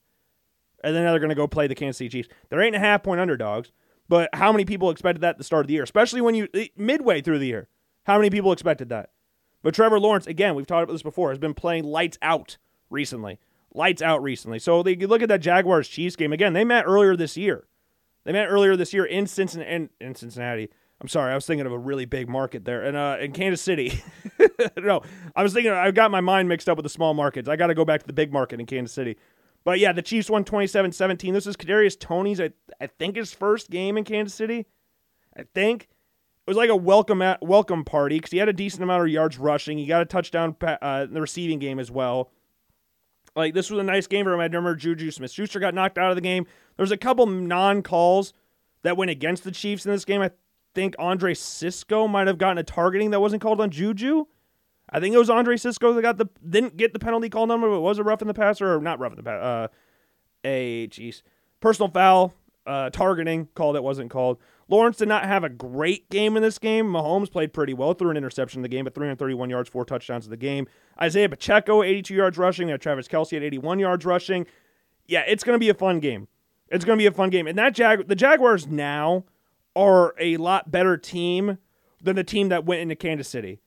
And 0.82 0.94
then 0.94 1.04
they're 1.04 1.18
going 1.18 1.28
to 1.28 1.34
go 1.34 1.46
play 1.46 1.66
the 1.66 1.74
Kansas 1.74 1.98
City 1.98 2.08
Chiefs. 2.08 2.28
They're 2.48 2.60
eight 2.60 2.68
and 2.68 2.76
a 2.76 2.80
half 2.80 3.02
point 3.02 3.20
underdogs, 3.20 3.72
but 4.08 4.30
how 4.32 4.52
many 4.52 4.64
people 4.64 4.90
expected 4.90 5.20
that 5.20 5.30
at 5.30 5.38
the 5.38 5.44
start 5.44 5.64
of 5.64 5.68
the 5.68 5.74
year, 5.74 5.82
especially 5.82 6.20
when 6.20 6.34
you 6.34 6.48
eh, 6.54 6.68
midway 6.76 7.20
through 7.20 7.38
the 7.38 7.46
year? 7.46 7.68
How 8.04 8.16
many 8.16 8.30
people 8.30 8.52
expected 8.52 8.88
that? 8.88 9.10
But 9.62 9.74
Trevor 9.74 9.98
Lawrence, 9.98 10.26
again, 10.26 10.54
we've 10.54 10.66
talked 10.66 10.84
about 10.84 10.92
this 10.92 11.02
before, 11.02 11.30
has 11.30 11.38
been 11.38 11.54
playing 11.54 11.84
lights 11.84 12.18
out 12.22 12.56
recently 12.88 13.38
lights 13.76 14.02
out 14.02 14.22
recently. 14.22 14.58
So 14.58 14.82
they 14.82 14.96
look 14.96 15.22
at 15.22 15.28
that 15.28 15.40
Jaguars 15.40 15.88
Chiefs 15.88 16.16
game 16.16 16.32
again. 16.32 16.52
They 16.52 16.64
met 16.64 16.84
earlier 16.86 17.16
this 17.16 17.36
year. 17.36 17.66
They 18.24 18.32
met 18.32 18.46
earlier 18.46 18.76
this 18.76 18.92
year 18.92 19.04
in 19.04 19.26
Cincinnati. 19.26 19.70
In, 19.70 19.90
in 20.00 20.14
Cincinnati. 20.14 20.68
I'm 21.00 21.08
sorry, 21.08 21.30
I 21.30 21.34
was 21.34 21.44
thinking 21.44 21.66
of 21.66 21.72
a 21.72 21.78
really 21.78 22.06
big 22.06 22.26
market 22.26 22.64
there, 22.64 22.82
and 22.82 22.96
uh, 22.96 23.18
in 23.20 23.32
Kansas 23.32 23.60
City. 23.60 24.02
no, 24.78 25.02
I 25.34 25.42
was 25.42 25.52
thinking 25.52 25.70
I 25.70 25.90
got 25.90 26.10
my 26.10 26.22
mind 26.22 26.48
mixed 26.48 26.70
up 26.70 26.78
with 26.78 26.84
the 26.84 26.90
small 26.90 27.12
markets. 27.12 27.50
I 27.50 27.56
got 27.56 27.66
to 27.66 27.74
go 27.74 27.84
back 27.84 28.00
to 28.00 28.06
the 28.06 28.14
big 28.14 28.32
market 28.32 28.60
in 28.60 28.66
Kansas 28.66 28.94
City. 28.94 29.18
But 29.62 29.78
yeah, 29.78 29.92
the 29.92 30.00
Chiefs 30.00 30.30
won 30.30 30.44
27-17. 30.44 31.34
This 31.34 31.46
is 31.46 31.54
Kadarius 31.54 31.98
Toney's, 31.98 32.40
I, 32.40 32.52
I 32.80 32.86
think, 32.86 33.16
his 33.16 33.34
first 33.34 33.68
game 33.68 33.98
in 33.98 34.04
Kansas 34.04 34.34
City. 34.34 34.64
I 35.36 35.42
think 35.54 35.82
it 35.82 36.50
was 36.50 36.56
like 36.56 36.70
a 36.70 36.76
welcome 36.76 37.20
at, 37.20 37.42
welcome 37.44 37.84
party 37.84 38.16
because 38.16 38.30
he 38.30 38.38
had 38.38 38.48
a 38.48 38.54
decent 38.54 38.82
amount 38.82 39.02
of 39.02 39.08
yards 39.10 39.38
rushing. 39.38 39.76
He 39.76 39.84
got 39.84 40.00
a 40.00 40.06
touchdown 40.06 40.56
uh, 40.62 41.04
in 41.06 41.12
the 41.12 41.20
receiving 41.20 41.58
game 41.58 41.78
as 41.78 41.90
well. 41.90 42.30
Like 43.36 43.52
this 43.52 43.70
was 43.70 43.78
a 43.78 43.84
nice 43.84 44.06
game 44.06 44.24
for 44.24 44.32
him. 44.32 44.40
I 44.40 44.44
remember 44.44 44.74
Juju 44.74 45.10
Smith 45.10 45.30
Schuster 45.30 45.60
got 45.60 45.74
knocked 45.74 45.98
out 45.98 46.10
of 46.10 46.16
the 46.16 46.22
game. 46.22 46.46
There 46.76 46.82
was 46.82 46.90
a 46.90 46.96
couple 46.96 47.26
non 47.26 47.82
calls 47.82 48.32
that 48.82 48.96
went 48.96 49.10
against 49.10 49.44
the 49.44 49.52
Chiefs 49.52 49.84
in 49.84 49.92
this 49.92 50.06
game. 50.06 50.22
I 50.22 50.30
think 50.74 50.96
Andre 50.98 51.34
Cisco 51.34 52.08
might 52.08 52.26
have 52.26 52.38
gotten 52.38 52.58
a 52.58 52.62
targeting 52.62 53.10
that 53.10 53.20
wasn't 53.20 53.42
called 53.42 53.60
on 53.60 53.70
Juju. 53.70 54.24
I 54.88 55.00
think 55.00 55.14
it 55.14 55.18
was 55.18 55.28
Andre 55.28 55.56
Cisco 55.56 55.92
that 55.92 56.02
got 56.02 56.16
the 56.16 56.28
didn't 56.48 56.76
get 56.76 56.94
the 56.94 56.98
penalty 56.98 57.28
call 57.28 57.46
number, 57.46 57.68
but 57.68 57.76
it 57.76 57.80
was 57.80 57.98
a 57.98 58.04
rough 58.04 58.22
in 58.22 58.28
the 58.28 58.34
passer 58.34 58.74
or 58.74 58.80
not 58.80 58.98
rough 58.98 59.12
in 59.12 59.16
the 59.16 59.22
pass. 59.22 59.42
Uh, 59.42 59.68
a 60.44 60.88
jeez, 60.88 61.22
personal 61.60 61.90
foul, 61.90 62.32
uh, 62.66 62.88
targeting 62.90 63.48
call 63.54 63.74
that 63.74 63.82
wasn't 63.82 64.10
called. 64.10 64.38
Lawrence 64.68 64.96
did 64.96 65.08
not 65.08 65.24
have 65.24 65.44
a 65.44 65.48
great 65.48 66.10
game 66.10 66.36
in 66.36 66.42
this 66.42 66.58
game. 66.58 66.86
Mahomes 66.86 67.30
played 67.30 67.52
pretty 67.52 67.72
well, 67.72 67.94
threw 67.94 68.10
an 68.10 68.16
interception 68.16 68.58
in 68.58 68.62
the 68.62 68.68
game, 68.68 68.84
but 68.84 68.94
331 68.94 69.48
yards, 69.48 69.68
four 69.68 69.84
touchdowns 69.84 70.26
in 70.26 70.30
the 70.30 70.36
game. 70.36 70.66
Isaiah 71.00 71.28
Pacheco, 71.28 71.82
82 71.82 72.14
yards 72.14 72.36
rushing. 72.36 72.66
There, 72.66 72.78
Travis 72.78 73.06
Kelce 73.06 73.36
at 73.36 73.44
81 73.44 73.78
yards 73.78 74.04
rushing. 74.04 74.46
Yeah, 75.06 75.22
it's 75.26 75.44
going 75.44 75.54
to 75.54 75.60
be 75.60 75.68
a 75.68 75.74
fun 75.74 76.00
game. 76.00 76.26
It's 76.68 76.84
going 76.84 76.98
to 76.98 77.02
be 77.02 77.06
a 77.06 77.12
fun 77.12 77.30
game. 77.30 77.46
And 77.46 77.56
that 77.58 77.74
Jag, 77.74 78.08
the 78.08 78.16
Jaguars 78.16 78.66
now 78.66 79.24
are 79.76 80.14
a 80.18 80.36
lot 80.38 80.72
better 80.72 80.96
team 80.96 81.58
than 82.02 82.16
the 82.16 82.24
team 82.24 82.48
that 82.48 82.64
went 82.64 82.80
into 82.80 82.96
Kansas 82.96 83.28
City. 83.28 83.60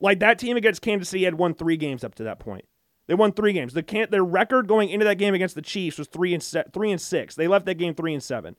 Like 0.00 0.20
that 0.20 0.38
team 0.38 0.56
against 0.56 0.80
Kansas 0.80 1.10
City 1.10 1.24
had 1.24 1.34
won 1.34 1.54
three 1.54 1.76
games 1.76 2.02
up 2.02 2.14
to 2.16 2.22
that 2.24 2.38
point. 2.38 2.64
They 3.06 3.14
won 3.14 3.32
three 3.32 3.52
games. 3.52 3.72
The 3.72 3.82
can 3.82 4.08
their 4.10 4.24
record 4.24 4.66
going 4.66 4.88
into 4.88 5.04
that 5.04 5.18
game 5.18 5.34
against 5.34 5.54
the 5.54 5.62
Chiefs 5.62 5.98
was 5.98 6.08
three 6.08 6.34
and 6.34 6.42
se- 6.42 6.64
three 6.72 6.90
and 6.90 7.00
six. 7.00 7.34
They 7.34 7.46
left 7.46 7.66
that 7.66 7.76
game 7.76 7.94
three 7.94 8.14
and 8.14 8.22
seven. 8.22 8.56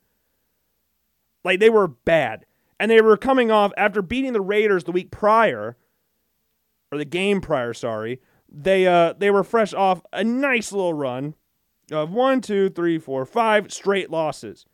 Like 1.44 1.60
they 1.60 1.70
were 1.70 1.88
bad, 1.88 2.46
and 2.78 2.90
they 2.90 3.00
were 3.00 3.16
coming 3.16 3.50
off 3.50 3.72
after 3.76 4.02
beating 4.02 4.32
the 4.32 4.40
Raiders 4.40 4.84
the 4.84 4.92
week 4.92 5.10
prior, 5.10 5.76
or 6.90 6.98
the 6.98 7.04
game 7.04 7.40
prior. 7.40 7.72
Sorry, 7.72 8.20
they 8.50 8.86
uh 8.86 9.14
they 9.14 9.30
were 9.30 9.44
fresh 9.44 9.74
off 9.74 10.02
a 10.12 10.24
nice 10.24 10.72
little 10.72 10.94
run 10.94 11.34
of 11.90 12.10
one, 12.10 12.40
two, 12.40 12.68
three, 12.70 12.98
four, 12.98 13.24
five 13.24 13.72
straight 13.72 14.10
losses. 14.10 14.66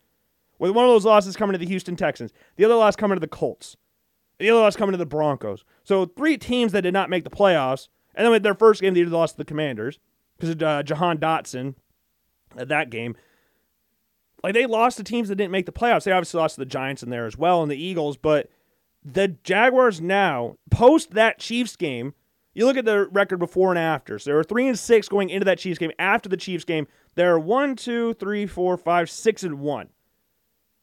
With 0.58 0.70
one 0.70 0.84
of 0.84 0.90
those 0.90 1.04
losses 1.04 1.36
coming 1.36 1.52
to 1.52 1.58
the 1.58 1.66
Houston 1.66 1.96
Texans, 1.96 2.32
the 2.56 2.64
other 2.64 2.76
loss 2.76 2.96
coming 2.96 3.16
to 3.16 3.20
the 3.20 3.26
Colts, 3.26 3.76
the 4.38 4.50
other 4.50 4.60
loss 4.60 4.76
coming 4.76 4.92
to 4.92 4.98
the 4.98 5.06
Broncos. 5.06 5.64
So 5.82 6.06
three 6.06 6.38
teams 6.38 6.72
that 6.72 6.82
did 6.82 6.94
not 6.94 7.10
make 7.10 7.24
the 7.24 7.30
playoffs, 7.30 7.88
and 8.14 8.24
then 8.24 8.32
with 8.32 8.42
their 8.42 8.54
first 8.54 8.80
game, 8.80 8.94
they 8.94 9.04
lost 9.04 9.34
to 9.34 9.38
the 9.38 9.44
Commanders 9.44 9.98
because 10.36 10.50
of 10.50 10.62
uh, 10.62 10.82
Jahan 10.82 11.18
Dotson 11.18 11.74
at 12.56 12.68
that 12.68 12.90
game. 12.90 13.16
Like 14.44 14.52
they 14.52 14.66
lost 14.66 14.98
to 14.98 15.02
teams 15.02 15.30
that 15.30 15.36
didn't 15.36 15.52
make 15.52 15.64
the 15.64 15.72
playoffs. 15.72 16.04
They 16.04 16.12
obviously 16.12 16.38
lost 16.38 16.56
to 16.56 16.60
the 16.60 16.66
Giants 16.66 17.02
in 17.02 17.08
there 17.08 17.24
as 17.24 17.38
well 17.38 17.62
and 17.62 17.72
the 17.72 17.82
Eagles, 17.82 18.18
but 18.18 18.50
the 19.02 19.28
Jaguars 19.28 20.02
now 20.02 20.58
post 20.70 21.12
that 21.12 21.38
Chiefs 21.38 21.76
game. 21.76 22.12
You 22.52 22.66
look 22.66 22.76
at 22.76 22.84
the 22.84 23.08
record 23.08 23.38
before 23.38 23.70
and 23.70 23.78
after. 23.78 24.18
So 24.18 24.28
they 24.28 24.34
were 24.34 24.44
three 24.44 24.68
and 24.68 24.78
six 24.78 25.08
going 25.08 25.30
into 25.30 25.46
that 25.46 25.58
Chiefs 25.58 25.78
game. 25.78 25.92
After 25.98 26.28
the 26.28 26.36
Chiefs 26.36 26.66
game, 26.66 26.86
they're 27.14 27.38
one, 27.38 27.74
two, 27.74 28.12
three, 28.14 28.46
four, 28.46 28.76
five, 28.76 29.08
six, 29.08 29.42
and 29.42 29.60
one. 29.60 29.88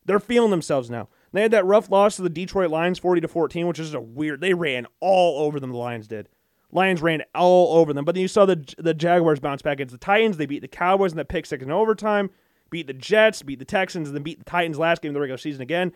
They're 0.06 0.20
feeling 0.20 0.50
themselves 0.50 0.90
now. 0.90 1.08
They 1.32 1.44
had 1.44 1.52
that 1.52 1.66
rough 1.66 1.92
loss 1.92 2.16
to 2.16 2.24
the 2.24 2.30
Detroit 2.30 2.72
Lions, 2.72 2.98
forty 2.98 3.22
to 3.22 3.28
fourteen, 3.28 3.68
which 3.68 3.80
is 3.80 3.94
a 3.94 4.02
weird. 4.02 4.42
They 4.42 4.56
ran 4.56 4.88
all 5.02 5.46
over 5.46 5.60
them. 5.60 5.70
The 5.70 5.78
Lions 5.78 6.08
did. 6.08 6.30
Lions 6.72 7.04
ran 7.04 7.22
all 7.36 7.78
over 7.78 7.94
them. 7.94 8.06
But 8.06 8.16
then 8.16 8.24
you 8.24 8.28
saw 8.28 8.48
the 8.48 8.66
the 8.80 8.96
Jaguars 8.96 9.40
bounce 9.40 9.62
back 9.62 9.74
against 9.74 9.92
the 9.92 10.00
Titans. 10.00 10.38
They 10.38 10.48
beat 10.48 10.64
the 10.64 10.68
Cowboys 10.68 11.12
in 11.12 11.18
the 11.18 11.26
pick 11.26 11.46
six 11.46 11.62
in 11.62 11.70
overtime. 11.70 12.32
Beat 12.72 12.88
the 12.88 12.94
Jets, 12.94 13.44
beat 13.44 13.60
the 13.60 13.66
Texans, 13.66 14.08
and 14.08 14.16
then 14.16 14.24
beat 14.24 14.40
the 14.40 14.46
Titans 14.46 14.80
last 14.80 15.02
game 15.02 15.10
of 15.10 15.14
the 15.14 15.20
regular 15.20 15.38
season 15.38 15.62
again. 15.62 15.92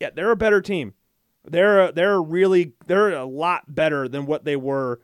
Yeah, 0.00 0.10
they're 0.14 0.30
a 0.30 0.36
better 0.36 0.60
team. 0.60 0.94
They're 1.44 1.92
they're 1.92 2.20
really 2.20 2.72
they're 2.86 3.12
a 3.12 3.24
lot 3.24 3.72
better 3.72 4.08
than 4.08 4.26
what 4.26 4.44
they 4.44 4.56
were, 4.56 5.00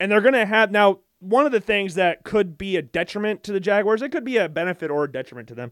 and 0.00 0.10
they're 0.10 0.20
gonna 0.22 0.46
have 0.46 0.70
now. 0.70 1.00
One 1.18 1.46
of 1.46 1.52
the 1.52 1.60
things 1.60 1.94
that 1.94 2.24
could 2.24 2.58
be 2.58 2.76
a 2.76 2.82
detriment 2.82 3.44
to 3.44 3.52
the 3.52 3.60
Jaguars, 3.60 4.02
it 4.02 4.08
could 4.08 4.24
be 4.24 4.38
a 4.38 4.48
benefit 4.48 4.90
or 4.90 5.04
a 5.04 5.12
detriment 5.12 5.46
to 5.48 5.54
them. 5.54 5.70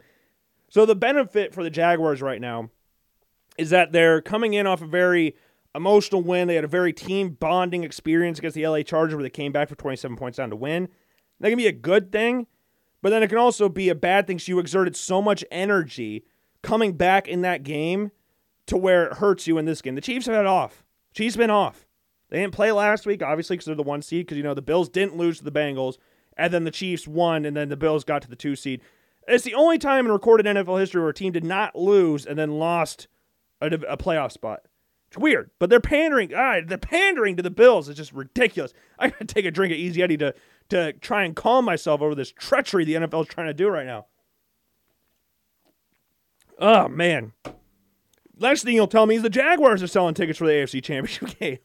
So 0.68 0.86
the 0.86 0.94
benefit 0.94 1.52
for 1.52 1.64
the 1.64 1.70
Jaguars 1.70 2.22
right 2.22 2.40
now 2.40 2.70
is 3.58 3.70
that 3.70 3.90
they're 3.90 4.22
coming 4.22 4.54
in 4.54 4.68
off 4.68 4.80
a 4.80 4.86
very 4.86 5.34
emotional 5.74 6.22
win. 6.22 6.48
They 6.48 6.54
had 6.54 6.64
a 6.64 6.68
very 6.68 6.92
team 6.92 7.30
bonding 7.30 7.84
experience 7.84 8.38
against 8.38 8.54
the 8.54 8.66
LA 8.66 8.82
Chargers 8.82 9.14
where 9.14 9.22
they 9.24 9.30
came 9.30 9.50
back 9.52 9.68
for 9.68 9.74
27 9.74 10.16
points 10.16 10.38
down 10.38 10.50
to 10.50 10.56
win. 10.56 10.88
That 11.40 11.48
can 11.48 11.58
be 11.58 11.66
a 11.66 11.72
good 11.72 12.12
thing, 12.12 12.46
but 13.02 13.10
then 13.10 13.22
it 13.22 13.28
can 13.28 13.38
also 13.38 13.68
be 13.68 13.88
a 13.88 13.94
bad 13.94 14.26
thing. 14.26 14.38
So 14.38 14.50
you 14.50 14.58
exerted 14.58 14.96
so 14.96 15.22
much 15.22 15.44
energy 15.50 16.24
coming 16.62 16.92
back 16.92 17.28
in 17.28 17.42
that 17.42 17.62
game 17.62 18.10
to 18.66 18.76
where 18.76 19.06
it 19.06 19.14
hurts 19.14 19.46
you 19.46 19.58
in 19.58 19.64
this 19.64 19.82
game. 19.82 19.94
The 19.94 20.00
Chiefs 20.00 20.26
have 20.26 20.36
had 20.36 20.46
off. 20.46 20.84
Chiefs 21.14 21.36
been 21.36 21.50
off. 21.50 21.86
They 22.28 22.40
didn't 22.40 22.54
play 22.54 22.70
last 22.70 23.06
week, 23.06 23.22
obviously, 23.22 23.56
because 23.56 23.66
they're 23.66 23.74
the 23.74 23.82
one 23.82 24.02
seed. 24.02 24.26
Because 24.26 24.36
you 24.36 24.44
know 24.44 24.54
the 24.54 24.62
Bills 24.62 24.88
didn't 24.88 25.16
lose 25.16 25.38
to 25.38 25.44
the 25.44 25.50
Bengals, 25.50 25.98
and 26.36 26.52
then 26.52 26.64
the 26.64 26.70
Chiefs 26.70 27.08
won, 27.08 27.44
and 27.44 27.56
then 27.56 27.68
the 27.68 27.76
Bills 27.76 28.04
got 28.04 28.22
to 28.22 28.28
the 28.28 28.36
two 28.36 28.54
seed. 28.54 28.80
It's 29.26 29.44
the 29.44 29.54
only 29.54 29.78
time 29.78 30.06
in 30.06 30.12
recorded 30.12 30.46
NFL 30.46 30.80
history 30.80 31.00
where 31.00 31.10
a 31.10 31.14
team 31.14 31.32
did 31.32 31.44
not 31.44 31.76
lose 31.76 32.26
and 32.26 32.38
then 32.38 32.58
lost 32.58 33.08
a, 33.60 33.66
a 33.66 33.96
playoff 33.96 34.32
spot. 34.32 34.62
It's 35.08 35.18
weird, 35.18 35.50
but 35.58 35.70
they're 35.70 35.80
pandering. 35.80 36.32
Ah, 36.34 36.60
they're 36.64 36.78
pandering 36.78 37.36
to 37.36 37.42
the 37.42 37.50
Bills. 37.50 37.88
It's 37.88 37.98
just 37.98 38.12
ridiculous. 38.12 38.72
I 38.98 39.08
gotta 39.08 39.24
take 39.24 39.44
a 39.44 39.50
drink 39.50 39.72
of 39.72 39.78
Easy 39.78 40.02
Eddie 40.02 40.16
to 40.18 40.34
to 40.70 40.92
try 40.94 41.24
and 41.24 41.36
calm 41.36 41.64
myself 41.64 42.00
over 42.00 42.14
this 42.14 42.32
treachery 42.32 42.84
the 42.84 42.94
NFL 42.94 43.22
is 43.22 43.28
trying 43.28 43.48
to 43.48 43.54
do 43.54 43.68
right 43.68 43.86
now. 43.86 44.06
Oh 46.58 46.88
man. 46.88 47.32
Last 48.38 48.64
thing 48.64 48.74
you'll 48.74 48.86
tell 48.86 49.06
me 49.06 49.16
is 49.16 49.22
the 49.22 49.30
Jaguars 49.30 49.82
are 49.82 49.86
selling 49.86 50.14
tickets 50.14 50.38
for 50.38 50.46
the 50.46 50.52
AFC 50.52 50.82
Championship 50.82 51.38
game. 51.38 51.58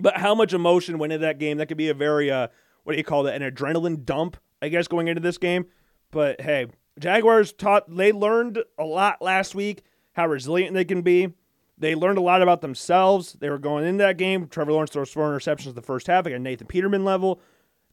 but 0.00 0.16
how 0.16 0.34
much 0.34 0.52
emotion 0.52 0.98
went 0.98 1.12
into 1.12 1.26
that 1.26 1.38
game? 1.38 1.58
That 1.58 1.66
could 1.66 1.76
be 1.76 1.88
a 1.88 1.94
very 1.94 2.30
uh, 2.30 2.48
what 2.84 2.92
do 2.92 2.98
you 2.98 3.04
call 3.04 3.24
that? 3.24 3.40
An 3.40 3.50
adrenaline 3.50 4.04
dump, 4.04 4.38
I 4.62 4.68
guess, 4.68 4.88
going 4.88 5.08
into 5.08 5.20
this 5.20 5.36
game. 5.36 5.66
But 6.10 6.40
hey, 6.40 6.68
Jaguars 6.98 7.52
taught 7.52 7.94
they 7.94 8.12
learned 8.12 8.62
a 8.78 8.84
lot 8.84 9.20
last 9.20 9.54
week 9.54 9.82
how 10.12 10.26
resilient 10.26 10.74
they 10.74 10.84
can 10.84 11.02
be. 11.02 11.34
They 11.78 11.94
learned 11.94 12.18
a 12.18 12.22
lot 12.22 12.42
about 12.42 12.60
themselves. 12.60 13.34
They 13.34 13.48
were 13.50 13.58
going 13.58 13.86
into 13.86 14.02
that 14.02 14.16
game. 14.16 14.48
Trevor 14.48 14.72
Lawrence 14.72 14.90
throws 14.90 15.10
four 15.10 15.30
interceptions 15.30 15.68
in 15.68 15.74
the 15.74 15.82
first 15.82 16.06
half, 16.06 16.24
like 16.24 16.34
a 16.34 16.38
Nathan 16.38 16.66
Peterman 16.66 17.04
level. 17.04 17.40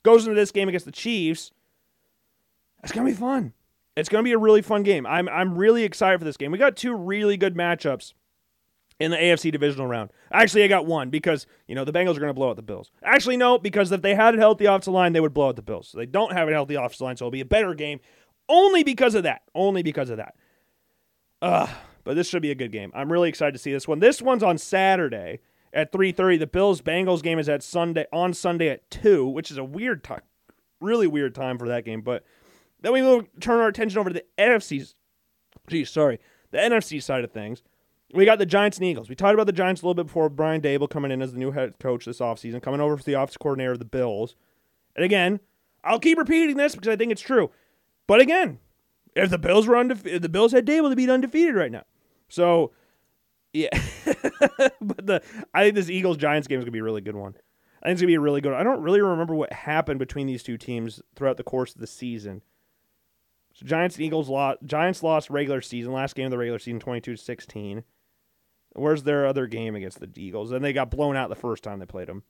Goes 0.04 0.26
into 0.26 0.40
this 0.40 0.52
game 0.52 0.68
against 0.68 0.86
the 0.86 0.92
Chiefs. 0.92 1.52
It's 2.84 2.92
gonna 2.92 3.08
be 3.08 3.16
fun. 3.16 3.54
It's 3.96 4.10
gonna 4.10 4.24
be 4.24 4.32
a 4.32 4.38
really 4.38 4.62
fun 4.62 4.84
game. 4.84 5.06
I'm 5.06 5.30
I'm 5.30 5.58
really 5.58 5.84
excited 5.84 6.20
for 6.20 6.26
this 6.26 6.38
game. 6.38 6.52
We 6.52 6.58
got 6.58 6.76
two 6.76 6.96
really 6.96 7.38
good 7.38 7.56
matchups 7.56 8.14
in 9.00 9.12
the 9.12 9.18
AFC 9.18 9.52
divisional 9.52 9.88
round. 9.88 10.12
Actually, 10.32 10.64
I 10.64 10.68
got 10.68 10.86
one 10.86 11.10
because 11.10 11.46
you 11.68 11.76
know 11.76 11.86
the 11.86 11.94
Bengals 11.94 12.18
are 12.18 12.22
going 12.22 12.28
to 12.28 12.34
blow 12.34 12.50
out 12.50 12.56
the 12.56 12.62
Bills. 12.62 12.92
Actually, 13.04 13.38
no, 13.38 13.58
because 13.58 13.92
if 13.92 14.02
they 14.02 14.16
had 14.16 14.36
a 14.36 14.38
healthy 14.38 14.66
offensive 14.66 14.94
line, 14.94 15.14
they 15.14 15.20
would 15.20 15.34
blow 15.34 15.50
out 15.50 15.56
the 15.56 15.62
Bills. 15.62 15.90
So 15.90 15.98
they 15.98 16.06
don't 16.06 16.34
have 16.34 16.48
a 16.48 16.52
healthy 16.52 16.76
offensive 16.76 17.02
line, 17.02 17.18
so 17.18 17.26
it'll 17.26 17.32
be 17.32 17.42
a 17.42 17.46
better 17.46 17.74
game. 17.74 18.00
Only 18.48 18.84
because 18.84 19.16
of 19.16 19.24
that. 19.24 19.42
Only 19.54 19.82
because 19.84 20.10
of 20.10 20.18
that. 20.18 20.36
Ugh 21.42 21.70
but 22.06 22.16
this 22.16 22.30
should 22.30 22.42
be 22.42 22.52
a 22.52 22.56
good 22.56 22.72
game. 22.72 22.92
I'm 22.96 23.12
really 23.12 23.28
excited 23.28 23.52
to 23.52 23.60
see 23.60 23.74
this 23.74 23.88
one. 23.88 24.00
This 24.00 24.22
one's 24.22 24.44
on 24.44 24.58
Saturday 24.58 25.42
at 25.74 25.92
3:30. 25.92 26.38
The 26.38 26.48
Bills 26.48 26.82
Bengals 26.82 27.22
game 27.22 27.38
is 27.38 27.50
at 27.50 27.62
Sunday 27.62 28.06
on 28.14 28.34
Sunday 28.34 28.70
at 28.70 28.90
2, 28.90 29.28
which 29.28 29.52
is 29.52 29.58
a 29.58 29.64
weird 29.64 30.06
time. 30.06 30.22
Really 30.80 31.08
weird 31.08 31.36
time 31.36 31.58
for 31.58 31.68
that 31.68 31.84
game, 31.84 32.02
but 32.02 32.24
then 32.80 32.94
we 32.94 33.02
will 33.02 33.24
turn 33.42 33.60
our 33.60 33.68
attention 33.68 34.00
over 34.00 34.10
to 34.10 34.14
the 34.14 34.26
NFC's 34.38 34.96
geez, 35.68 35.90
sorry, 35.90 36.20
the 36.52 36.58
NFC 36.58 37.02
side 37.02 37.24
of 37.24 37.32
things. 37.32 37.64
We 38.14 38.26
got 38.26 38.38
the 38.38 38.46
Giants 38.46 38.78
and 38.78 38.86
Eagles. 38.86 39.10
We 39.10 39.16
talked 39.16 39.34
about 39.34 39.48
the 39.48 39.52
Giants 39.52 39.82
a 39.82 39.86
little 39.86 39.96
bit 39.96 40.08
before 40.08 40.30
Brian 40.30 40.62
Daboll 40.62 40.90
coming 40.90 41.12
in 41.12 41.22
as 41.22 41.34
the 41.34 41.40
new 41.40 41.52
head 41.52 41.80
coach 41.80 42.06
this 42.06 42.20
offseason, 42.20 42.62
coming 42.62 42.80
over 42.80 42.96
for 42.96 43.04
the 43.04 43.16
office 43.16 43.36
coordinator 43.36 43.74
of 43.74 43.80
the 43.80 43.86
Bills. 43.86 44.36
And 44.96 45.04
again, 45.04 45.40
I'll 45.84 46.00
keep 46.00 46.18
repeating 46.18 46.56
this 46.56 46.76
because 46.76 46.88
I 46.88 46.96
think 46.96 47.12
it's 47.12 47.22
true. 47.22 47.52
But 48.08 48.22
again, 48.22 48.60
if 49.16 49.30
the 49.30 49.38
Bills 49.38 49.68
were 49.68 49.78
undefeated, 49.78 50.22
the 50.22 50.30
Bills 50.30 50.52
had 50.52 50.66
Daboll 50.66 50.90
to 50.90 50.96
be 50.96 51.10
undefeated 51.10 51.56
right 51.56 51.72
now. 51.72 51.84
So, 52.28 52.72
yeah, 53.54 53.70
but 54.82 55.06
the 55.06 55.22
I 55.54 55.64
think 55.64 55.76
this 55.76 55.90
Eagles 55.90 56.18
Giants 56.18 56.48
game 56.48 56.60
is 56.60 56.66
gonna 56.66 56.72
be 56.72 56.80
a 56.80 56.84
really 56.84 57.02
good 57.02 57.16
one. 57.16 57.36
I 57.82 57.88
think 57.88 57.94
it's 57.94 58.02
gonna 58.02 58.08
be 58.08 58.16
a 58.16 58.20
really 58.20 58.42
good. 58.42 58.52
One. 58.52 58.60
I 58.60 58.64
don't 58.64 58.82
really 58.82 59.02
remember 59.02 59.36
what 59.36 59.54
happened 59.54 60.00
between 60.00 60.28
these 60.28 60.44
two 60.44 60.58
teams 60.58 61.02
throughout 61.16 61.38
the 61.38 61.44
course 61.44 61.74
of 61.74 61.82
the 61.82 61.88
season. 61.88 62.42
So 63.54 63.66
Giants 63.66 63.96
and 63.96 64.06
Eagles 64.06 64.28
lost. 64.28 64.58
Giants 64.66 65.04
lost 65.04 65.30
regular 65.30 65.62
season 65.62 65.94
last 65.94 66.16
game 66.16 66.26
of 66.26 66.32
the 66.32 66.38
regular 66.38 66.60
season, 66.60 66.80
twenty 66.80 67.00
two 67.00 67.16
to 67.16 67.22
sixteen. 67.22 67.84
Where's 68.74 69.04
their 69.04 69.26
other 69.26 69.48
game 69.48 69.76
against 69.76 70.02
the 70.02 70.10
Eagles? 70.18 70.52
And 70.52 70.64
they 70.64 70.74
got 70.74 70.92
blown 70.92 71.16
out 71.16 71.30
the 71.30 71.36
first 71.36 71.64
time 71.64 71.80
they 71.80 71.86
played 71.86 72.10
them. 72.10 72.24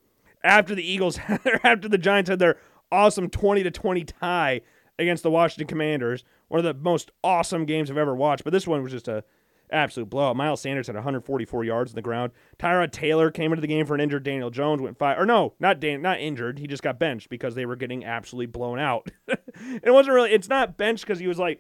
After 0.44 0.76
the 0.76 0.88
Eagles, 0.88 1.18
after 1.64 1.90
the 1.90 1.98
Giants 1.98 2.30
had 2.30 2.38
their 2.38 2.58
awesome 2.92 3.30
twenty 3.30 3.64
to 3.64 3.72
twenty 3.72 4.04
tie 4.04 4.62
against 5.00 5.24
the 5.24 5.32
Washington 5.32 5.68
Commanders, 5.68 6.24
one 6.50 6.60
of 6.60 6.66
the 6.66 6.80
most 6.80 7.12
awesome 7.24 7.66
games 7.66 7.90
I've 7.90 7.98
ever 7.98 8.16
watched. 8.16 8.44
But 8.44 8.54
this 8.54 8.68
one 8.68 8.84
was 8.84 8.92
just 8.92 9.08
a 9.08 9.24
absolute 9.72 10.10
blowout. 10.10 10.36
Miles 10.36 10.62
Sanders 10.62 10.88
had 10.88 10.96
144 10.96 11.64
yards 11.64 11.92
in 11.92 11.96
the 11.96 12.02
ground. 12.02 12.32
Tyrod 12.60 12.92
Taylor 12.92 13.32
came 13.32 13.52
into 13.52 13.62
the 13.62 13.68
game 13.68 13.86
for 13.86 13.96
an 13.96 14.02
injured 14.02 14.24
Daniel 14.24 14.50
Jones, 14.50 14.82
went 14.82 14.98
five. 14.98 15.20
Or 15.20 15.26
no, 15.26 15.54
not 15.60 15.80
Dan, 15.80 16.02
not 16.02 16.20
injured. 16.20 16.60
He 16.60 16.68
just 16.68 16.84
got 16.84 17.00
benched 17.00 17.30
because 17.30 17.56
they 17.56 17.66
were 17.66 17.76
getting 17.76 18.06
absolutely 18.06 18.48
blown 18.48 18.80
out. 18.80 19.10
it 19.28 19.94
wasn't 19.94 20.16
really. 20.16 20.32
It's 20.32 20.50
not 20.50 20.78
benched 20.78 21.06
because 21.06 21.20
he 21.20 21.28
was 21.28 21.40
like 21.40 21.60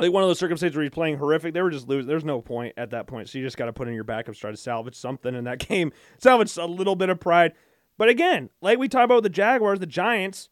think 0.00 0.14
one 0.14 0.22
of 0.22 0.28
those 0.28 0.38
circumstances 0.38 0.76
where 0.76 0.84
he's 0.84 0.90
playing 0.90 1.18
horrific, 1.18 1.54
they 1.54 1.62
were 1.62 1.70
just 1.70 1.88
losing. 1.88 2.08
There's 2.08 2.24
no 2.24 2.40
point 2.40 2.74
at 2.76 2.90
that 2.90 3.06
point. 3.06 3.28
So 3.28 3.38
you 3.38 3.44
just 3.44 3.56
got 3.56 3.66
to 3.66 3.72
put 3.72 3.88
in 3.88 3.94
your 3.94 4.04
backups, 4.04 4.38
try 4.38 4.50
to 4.50 4.56
salvage 4.56 4.94
something 4.94 5.34
in 5.34 5.44
that 5.44 5.58
game, 5.68 5.92
salvage 6.18 6.56
a 6.56 6.66
little 6.66 6.96
bit 6.96 7.10
of 7.10 7.20
pride. 7.20 7.52
But 7.98 8.08
again, 8.08 8.50
like 8.60 8.78
we 8.78 8.88
talked 8.88 9.04
about 9.04 9.16
with 9.16 9.24
the 9.24 9.30
Jaguars, 9.30 9.78
the 9.78 9.86
Giants 9.86 10.48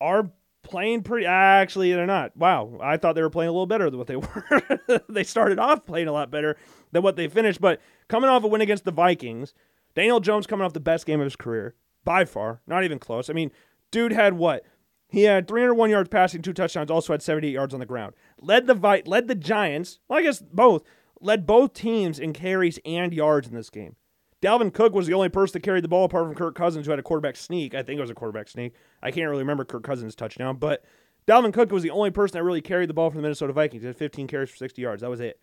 are 0.00 0.30
playing 0.62 1.02
pretty. 1.02 1.26
Actually, 1.26 1.92
they're 1.92 2.06
not. 2.06 2.36
Wow, 2.36 2.78
I 2.82 2.96
thought 2.96 3.14
they 3.14 3.22
were 3.22 3.30
playing 3.30 3.48
a 3.48 3.52
little 3.52 3.66
better 3.66 3.90
than 3.90 3.98
what 3.98 4.06
they 4.06 4.16
were. 4.16 5.02
they 5.08 5.24
started 5.24 5.58
off 5.58 5.86
playing 5.86 6.08
a 6.08 6.12
lot 6.12 6.30
better 6.30 6.56
than 6.92 7.02
what 7.02 7.16
they 7.16 7.28
finished. 7.28 7.60
But 7.60 7.80
coming 8.08 8.30
off 8.30 8.44
a 8.44 8.46
win 8.48 8.60
against 8.60 8.84
the 8.84 8.90
Vikings, 8.92 9.54
Daniel 9.94 10.20
Jones 10.20 10.46
coming 10.46 10.64
off 10.64 10.72
the 10.72 10.80
best 10.80 11.06
game 11.06 11.20
of 11.20 11.24
his 11.26 11.36
career 11.36 11.74
by 12.04 12.24
far, 12.24 12.60
not 12.66 12.84
even 12.84 12.98
close. 12.98 13.28
I 13.28 13.32
mean, 13.32 13.50
dude 13.90 14.12
had 14.12 14.34
what? 14.34 14.64
He 15.08 15.24
had 15.24 15.48
301 15.48 15.90
yards 15.90 16.08
passing, 16.08 16.40
two 16.40 16.52
touchdowns, 16.52 16.90
also 16.90 17.12
had 17.12 17.22
78 17.22 17.50
yards 17.52 17.74
on 17.74 17.80
the 17.80 17.86
ground. 17.86 18.14
Led 18.40 18.66
the 18.68 18.74
Vi- 18.74 19.02
led 19.06 19.26
the 19.26 19.34
Giants, 19.34 19.98
well, 20.08 20.20
I 20.20 20.22
guess 20.22 20.40
both, 20.40 20.84
led 21.20 21.46
both 21.46 21.72
teams 21.74 22.20
in 22.20 22.32
carries 22.32 22.78
and 22.84 23.12
yards 23.12 23.48
in 23.48 23.54
this 23.54 23.70
game. 23.70 23.96
Dalvin 24.42 24.72
Cook 24.72 24.94
was 24.94 25.06
the 25.06 25.12
only 25.12 25.28
person 25.28 25.52
that 25.54 25.62
carried 25.62 25.84
the 25.84 25.88
ball 25.88 26.04
apart 26.04 26.26
from 26.26 26.34
Kirk 26.34 26.54
Cousins, 26.54 26.86
who 26.86 26.92
had 26.92 26.98
a 26.98 27.02
quarterback 27.02 27.36
sneak. 27.36 27.74
I 27.74 27.82
think 27.82 27.98
it 27.98 28.00
was 28.00 28.10
a 28.10 28.14
quarterback 28.14 28.48
sneak. 28.48 28.74
I 29.02 29.10
can't 29.10 29.28
really 29.28 29.42
remember 29.42 29.64
Kirk 29.64 29.82
Cousins' 29.82 30.14
touchdown, 30.14 30.56
but 30.56 30.84
Dalvin 31.26 31.52
Cook 31.52 31.70
was 31.70 31.82
the 31.82 31.90
only 31.90 32.10
person 32.10 32.38
that 32.38 32.44
really 32.44 32.62
carried 32.62 32.88
the 32.88 32.94
ball 32.94 33.10
for 33.10 33.16
the 33.16 33.22
Minnesota 33.22 33.52
Vikings. 33.52 33.82
He 33.82 33.86
had 33.86 33.96
15 33.96 34.26
carries 34.26 34.50
for 34.50 34.56
60 34.56 34.80
yards. 34.80 35.02
That 35.02 35.10
was 35.10 35.20
it. 35.20 35.40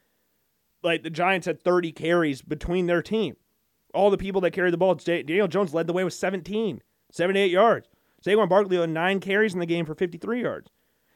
Like 0.83 1.03
the 1.03 1.09
Giants 1.09 1.45
had 1.45 1.61
30 1.61 1.91
carries 1.91 2.41
between 2.41 2.87
their 2.87 3.01
team. 3.01 3.35
All 3.93 4.09
the 4.09 4.17
people 4.17 4.41
that 4.41 4.51
carried 4.51 4.73
the 4.73 4.77
ball, 4.77 4.95
Daniel 4.95 5.47
Jones 5.47 5.73
led 5.73 5.87
the 5.87 5.93
way 5.93 6.03
with 6.03 6.13
17, 6.13 6.81
78 7.11 7.51
yards. 7.51 7.87
Saquon 8.25 8.49
Barkley 8.49 8.77
had 8.77 8.89
nine 8.89 9.19
carries 9.19 9.53
in 9.53 9.59
the 9.59 9.65
game 9.65 9.85
for 9.85 9.95
53 9.95 10.41
yards. 10.41 10.71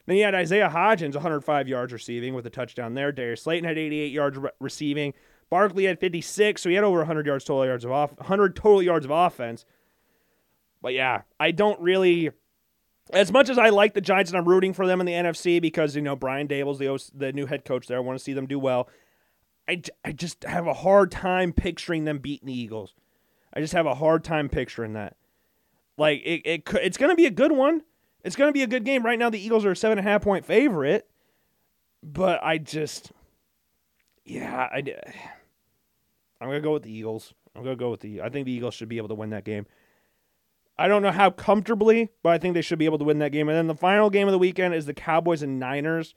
Then 0.06 0.18
you 0.18 0.24
had 0.24 0.36
Isaiah 0.36 0.70
Hodgins, 0.70 1.14
105 1.14 1.68
yards 1.68 1.94
receiving 1.94 2.34
with 2.34 2.46
a 2.46 2.50
touchdown 2.50 2.94
there. 2.94 3.12
Darius 3.12 3.44
Slayton 3.44 3.68
had 3.68 3.78
88 3.78 4.12
yards 4.12 4.38
re- 4.38 4.50
receiving. 4.60 5.14
Barkley 5.52 5.84
had 5.84 6.00
56, 6.00 6.62
so 6.62 6.70
he 6.70 6.76
had 6.76 6.84
over 6.84 7.00
100 7.00 7.28
yards 7.28 7.46
total 7.46 7.66
yards 7.66 7.86
of 7.86 7.92
off 7.92 8.18
100 8.18 8.56
total 8.56 8.82
yards 8.82 9.06
of 9.06 9.12
offense. 9.12 9.66
But 10.82 10.94
yeah, 10.94 11.22
I 11.40 11.52
don't 11.52 11.80
really 11.80 12.32
as 13.12 13.32
much 13.32 13.50
as 13.50 13.58
I 13.58 13.70
like 13.70 13.94
the 13.94 14.02
Giants 14.02 14.32
and 14.32 14.38
I'm 14.38 14.48
rooting 14.48 14.74
for 14.74 14.88
them 14.88 15.02
in 15.02 15.06
the 15.06 15.12
NFC 15.12 15.62
because 15.62 15.96
you 15.96 16.02
know 16.02 16.16
Brian 16.16 16.48
Daboll's 16.48 16.80
the 16.80 17.12
the 17.14 17.34
new 17.34 17.46
head 17.46 17.66
coach 17.66 17.86
there. 17.86 17.98
I 17.98 18.00
want 18.00 18.18
to 18.18 18.24
see 18.24 18.34
them 18.34 18.48
do 18.48 18.58
well. 18.58 18.90
I, 19.68 19.82
I 20.04 20.14
just 20.14 20.44
have 20.46 20.66
a 20.68 20.74
hard 20.74 21.12
time 21.12 21.54
picturing 21.54 22.06
them 22.06 22.18
beating 22.18 22.48
the 22.48 22.58
Eagles. 22.58 22.96
I 23.54 23.60
just 23.60 23.74
have 23.74 23.86
a 23.86 23.96
hard 23.96 24.24
time 24.24 24.50
picturing 24.50 24.94
that. 24.94 25.18
Like 25.98 26.22
it, 26.24 26.42
it 26.46 26.64
it's 26.82 26.98
going 26.98 27.12
to 27.12 27.16
be 27.16 27.26
a 27.26 27.32
good 27.32 27.52
one. 27.52 27.82
It's 28.24 28.36
going 28.36 28.48
to 28.48 28.54
be 28.54 28.64
a 28.64 28.68
good 28.68 28.86
game. 28.86 29.04
Right 29.04 29.20
now, 29.20 29.30
the 29.30 29.44
Eagles 29.44 29.66
are 29.66 29.72
a 29.72 29.76
seven 29.76 29.98
and 29.98 30.08
a 30.08 30.10
half 30.10 30.22
point 30.22 30.46
favorite, 30.46 31.10
but 32.02 32.40
I 32.44 32.58
just, 32.58 33.12
yeah, 34.24 34.70
I, 34.72 34.84
I'm 36.42 36.50
to 36.50 36.60
go 36.60 36.74
with 36.74 36.84
the 36.84 36.92
Eagles. 36.92 37.34
I'm 37.56 37.64
to 37.64 37.76
go 37.76 37.92
with 37.92 38.02
the. 38.02 38.22
I 38.22 38.30
think 38.30 38.46
the 38.46 38.52
Eagles 38.52 38.74
should 38.74 38.90
be 38.90 38.98
able 38.98 39.10
to 39.10 39.16
win 39.16 39.30
that 39.30 39.46
game. 39.46 39.66
I 40.78 40.88
don't 40.88 41.04
know 41.04 41.12
how 41.12 41.30
comfortably, 41.30 42.10
but 42.24 42.34
I 42.34 42.38
think 42.38 42.56
they 42.56 42.62
should 42.62 42.80
be 42.80 42.86
able 42.86 42.98
to 42.98 43.04
win 43.04 43.20
that 43.20 43.32
game. 43.32 43.48
And 43.48 43.58
then 43.58 43.68
the 43.68 43.76
final 43.76 44.10
game 44.10 44.28
of 44.28 44.32
the 44.32 44.40
weekend 44.40 44.74
is 44.74 44.86
the 44.86 44.94
Cowboys 44.94 45.44
and 45.44 45.60
Niners. 45.60 46.16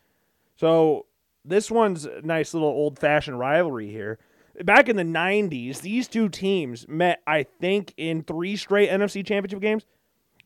So 0.56 1.06
this 1.44 1.70
one's 1.70 2.06
a 2.06 2.22
nice 2.22 2.54
little 2.54 2.68
old 2.68 2.98
fashioned 2.98 3.38
rivalry 3.38 3.90
here 3.90 4.18
back 4.62 4.88
in 4.88 4.96
the 4.96 5.04
90s, 5.04 5.80
these 5.80 6.06
two 6.06 6.28
teams 6.28 6.86
met, 6.88 7.22
I 7.26 7.42
think, 7.42 7.92
in 7.96 8.22
three 8.22 8.56
straight 8.56 8.90
NFC 8.90 9.26
championship 9.26 9.60
games. 9.60 9.86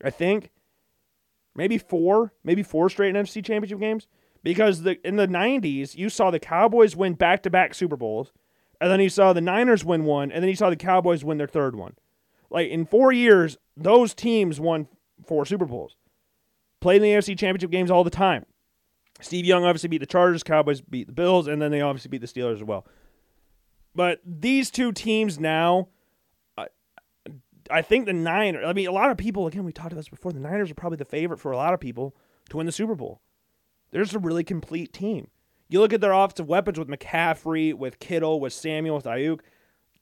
I 0.03 0.09
think. 0.09 0.51
Maybe 1.55 1.77
four, 1.77 2.33
maybe 2.43 2.63
four 2.63 2.89
straight 2.89 3.13
NFC 3.13 3.43
championship 3.43 3.79
games. 3.79 4.07
Because 4.41 4.83
the 4.83 5.05
in 5.05 5.17
the 5.17 5.27
90s, 5.27 5.95
you 5.95 6.09
saw 6.09 6.31
the 6.31 6.39
Cowboys 6.39 6.95
win 6.95 7.13
back 7.13 7.43
to 7.43 7.49
back 7.49 7.73
Super 7.73 7.97
Bowls, 7.97 8.31
and 8.81 8.91
then 8.91 8.99
he 8.99 9.09
saw 9.09 9.33
the 9.33 9.41
Niners 9.41 9.83
win 9.83 10.05
one, 10.05 10.31
and 10.31 10.43
then 10.43 10.49
he 10.49 10.55
saw 10.55 10.69
the 10.69 10.75
Cowboys 10.75 11.23
win 11.23 11.37
their 11.37 11.47
third 11.47 11.75
one. 11.75 11.95
Like 12.49 12.69
in 12.69 12.85
four 12.85 13.11
years, 13.11 13.57
those 13.75 14.13
teams 14.13 14.59
won 14.59 14.87
four 15.25 15.45
Super 15.45 15.65
Bowls. 15.65 15.95
Played 16.79 16.97
in 16.97 17.03
the 17.03 17.09
NFC 17.09 17.37
championship 17.37 17.71
games 17.71 17.91
all 17.91 18.03
the 18.03 18.09
time. 18.09 18.45
Steve 19.21 19.45
Young 19.45 19.65
obviously 19.65 19.89
beat 19.89 19.97
the 19.99 20.05
Chargers, 20.05 20.43
Cowboys 20.43 20.81
beat 20.81 21.07
the 21.07 21.13
Bills, 21.13 21.47
and 21.47 21.61
then 21.61 21.71
they 21.71 21.81
obviously 21.81 22.09
beat 22.09 22.21
the 22.21 22.27
Steelers 22.27 22.55
as 22.55 22.63
well. 22.63 22.85
But 23.93 24.21
these 24.25 24.71
two 24.71 24.93
teams 24.93 25.39
now, 25.39 25.89
uh, 26.57 26.67
I 27.69 27.81
think 27.81 28.05
the 28.05 28.13
Niners, 28.13 28.63
I 28.65 28.71
mean, 28.71 28.87
a 28.87 28.93
lot 28.93 29.11
of 29.11 29.17
people, 29.17 29.45
again, 29.45 29.65
we 29.65 29.73
talked 29.73 29.91
about 29.91 29.99
this 29.99 30.09
before, 30.09 30.31
the 30.31 30.39
Niners 30.39 30.71
are 30.71 30.75
probably 30.75 30.97
the 30.97 31.05
favorite 31.05 31.39
for 31.39 31.51
a 31.51 31.57
lot 31.57 31.73
of 31.73 31.81
people 31.81 32.15
to 32.49 32.57
win 32.57 32.65
the 32.65 32.71
Super 32.71 32.95
Bowl. 32.95 33.21
They're 33.91 34.03
just 34.03 34.15
a 34.15 34.19
really 34.19 34.43
complete 34.43 34.93
team. 34.93 35.27
You 35.69 35.79
look 35.79 35.93
at 35.93 36.01
their 36.01 36.11
offensive 36.11 36.47
weapons 36.47 36.79
with 36.79 36.87
McCaffrey, 36.87 37.73
with 37.73 37.99
Kittle, 37.99 38.39
with 38.39 38.53
Samuel, 38.53 38.95
with 38.95 39.05
Aiyuk. 39.05 39.41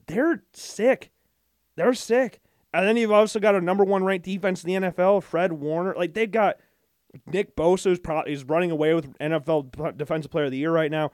they're 0.06 0.42
sick. 0.52 1.10
They're 1.76 1.94
sick. 1.94 2.40
And 2.72 2.86
then 2.86 2.96
you've 2.96 3.12
also 3.12 3.38
got 3.38 3.54
a 3.54 3.60
number 3.60 3.84
one 3.84 4.04
ranked 4.04 4.26
defense 4.26 4.64
in 4.64 4.82
the 4.82 4.88
NFL, 4.88 5.22
Fred 5.22 5.52
Warner. 5.52 5.94
Like 5.96 6.14
they've 6.14 6.30
got 6.30 6.56
Nick 7.26 7.56
Bosa, 7.56 7.84
who's 7.84 7.98
probably 7.98 8.32
is 8.32 8.44
running 8.44 8.70
away 8.70 8.94
with 8.94 9.16
NFL 9.18 9.96
Defensive 9.96 10.30
Player 10.30 10.46
of 10.46 10.50
the 10.50 10.58
Year 10.58 10.72
right 10.72 10.90
now. 10.90 11.10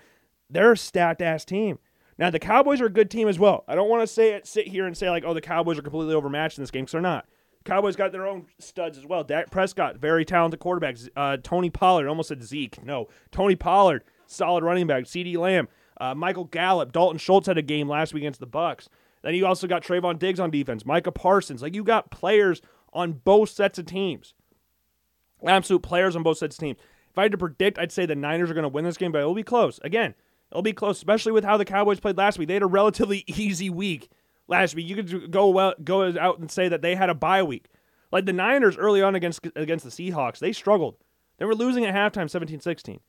They're 0.50 0.72
a 0.72 0.76
stacked 0.76 1.22
ass 1.22 1.44
team. 1.44 1.78
Now 2.18 2.30
the 2.30 2.38
Cowboys 2.38 2.80
are 2.80 2.86
a 2.86 2.90
good 2.90 3.10
team 3.10 3.28
as 3.28 3.38
well. 3.38 3.64
I 3.66 3.74
don't 3.74 3.88
want 3.88 4.02
to 4.02 4.06
say 4.06 4.34
it, 4.34 4.46
sit 4.46 4.68
here 4.68 4.86
and 4.86 4.96
say 4.96 5.10
like, 5.10 5.24
oh, 5.26 5.34
the 5.34 5.40
Cowboys 5.40 5.78
are 5.78 5.82
completely 5.82 6.14
overmatched 6.14 6.58
in 6.58 6.62
this 6.62 6.70
game 6.70 6.84
because 6.84 6.92
they're 6.92 7.00
not. 7.00 7.26
Cowboys 7.64 7.96
got 7.96 8.12
their 8.12 8.26
own 8.26 8.46
studs 8.58 8.98
as 8.98 9.06
well. 9.06 9.24
Dak 9.24 9.50
Prescott, 9.50 9.96
very 9.96 10.24
talented 10.24 10.60
quarterback. 10.60 10.96
Uh, 11.16 11.38
Tony 11.42 11.70
Pollard, 11.70 12.08
almost 12.08 12.28
said 12.28 12.42
Zeke. 12.42 12.84
No, 12.84 13.08
Tony 13.30 13.56
Pollard, 13.56 14.04
solid 14.26 14.64
running 14.64 14.86
back. 14.86 15.04
CeeDee 15.04 15.36
Lamb, 15.36 15.68
uh, 16.00 16.14
Michael 16.14 16.44
Gallup, 16.44 16.92
Dalton 16.92 17.18
Schultz 17.18 17.46
had 17.46 17.58
a 17.58 17.62
game 17.62 17.88
last 17.88 18.14
week 18.14 18.22
against 18.22 18.40
the 18.40 18.46
Bucks. 18.46 18.88
Then 19.22 19.34
you 19.34 19.46
also 19.46 19.66
got 19.66 19.82
Trevon 19.82 20.18
Diggs 20.18 20.40
on 20.40 20.50
defense, 20.50 20.84
Micah 20.84 21.12
Parsons. 21.12 21.62
Like 21.62 21.74
you 21.74 21.82
got 21.82 22.10
players 22.10 22.60
on 22.92 23.12
both 23.12 23.50
sets 23.50 23.78
of 23.78 23.86
teams. 23.86 24.34
Absolute 25.46 25.82
players 25.82 26.14
on 26.14 26.22
both 26.22 26.38
sets 26.38 26.56
of 26.56 26.60
teams. 26.60 26.78
If 27.10 27.18
I 27.18 27.22
had 27.22 27.32
to 27.32 27.38
predict, 27.38 27.78
I'd 27.78 27.92
say 27.92 28.06
the 28.06 28.14
Niners 28.14 28.50
are 28.50 28.54
going 28.54 28.64
to 28.64 28.68
win 28.68 28.84
this 28.84 28.96
game, 28.96 29.12
but 29.12 29.20
it'll 29.20 29.34
be 29.34 29.42
close. 29.42 29.78
Again, 29.82 30.14
It'll 30.54 30.62
be 30.62 30.72
close, 30.72 30.98
especially 30.98 31.32
with 31.32 31.44
how 31.44 31.56
the 31.56 31.64
Cowboys 31.64 31.98
played 31.98 32.16
last 32.16 32.38
week. 32.38 32.46
They 32.46 32.54
had 32.54 32.62
a 32.62 32.66
relatively 32.66 33.24
easy 33.26 33.70
week 33.70 34.08
last 34.46 34.76
week. 34.76 34.88
You 34.88 34.94
could 34.94 35.32
go 35.32 35.48
well, 35.48 35.74
go 35.82 36.16
out 36.16 36.38
and 36.38 36.48
say 36.48 36.68
that 36.68 36.80
they 36.80 36.94
had 36.94 37.10
a 37.10 37.14
bye 37.14 37.42
week. 37.42 37.66
Like 38.12 38.24
the 38.24 38.32
Niners 38.32 38.76
early 38.76 39.02
on 39.02 39.16
against 39.16 39.40
against 39.56 39.84
the 39.84 39.90
Seahawks, 39.90 40.38
they 40.38 40.52
struggled. 40.52 40.96
They 41.38 41.44
were 41.44 41.56
losing 41.56 41.84
at 41.84 41.94
halftime 41.94 42.30
17-16. 42.30 43.00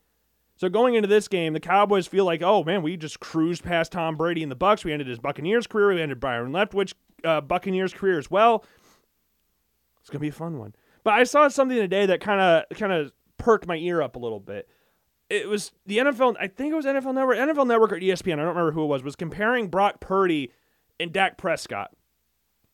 So 0.58 0.70
going 0.70 0.96
into 0.96 1.08
this 1.08 1.28
game, 1.28 1.54
the 1.54 1.60
Cowboys 1.60 2.08
feel 2.08 2.26
like, 2.26 2.42
oh 2.42 2.64
man, 2.64 2.82
we 2.82 2.96
just 2.98 3.20
cruised 3.20 3.64
past 3.64 3.92
Tom 3.92 4.16
Brady 4.16 4.42
and 4.42 4.52
the 4.52 4.56
Bucks. 4.56 4.86
We 4.86 4.94
ended 4.94 5.08
his 5.08 5.20
Buccaneers 5.20 5.68
career. 5.68 5.94
We 5.94 6.02
ended 6.02 6.20
Byron 6.20 6.52
Leftwich 6.52 6.94
uh, 7.24 7.42
Buccaneers 7.42 7.94
career 7.94 8.18
as 8.18 8.32
well. 8.32 8.64
It's 10.00 10.10
gonna 10.10 10.20
be 10.20 10.30
a 10.30 10.34
fun 10.34 10.58
one. 10.58 10.74
But 11.04 11.16
I 11.16 11.24
saw 11.24 11.48
something 11.50 11.78
today 11.78 12.06
that 12.06 12.22
kind 12.22 12.40
of 12.42 12.78
kind 12.78 12.94
of 12.94 13.12
perked 13.38 13.68
my 13.68 13.76
ear 13.76 14.02
up 14.02 14.16
a 14.16 14.20
little 14.20 14.40
bit 14.40 14.70
it 15.30 15.48
was 15.48 15.72
the 15.86 15.98
NFL. 15.98 16.36
I 16.40 16.48
think 16.48 16.72
it 16.72 16.76
was 16.76 16.86
NFL 16.86 17.14
Network, 17.14 17.38
NFL 17.38 17.68
Network 17.68 17.92
or 17.92 18.00
ESPN. 18.00 18.34
I 18.34 18.38
don't 18.38 18.48
remember 18.50 18.72
who 18.72 18.84
it 18.84 18.88
was. 18.88 19.04
Was 19.04 19.16
comparing 19.16 19.68
Brock 19.68 20.00
Purdy 20.00 20.52
and 21.00 21.12
Dak 21.12 21.38
Prescott, 21.38 21.92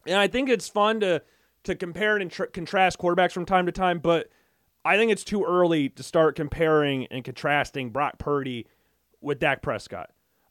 and 0.06 0.18
I 0.18 0.28
think 0.28 0.50
it's 0.50 0.68
fun 0.68 1.00
to 1.00 1.22
to 1.64 1.76
compare 1.76 2.18
and 2.18 2.32
tr- 2.32 2.46
contrast 2.46 2.98
quarterbacks 2.98 3.32
from 3.32 3.46
time 3.46 3.66
to 3.68 3.72
time. 3.72 4.00
But 4.00 4.28
I 4.84 4.98
think 4.98 5.12
it's 5.12 5.24
too 5.24 5.44
early 5.44 5.90
to 5.90 6.04
start 6.04 6.36
comparing 6.36 7.06
and 7.08 7.24
contrasting 7.24 7.92
Brock 7.92 8.18
Purdy 8.18 8.68
with 9.22 9.40
Dak 9.40 9.62
Prescott. 9.62 10.10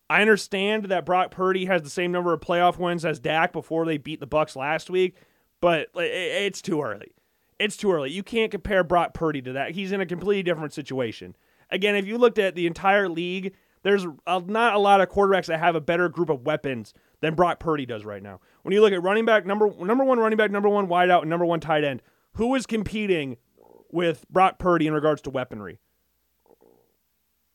I 0.09 0.21
understand 0.23 0.87
that 0.87 1.07
Brock 1.07 1.31
Purdy 1.31 1.67
has 1.67 1.83
the 1.83 1.91
same 1.91 2.13
number 2.13 2.33
of 2.33 2.41
playoff 2.41 2.79
wins 2.79 3.05
as 3.05 3.19
Dak 3.21 3.53
before 3.53 3.85
they 3.85 3.97
beat 3.97 4.21
the 4.21 4.27
Bucks 4.27 4.57
last 4.57 4.91
week, 4.91 5.17
but 5.61 5.89
it's 5.95 6.63
too 6.63 6.83
early. 6.83 7.13
It's 7.59 7.77
too 7.77 7.93
early. 7.93 8.11
You 8.11 8.23
can't 8.23 8.51
compare 8.51 8.83
Brock 8.83 9.15
Purdy 9.15 9.43
to 9.43 9.53
that. 9.53 9.73
He's 9.73 9.93
in 9.93 10.01
a 10.01 10.07
completely 10.07 10.43
different 10.43 10.73
situation. 10.73 11.37
Again, 11.71 11.95
if 11.95 12.07
you 12.07 12.19
looked 12.19 12.39
at 12.39 12.55
the 12.55 12.67
entire 12.67 13.09
league, 13.09 13.55
there's 13.83 14.05
not 14.27 14.75
a 14.75 14.79
lot 14.79 15.01
of 15.01 15.09
quarterbacks 15.09 15.47
that 15.47 15.61
have 15.61 15.75
a 15.75 15.81
better 15.81 16.09
group 16.09 16.29
of 16.29 16.45
weapons 16.45 16.93
than 17.21 17.35
Brock 17.35 17.61
Purdy 17.61 17.87
does 17.87 18.05
right 18.05 18.23
now. 18.23 18.41
When 18.63 18.73
you 18.73 18.81
look 18.81 18.93
at 18.93 19.03
running 19.03 19.25
back 19.25 19.47
number 19.47 19.71
number 19.79 20.05
one 20.05 20.19
running 20.19 20.37
back, 20.37 20.51
number 20.51 20.69
one 20.69 20.89
wideout, 20.89 21.21
and 21.21 21.31
number 21.31 21.47
one 21.47 21.61
tight 21.61 21.85
end, 21.85 22.03
who 22.35 22.55
is 22.55 22.67
competing 22.67 23.37
with 23.93 24.29
Brock 24.29 24.59
Purdy 24.59 24.87
in 24.87 24.95
regards 24.95 25.23
to 25.23 25.31
weaponry? 25.31 25.81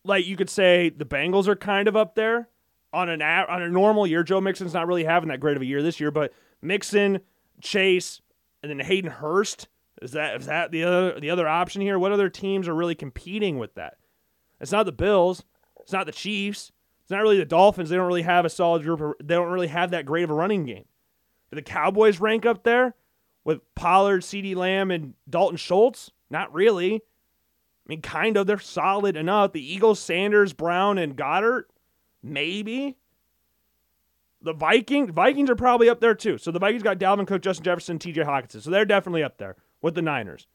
Like 0.03 0.25
you 0.25 0.35
could 0.35 0.49
say 0.49 0.89
the 0.89 1.05
Bengals 1.05 1.47
are 1.47 1.55
kind 1.55 1.87
of 1.87 1.95
up 1.95 2.15
there 2.15 2.49
on 2.93 3.09
an 3.09 3.21
on 3.21 3.61
a 3.61 3.69
normal 3.69 4.05
year. 4.05 4.23
Joe 4.23 4.39
Mixon's 4.39 4.73
not 4.73 4.87
really 4.87 5.03
having 5.03 5.29
that 5.29 5.39
great 5.39 5.57
of 5.57 5.63
a 5.63 5.65
year 5.65 5.81
this 5.81 5.99
year, 5.99 6.11
but 6.11 6.31
Mixon, 6.61 7.19
Chase, 7.61 8.21
and 8.61 8.69
then 8.69 8.85
Hayden 8.85 9.11
Hurst 9.11 9.67
is 10.01 10.11
that 10.11 10.41
is 10.41 10.47
that 10.47 10.71
the 10.71 10.83
other 10.83 11.19
the 11.19 11.29
other 11.29 11.47
option 11.47 11.81
here? 11.81 11.97
What 11.97 12.11
other 12.11 12.29
teams 12.29 12.67
are 12.67 12.75
really 12.75 12.95
competing 12.95 13.57
with 13.57 13.75
that? 13.75 13.97
It's 14.59 14.71
not 14.71 14.85
the 14.85 14.91
Bills. 14.91 15.43
It's 15.81 15.93
not 15.93 16.05
the 16.05 16.11
Chiefs. 16.11 16.71
It's 17.01 17.11
not 17.11 17.21
really 17.21 17.37
the 17.37 17.45
Dolphins. 17.45 17.89
They 17.89 17.95
don't 17.95 18.07
really 18.07 18.23
have 18.23 18.45
a 18.45 18.49
solid 18.49 18.83
group. 18.83 18.99
Of, 18.99 19.13
they 19.23 19.35
don't 19.35 19.51
really 19.51 19.67
have 19.67 19.91
that 19.91 20.05
great 20.05 20.23
of 20.23 20.31
a 20.31 20.33
running 20.33 20.65
game. 20.65 20.85
Do 21.49 21.55
the 21.55 21.61
Cowboys 21.61 22.19
rank 22.19 22.45
up 22.45 22.63
there 22.63 22.95
with 23.43 23.61
Pollard, 23.75 24.21
CeeDee 24.21 24.55
Lamb, 24.55 24.91
and 24.91 25.13
Dalton 25.29 25.57
Schultz? 25.57 26.11
Not 26.29 26.53
really. 26.53 26.95
I 26.95 26.99
mean, 27.87 28.01
kind 28.01 28.37
of. 28.37 28.47
They're 28.47 28.59
solid 28.59 29.15
enough. 29.15 29.53
The 29.53 29.73
Eagles, 29.73 29.99
Sanders, 29.99 30.53
Brown, 30.53 30.97
and 30.97 31.15
Goedert, 31.15 31.65
maybe. 32.23 32.97
The 34.41 34.53
Vikings, 34.53 35.11
Vikings 35.11 35.49
are 35.49 35.55
probably 35.55 35.89
up 35.89 36.01
there 36.01 36.13
too. 36.13 36.37
So 36.37 36.51
the 36.51 36.59
Vikings 36.59 36.83
got 36.83 36.99
Dalvin 36.99 37.27
Cook, 37.27 37.41
Justin 37.41 37.63
Jefferson, 37.63 37.99
T.J. 37.99 38.21
Hockenson. 38.21 38.61
So 38.61 38.69
they're 38.69 38.85
definitely 38.85 39.23
up 39.23 39.37
there 39.37 39.55
with 39.81 39.95
the 39.95 40.01
Niners. 40.01 40.47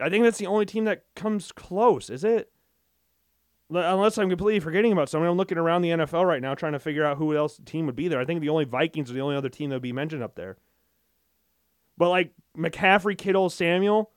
I 0.00 0.10
think 0.10 0.24
that's 0.24 0.38
the 0.38 0.46
only 0.46 0.66
team 0.66 0.84
that 0.84 1.04
comes 1.14 1.52
close. 1.52 2.10
Is 2.10 2.24
it? 2.24 2.50
Unless 3.70 4.18
I'm 4.18 4.28
completely 4.28 4.60
forgetting 4.60 4.92
about 4.92 5.08
someone. 5.08 5.30
I'm 5.30 5.36
looking 5.36 5.56
around 5.56 5.82
the 5.82 5.90
NFL 5.90 6.26
right 6.26 6.42
now 6.42 6.54
trying 6.54 6.72
to 6.72 6.78
figure 6.78 7.04
out 7.04 7.16
who 7.16 7.34
else 7.34 7.56
the 7.56 7.64
team 7.64 7.86
would 7.86 7.96
be 7.96 8.08
there. 8.08 8.20
I 8.20 8.24
think 8.24 8.40
the 8.40 8.50
only 8.50 8.64
Vikings 8.64 9.10
are 9.10 9.14
the 9.14 9.20
only 9.20 9.36
other 9.36 9.48
team 9.48 9.70
that 9.70 9.76
would 9.76 9.82
be 9.82 9.92
mentioned 9.92 10.22
up 10.22 10.34
there. 10.34 10.58
But 11.96 12.10
like 12.10 12.32
McCaffrey, 12.56 13.16
Kittle, 13.16 13.48
Samuel, 13.48 14.10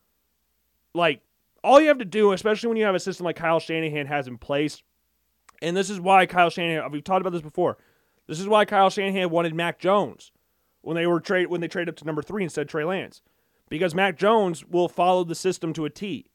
like 0.97 1.21
all 1.63 1.79
you 1.79 1.87
have 1.87 1.99
to 1.99 2.05
do, 2.05 2.31
especially 2.31 2.67
when 2.67 2.77
you 2.77 2.85
have 2.85 2.95
a 2.95 2.99
system 2.99 3.25
like 3.25 3.35
Kyle 3.35 3.59
Shanahan 3.59 4.07
has 4.07 4.27
in 4.27 4.37
place, 4.37 4.83
and 5.61 5.75
this 5.75 5.89
is 5.89 5.99
why 5.99 6.25
Kyle 6.25 6.49
Shanahan, 6.49 6.91
we've 6.91 7.03
talked 7.03 7.21
about 7.21 7.33
this 7.33 7.41
before. 7.41 7.77
This 8.27 8.39
is 8.39 8.47
why 8.47 8.65
Kyle 8.65 8.89
Shanahan 8.89 9.29
wanted 9.29 9.55
Mac 9.55 9.79
Jones 9.79 10.31
when 10.81 10.95
they 10.95 11.07
were 11.07 11.19
trade 11.19 11.47
when 11.47 11.61
they 11.61 11.67
traded 11.67 11.89
up 11.89 11.95
to 11.97 12.05
number 12.05 12.21
three 12.21 12.43
instead 12.43 12.61
of 12.61 12.67
Trey 12.67 12.83
Lance. 12.83 13.21
Because 13.69 13.95
Mac 13.95 14.17
Jones 14.17 14.65
will 14.65 14.87
follow 14.87 15.23
the 15.23 15.35
system 15.35 15.73
to 15.73 15.85
a 15.85 15.89
T. 15.89 16.29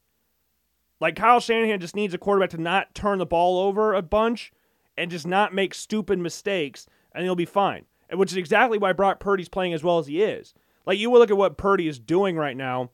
Like 0.99 1.15
Kyle 1.15 1.39
Shanahan 1.39 1.79
just 1.79 1.95
needs 1.95 2.13
a 2.13 2.17
quarterback 2.17 2.51
to 2.51 2.57
not 2.61 2.93
turn 2.93 3.17
the 3.17 3.25
ball 3.25 3.59
over 3.59 3.93
a 3.93 4.01
bunch 4.01 4.51
and 4.95 5.09
just 5.09 5.25
not 5.25 5.53
make 5.53 5.73
stupid 5.73 6.19
mistakes, 6.19 6.87
and 7.13 7.23
he'll 7.23 7.35
be 7.35 7.45
fine. 7.45 7.85
And 8.09 8.19
which 8.19 8.31
is 8.31 8.37
exactly 8.37 8.77
why 8.77 8.93
Brock 8.93 9.19
Purdy's 9.19 9.49
playing 9.49 9.73
as 9.73 9.83
well 9.83 9.97
as 9.97 10.07
he 10.07 10.21
is. 10.21 10.53
Like 10.85 10.99
you 10.99 11.09
will 11.09 11.19
look 11.19 11.31
at 11.31 11.37
what 11.37 11.57
Purdy 11.57 11.87
is 11.87 11.97
doing 11.97 12.35
right 12.35 12.55
now 12.55 12.91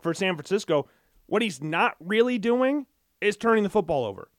for 0.00 0.14
San 0.14 0.34
Francisco. 0.36 0.88
What 1.30 1.42
he's 1.42 1.62
not 1.62 1.94
really 2.00 2.38
doing 2.38 2.86
is 3.20 3.36
turning 3.36 3.62
the 3.62 3.70
football 3.70 4.04
over. 4.04 4.32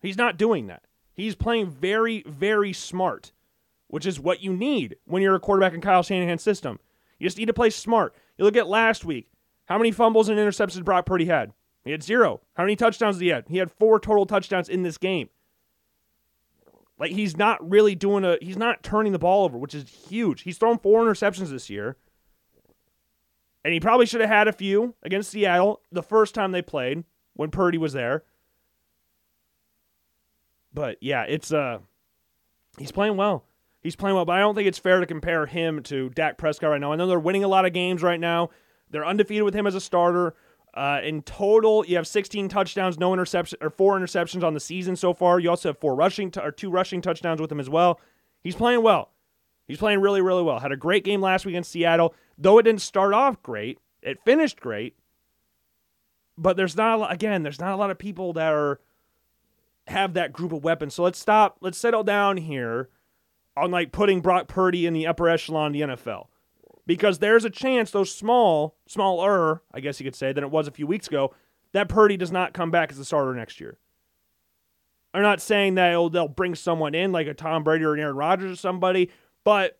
He's 0.00 0.16
not 0.16 0.38
doing 0.38 0.68
that. 0.68 0.84
He's 1.12 1.34
playing 1.34 1.68
very, 1.68 2.24
very 2.26 2.72
smart, 2.72 3.32
which 3.88 4.06
is 4.06 4.18
what 4.18 4.42
you 4.42 4.56
need 4.56 4.96
when 5.04 5.20
you're 5.22 5.34
a 5.34 5.40
quarterback 5.40 5.74
in 5.74 5.82
Kyle 5.82 6.02
Shanahan's 6.02 6.42
system. 6.42 6.80
You 7.18 7.26
just 7.26 7.36
need 7.36 7.48
to 7.48 7.52
play 7.52 7.68
smart. 7.68 8.14
You 8.38 8.46
look 8.46 8.56
at 8.56 8.68
last 8.68 9.04
week. 9.04 9.30
How 9.66 9.76
many 9.76 9.90
fumbles 9.90 10.30
and 10.30 10.38
interceptions 10.38 10.82
Brock 10.82 11.04
Purdy 11.04 11.26
had? 11.26 11.52
He 11.84 11.90
had 11.90 12.02
zero. 12.02 12.40
How 12.54 12.62
many 12.62 12.74
touchdowns 12.74 13.18
did 13.18 13.24
he 13.24 13.30
have? 13.32 13.46
He 13.46 13.58
had 13.58 13.70
four 13.70 14.00
total 14.00 14.24
touchdowns 14.24 14.70
in 14.70 14.82
this 14.82 14.96
game. 14.96 15.28
Like 16.98 17.12
he's 17.12 17.36
not 17.36 17.68
really 17.68 17.94
doing 17.94 18.24
a 18.24 18.38
he's 18.40 18.56
not 18.56 18.82
turning 18.82 19.12
the 19.12 19.18
ball 19.18 19.44
over, 19.44 19.58
which 19.58 19.74
is 19.74 19.90
huge. 20.08 20.40
He's 20.40 20.56
thrown 20.56 20.78
four 20.78 21.04
interceptions 21.04 21.50
this 21.50 21.68
year. 21.68 21.98
And 23.64 23.74
he 23.74 23.80
probably 23.80 24.06
should 24.06 24.20
have 24.20 24.30
had 24.30 24.48
a 24.48 24.52
few 24.52 24.94
against 25.02 25.30
Seattle 25.30 25.80
the 25.92 26.02
first 26.02 26.34
time 26.34 26.52
they 26.52 26.62
played 26.62 27.04
when 27.34 27.50
Purdy 27.50 27.78
was 27.78 27.92
there. 27.92 28.24
But 30.72 30.98
yeah, 31.00 31.24
it's 31.24 31.52
uh 31.52 31.78
he's 32.78 32.92
playing 32.92 33.16
well. 33.16 33.44
He's 33.82 33.96
playing 33.96 34.16
well, 34.16 34.24
but 34.24 34.36
I 34.36 34.40
don't 34.40 34.54
think 34.54 34.68
it's 34.68 34.78
fair 34.78 35.00
to 35.00 35.06
compare 35.06 35.46
him 35.46 35.82
to 35.84 36.10
Dak 36.10 36.36
Prescott 36.36 36.70
right 36.70 36.80
now. 36.80 36.92
I 36.92 36.96
know 36.96 37.06
they're 37.06 37.18
winning 37.18 37.44
a 37.44 37.48
lot 37.48 37.64
of 37.64 37.72
games 37.72 38.02
right 38.02 38.20
now. 38.20 38.50
They're 38.90 39.06
undefeated 39.06 39.44
with 39.44 39.54
him 39.54 39.66
as 39.66 39.74
a 39.74 39.80
starter. 39.80 40.34
Uh, 40.74 41.00
in 41.02 41.22
total, 41.22 41.84
you 41.86 41.96
have 41.96 42.06
16 42.06 42.48
touchdowns, 42.48 42.98
no 42.98 43.12
interception 43.12 43.58
or 43.60 43.70
four 43.70 43.98
interceptions 43.98 44.44
on 44.44 44.54
the 44.54 44.60
season 44.60 44.96
so 44.96 45.12
far. 45.12 45.40
You 45.40 45.50
also 45.50 45.70
have 45.70 45.78
four 45.78 45.94
rushing 45.94 46.30
t- 46.30 46.40
or 46.40 46.52
two 46.52 46.70
rushing 46.70 47.00
touchdowns 47.00 47.40
with 47.40 47.50
him 47.50 47.58
as 47.58 47.68
well. 47.68 47.98
He's 48.44 48.54
playing 48.54 48.82
well. 48.82 49.10
He's 49.70 49.78
playing 49.78 50.00
really, 50.00 50.20
really 50.20 50.42
well. 50.42 50.58
Had 50.58 50.72
a 50.72 50.76
great 50.76 51.04
game 51.04 51.20
last 51.20 51.46
week 51.46 51.54
in 51.54 51.62
Seattle. 51.62 52.12
Though 52.36 52.58
it 52.58 52.64
didn't 52.64 52.80
start 52.80 53.14
off 53.14 53.40
great, 53.40 53.78
it 54.02 54.18
finished 54.24 54.58
great. 54.58 54.96
But 56.36 56.56
there's 56.56 56.76
not 56.76 56.96
a 56.96 57.00
lot, 57.02 57.12
again, 57.12 57.44
there's 57.44 57.60
not 57.60 57.72
a 57.72 57.76
lot 57.76 57.92
of 57.92 57.96
people 57.96 58.32
that 58.32 58.52
are 58.52 58.80
have 59.86 60.14
that 60.14 60.32
group 60.32 60.52
of 60.52 60.64
weapons. 60.64 60.94
So 60.94 61.04
let's 61.04 61.20
stop, 61.20 61.58
let's 61.60 61.78
settle 61.78 62.02
down 62.02 62.38
here 62.38 62.88
on 63.56 63.70
like 63.70 63.92
putting 63.92 64.20
Brock 64.20 64.48
Purdy 64.48 64.86
in 64.86 64.92
the 64.92 65.06
upper 65.06 65.28
echelon 65.28 65.68
of 65.68 65.72
the 65.74 65.80
NFL. 65.82 66.26
Because 66.84 67.20
there's 67.20 67.44
a 67.44 67.50
chance 67.50 67.92
those 67.92 68.12
small, 68.12 68.74
smaller, 68.88 69.62
I 69.72 69.78
guess 69.78 70.00
you 70.00 70.04
could 70.04 70.16
say, 70.16 70.32
than 70.32 70.42
it 70.42 70.50
was 70.50 70.66
a 70.66 70.72
few 70.72 70.88
weeks 70.88 71.06
ago, 71.06 71.32
that 71.70 71.88
Purdy 71.88 72.16
does 72.16 72.32
not 72.32 72.54
come 72.54 72.72
back 72.72 72.90
as 72.90 72.98
a 72.98 73.04
starter 73.04 73.34
next 73.34 73.60
year. 73.60 73.78
I'm 75.14 75.22
not 75.22 75.40
saying 75.40 75.76
that 75.76 75.92
they'll 76.12 76.26
bring 76.26 76.56
someone 76.56 76.96
in 76.96 77.12
like 77.12 77.28
a 77.28 77.34
Tom 77.34 77.62
Brady 77.62 77.84
or 77.84 77.94
an 77.94 78.00
Aaron 78.00 78.16
Rodgers 78.16 78.50
or 78.50 78.56
somebody, 78.56 79.10
but 79.44 79.78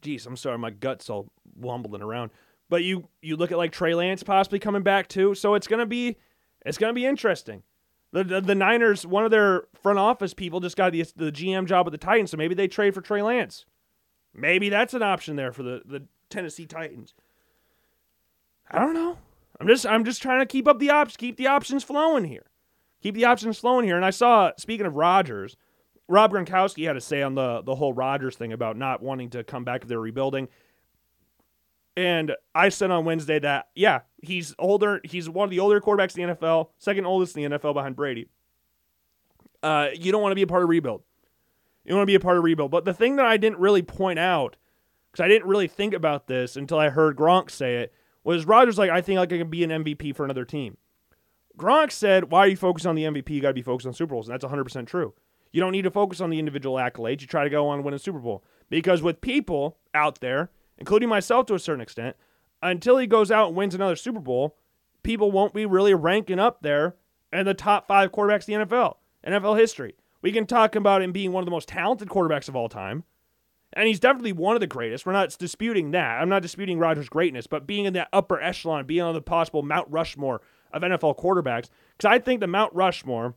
geez, 0.00 0.26
I'm 0.26 0.36
sorry, 0.36 0.58
my 0.58 0.70
gut's 0.70 1.08
all 1.10 1.30
wumbling 1.58 2.02
around. 2.02 2.30
But 2.68 2.84
you 2.84 3.08
you 3.20 3.36
look 3.36 3.52
at 3.52 3.58
like 3.58 3.72
Trey 3.72 3.94
Lance 3.94 4.22
possibly 4.22 4.58
coming 4.58 4.82
back 4.82 5.08
too, 5.08 5.34
so 5.34 5.54
it's 5.54 5.66
gonna 5.66 5.86
be 5.86 6.16
it's 6.64 6.78
gonna 6.78 6.92
be 6.92 7.06
interesting. 7.06 7.62
The, 8.12 8.24
the, 8.24 8.40
the 8.42 8.54
Niners, 8.54 9.06
one 9.06 9.24
of 9.24 9.30
their 9.30 9.64
front 9.82 9.98
office 9.98 10.34
people 10.34 10.60
just 10.60 10.76
got 10.76 10.92
the 10.92 11.04
the 11.16 11.32
GM 11.32 11.66
job 11.66 11.86
with 11.86 11.92
the 11.92 11.98
Titans, 11.98 12.30
so 12.30 12.36
maybe 12.36 12.54
they 12.54 12.68
trade 12.68 12.94
for 12.94 13.00
Trey 13.00 13.22
Lance. 13.22 13.66
Maybe 14.34 14.68
that's 14.68 14.94
an 14.94 15.02
option 15.02 15.36
there 15.36 15.52
for 15.52 15.62
the, 15.62 15.82
the 15.84 16.04
Tennessee 16.30 16.66
Titans. 16.66 17.14
I 18.70 18.78
don't 18.78 18.94
know. 18.94 19.18
I'm 19.60 19.66
just 19.66 19.86
I'm 19.86 20.04
just 20.04 20.22
trying 20.22 20.40
to 20.40 20.46
keep 20.46 20.66
up 20.66 20.78
the 20.78 20.90
options, 20.90 21.16
keep 21.18 21.36
the 21.36 21.46
options 21.46 21.84
flowing 21.84 22.24
here. 22.24 22.46
Keep 23.02 23.16
the 23.16 23.24
options 23.24 23.58
flowing 23.58 23.84
here. 23.84 23.96
And 23.96 24.04
I 24.04 24.10
saw, 24.10 24.52
speaking 24.56 24.86
of 24.86 24.94
Rodgers, 24.94 25.56
Rob 26.08 26.32
Gronkowski 26.32 26.86
had 26.86 26.96
a 26.96 27.00
say 27.00 27.22
on 27.22 27.34
the 27.34 27.62
the 27.62 27.74
whole 27.74 27.92
Rodgers 27.92 28.36
thing 28.36 28.52
about 28.52 28.76
not 28.76 29.02
wanting 29.02 29.30
to 29.30 29.44
come 29.44 29.64
back 29.64 29.82
if 29.82 29.88
they're 29.88 30.00
rebuilding. 30.00 30.48
And 31.96 32.34
I 32.54 32.70
said 32.70 32.90
on 32.90 33.04
Wednesday 33.04 33.38
that 33.38 33.68
yeah, 33.74 34.00
he's 34.22 34.54
older. 34.58 35.00
He's 35.04 35.28
one 35.28 35.44
of 35.44 35.50
the 35.50 35.60
older 35.60 35.80
quarterbacks 35.80 36.16
in 36.16 36.28
the 36.28 36.34
NFL, 36.34 36.68
second 36.78 37.06
oldest 37.06 37.36
in 37.36 37.50
the 37.50 37.58
NFL 37.58 37.74
behind 37.74 37.96
Brady. 37.96 38.28
Uh, 39.62 39.88
you 39.94 40.10
don't 40.10 40.22
want 40.22 40.32
to 40.32 40.36
be 40.36 40.42
a 40.42 40.46
part 40.46 40.62
of 40.62 40.68
rebuild. 40.68 41.02
You 41.84 41.94
want 41.94 42.02
to 42.02 42.10
be 42.10 42.14
a 42.14 42.20
part 42.20 42.36
of 42.36 42.44
rebuild. 42.44 42.70
But 42.70 42.84
the 42.84 42.94
thing 42.94 43.16
that 43.16 43.26
I 43.26 43.36
didn't 43.36 43.58
really 43.58 43.82
point 43.82 44.18
out, 44.18 44.56
because 45.10 45.24
I 45.24 45.28
didn't 45.28 45.48
really 45.48 45.68
think 45.68 45.94
about 45.94 46.26
this 46.26 46.56
until 46.56 46.78
I 46.78 46.88
heard 46.88 47.16
Gronk 47.16 47.50
say 47.50 47.76
it, 47.76 47.92
was 48.24 48.46
Rodgers 48.46 48.78
like, 48.78 48.90
I 48.90 49.00
think 49.00 49.18
like 49.18 49.32
I 49.32 49.38
can 49.38 49.50
be 49.50 49.64
an 49.64 49.70
MVP 49.70 50.14
for 50.14 50.24
another 50.24 50.44
team. 50.44 50.76
Gronk 51.56 51.90
said, 51.90 52.30
Why 52.30 52.40
are 52.40 52.48
you 52.48 52.56
focused 52.56 52.86
on 52.86 52.94
the 52.94 53.04
MVP? 53.04 53.30
You 53.30 53.40
got 53.40 53.48
to 53.48 53.54
be 53.54 53.62
focused 53.62 53.86
on 53.86 53.92
Super 53.92 54.14
Bowls. 54.14 54.28
And 54.28 54.34
that's 54.34 54.44
100% 54.44 54.86
true. 54.86 55.14
You 55.52 55.60
don't 55.60 55.72
need 55.72 55.82
to 55.82 55.90
focus 55.90 56.20
on 56.20 56.30
the 56.30 56.38
individual 56.38 56.76
accolades. 56.76 57.20
You 57.20 57.26
try 57.26 57.44
to 57.44 57.50
go 57.50 57.68
on 57.68 57.76
and 57.76 57.84
win 57.84 57.94
a 57.94 57.98
Super 57.98 58.18
Bowl. 58.18 58.42
Because 58.70 59.02
with 59.02 59.20
people 59.20 59.78
out 59.94 60.20
there, 60.20 60.50
including 60.78 61.08
myself 61.08 61.46
to 61.46 61.54
a 61.54 61.58
certain 61.58 61.82
extent, 61.82 62.16
until 62.62 62.96
he 62.96 63.06
goes 63.06 63.30
out 63.30 63.48
and 63.48 63.56
wins 63.56 63.74
another 63.74 63.96
Super 63.96 64.20
Bowl, 64.20 64.56
people 65.02 65.30
won't 65.30 65.52
be 65.52 65.66
really 65.66 65.94
ranking 65.94 66.38
up 66.38 66.62
there 66.62 66.96
in 67.32 67.44
the 67.44 67.54
top 67.54 67.86
five 67.86 68.12
quarterbacks 68.12 68.48
in 68.48 68.58
the 68.58 68.66
NFL, 68.66 68.96
NFL 69.26 69.58
history. 69.58 69.94
We 70.22 70.32
can 70.32 70.46
talk 70.46 70.74
about 70.74 71.02
him 71.02 71.12
being 71.12 71.32
one 71.32 71.42
of 71.42 71.46
the 71.46 71.50
most 71.50 71.68
talented 71.68 72.08
quarterbacks 72.08 72.48
of 72.48 72.56
all 72.56 72.68
time. 72.68 73.04
And 73.74 73.88
he's 73.88 74.00
definitely 74.00 74.32
one 74.32 74.54
of 74.54 74.60
the 74.60 74.66
greatest. 74.66 75.06
We're 75.06 75.12
not 75.12 75.36
disputing 75.38 75.92
that. 75.92 76.20
I'm 76.20 76.28
not 76.28 76.42
disputing 76.42 76.78
Rodgers' 76.78 77.08
greatness, 77.08 77.46
but 77.46 77.66
being 77.66 77.86
in 77.86 77.94
that 77.94 78.08
upper 78.12 78.40
echelon, 78.40 78.86
being 78.86 79.00
on 79.00 79.14
the 79.14 79.22
possible 79.22 79.62
Mount 79.62 79.88
Rushmore 79.90 80.42
of 80.72 80.82
NFL 80.82 81.18
quarterbacks. 81.18 81.68
Because 81.96 82.10
I 82.10 82.18
think 82.18 82.40
the 82.40 82.46
Mount 82.46 82.74
Rushmore 82.74 83.34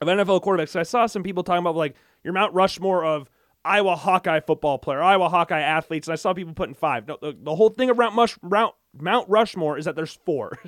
of 0.00 0.08
NFL 0.08 0.42
quarterbacks. 0.42 0.76
I 0.76 0.82
saw 0.82 1.06
some 1.06 1.22
people 1.22 1.42
talking 1.42 1.60
about 1.60 1.76
like 1.76 1.96
your 2.24 2.32
Mount 2.32 2.54
Rushmore 2.54 3.04
of 3.04 3.28
Iowa 3.64 3.96
Hawkeye 3.96 4.40
football 4.40 4.78
player, 4.78 5.02
Iowa 5.02 5.28
Hawkeye 5.28 5.60
athletes, 5.60 6.08
and 6.08 6.12
I 6.12 6.16
saw 6.16 6.32
people 6.32 6.54
putting 6.54 6.74
five. 6.74 7.06
No, 7.06 7.18
the, 7.20 7.36
the 7.38 7.54
whole 7.54 7.70
thing 7.70 7.90
around 7.90 8.14
Mush, 8.14 8.36
Mount 8.42 9.28
Rushmore 9.28 9.78
is 9.78 9.84
that 9.84 9.96
there's 9.96 10.18
four. 10.24 10.58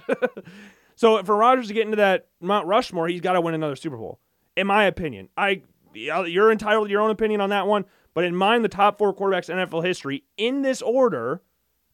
so 0.96 1.22
for 1.22 1.36
Rodgers 1.36 1.68
to 1.68 1.74
get 1.74 1.84
into 1.84 1.96
that 1.96 2.28
Mount 2.40 2.66
Rushmore, 2.66 3.08
he's 3.08 3.20
got 3.20 3.34
to 3.34 3.40
win 3.40 3.54
another 3.54 3.76
Super 3.76 3.96
Bowl, 3.96 4.20
in 4.56 4.66
my 4.66 4.84
opinion. 4.84 5.28
I 5.36 5.62
you're 5.92 6.52
entitled 6.52 6.86
to 6.86 6.90
your 6.90 7.00
own 7.00 7.10
opinion 7.10 7.40
on 7.40 7.50
that 7.50 7.66
one, 7.66 7.84
but 8.14 8.24
in 8.24 8.34
mind, 8.34 8.64
the 8.64 8.68
top 8.68 8.98
four 8.98 9.14
quarterbacks 9.14 9.48
in 9.48 9.56
NFL 9.56 9.84
history 9.84 10.24
in 10.36 10.62
this 10.62 10.82
order, 10.82 11.42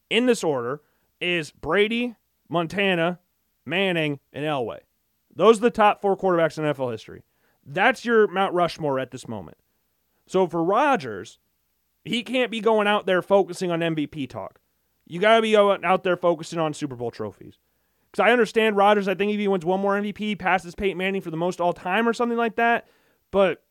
in 0.09 0.25
this 0.25 0.43
order, 0.43 0.81
is 1.19 1.51
Brady, 1.51 2.15
Montana, 2.49 3.19
Manning, 3.65 4.19
and 4.33 4.45
Elway. 4.45 4.79
Those 5.35 5.57
are 5.59 5.61
the 5.61 5.71
top 5.71 6.01
four 6.01 6.17
quarterbacks 6.17 6.57
in 6.57 6.63
NFL 6.63 6.91
history. 6.91 7.23
That's 7.67 8.05
your 8.05 8.27
Mount 8.27 8.53
Rushmore 8.53 8.99
at 8.99 9.11
this 9.11 9.27
moment. 9.27 9.57
So 10.25 10.47
for 10.47 10.63
Rodgers, 10.63 11.37
he 12.05 12.23
can't 12.23 12.49
be 12.49 12.61
going 12.61 12.87
out 12.87 13.05
there 13.05 13.21
focusing 13.21 13.69
on 13.71 13.81
MVP 13.81 14.29
talk. 14.29 14.59
You 15.05 15.19
got 15.19 15.35
to 15.35 15.41
be 15.41 15.55
out 15.55 16.03
there 16.03 16.17
focusing 16.17 16.59
on 16.59 16.73
Super 16.73 16.95
Bowl 16.95 17.11
trophies. 17.11 17.59
Because 18.11 18.25
I 18.25 18.31
understand 18.31 18.77
Rodgers, 18.77 19.07
I 19.07 19.15
think 19.15 19.33
if 19.33 19.39
he 19.39 19.47
wins 19.47 19.65
one 19.65 19.81
more 19.81 19.99
MVP, 19.99 20.39
passes 20.39 20.75
Peyton 20.75 20.97
Manning 20.97 21.21
for 21.21 21.29
the 21.31 21.37
most 21.37 21.59
all 21.59 21.73
time 21.73 22.07
or 22.07 22.13
something 22.13 22.37
like 22.37 22.55
that, 22.55 22.87
but 23.31 23.63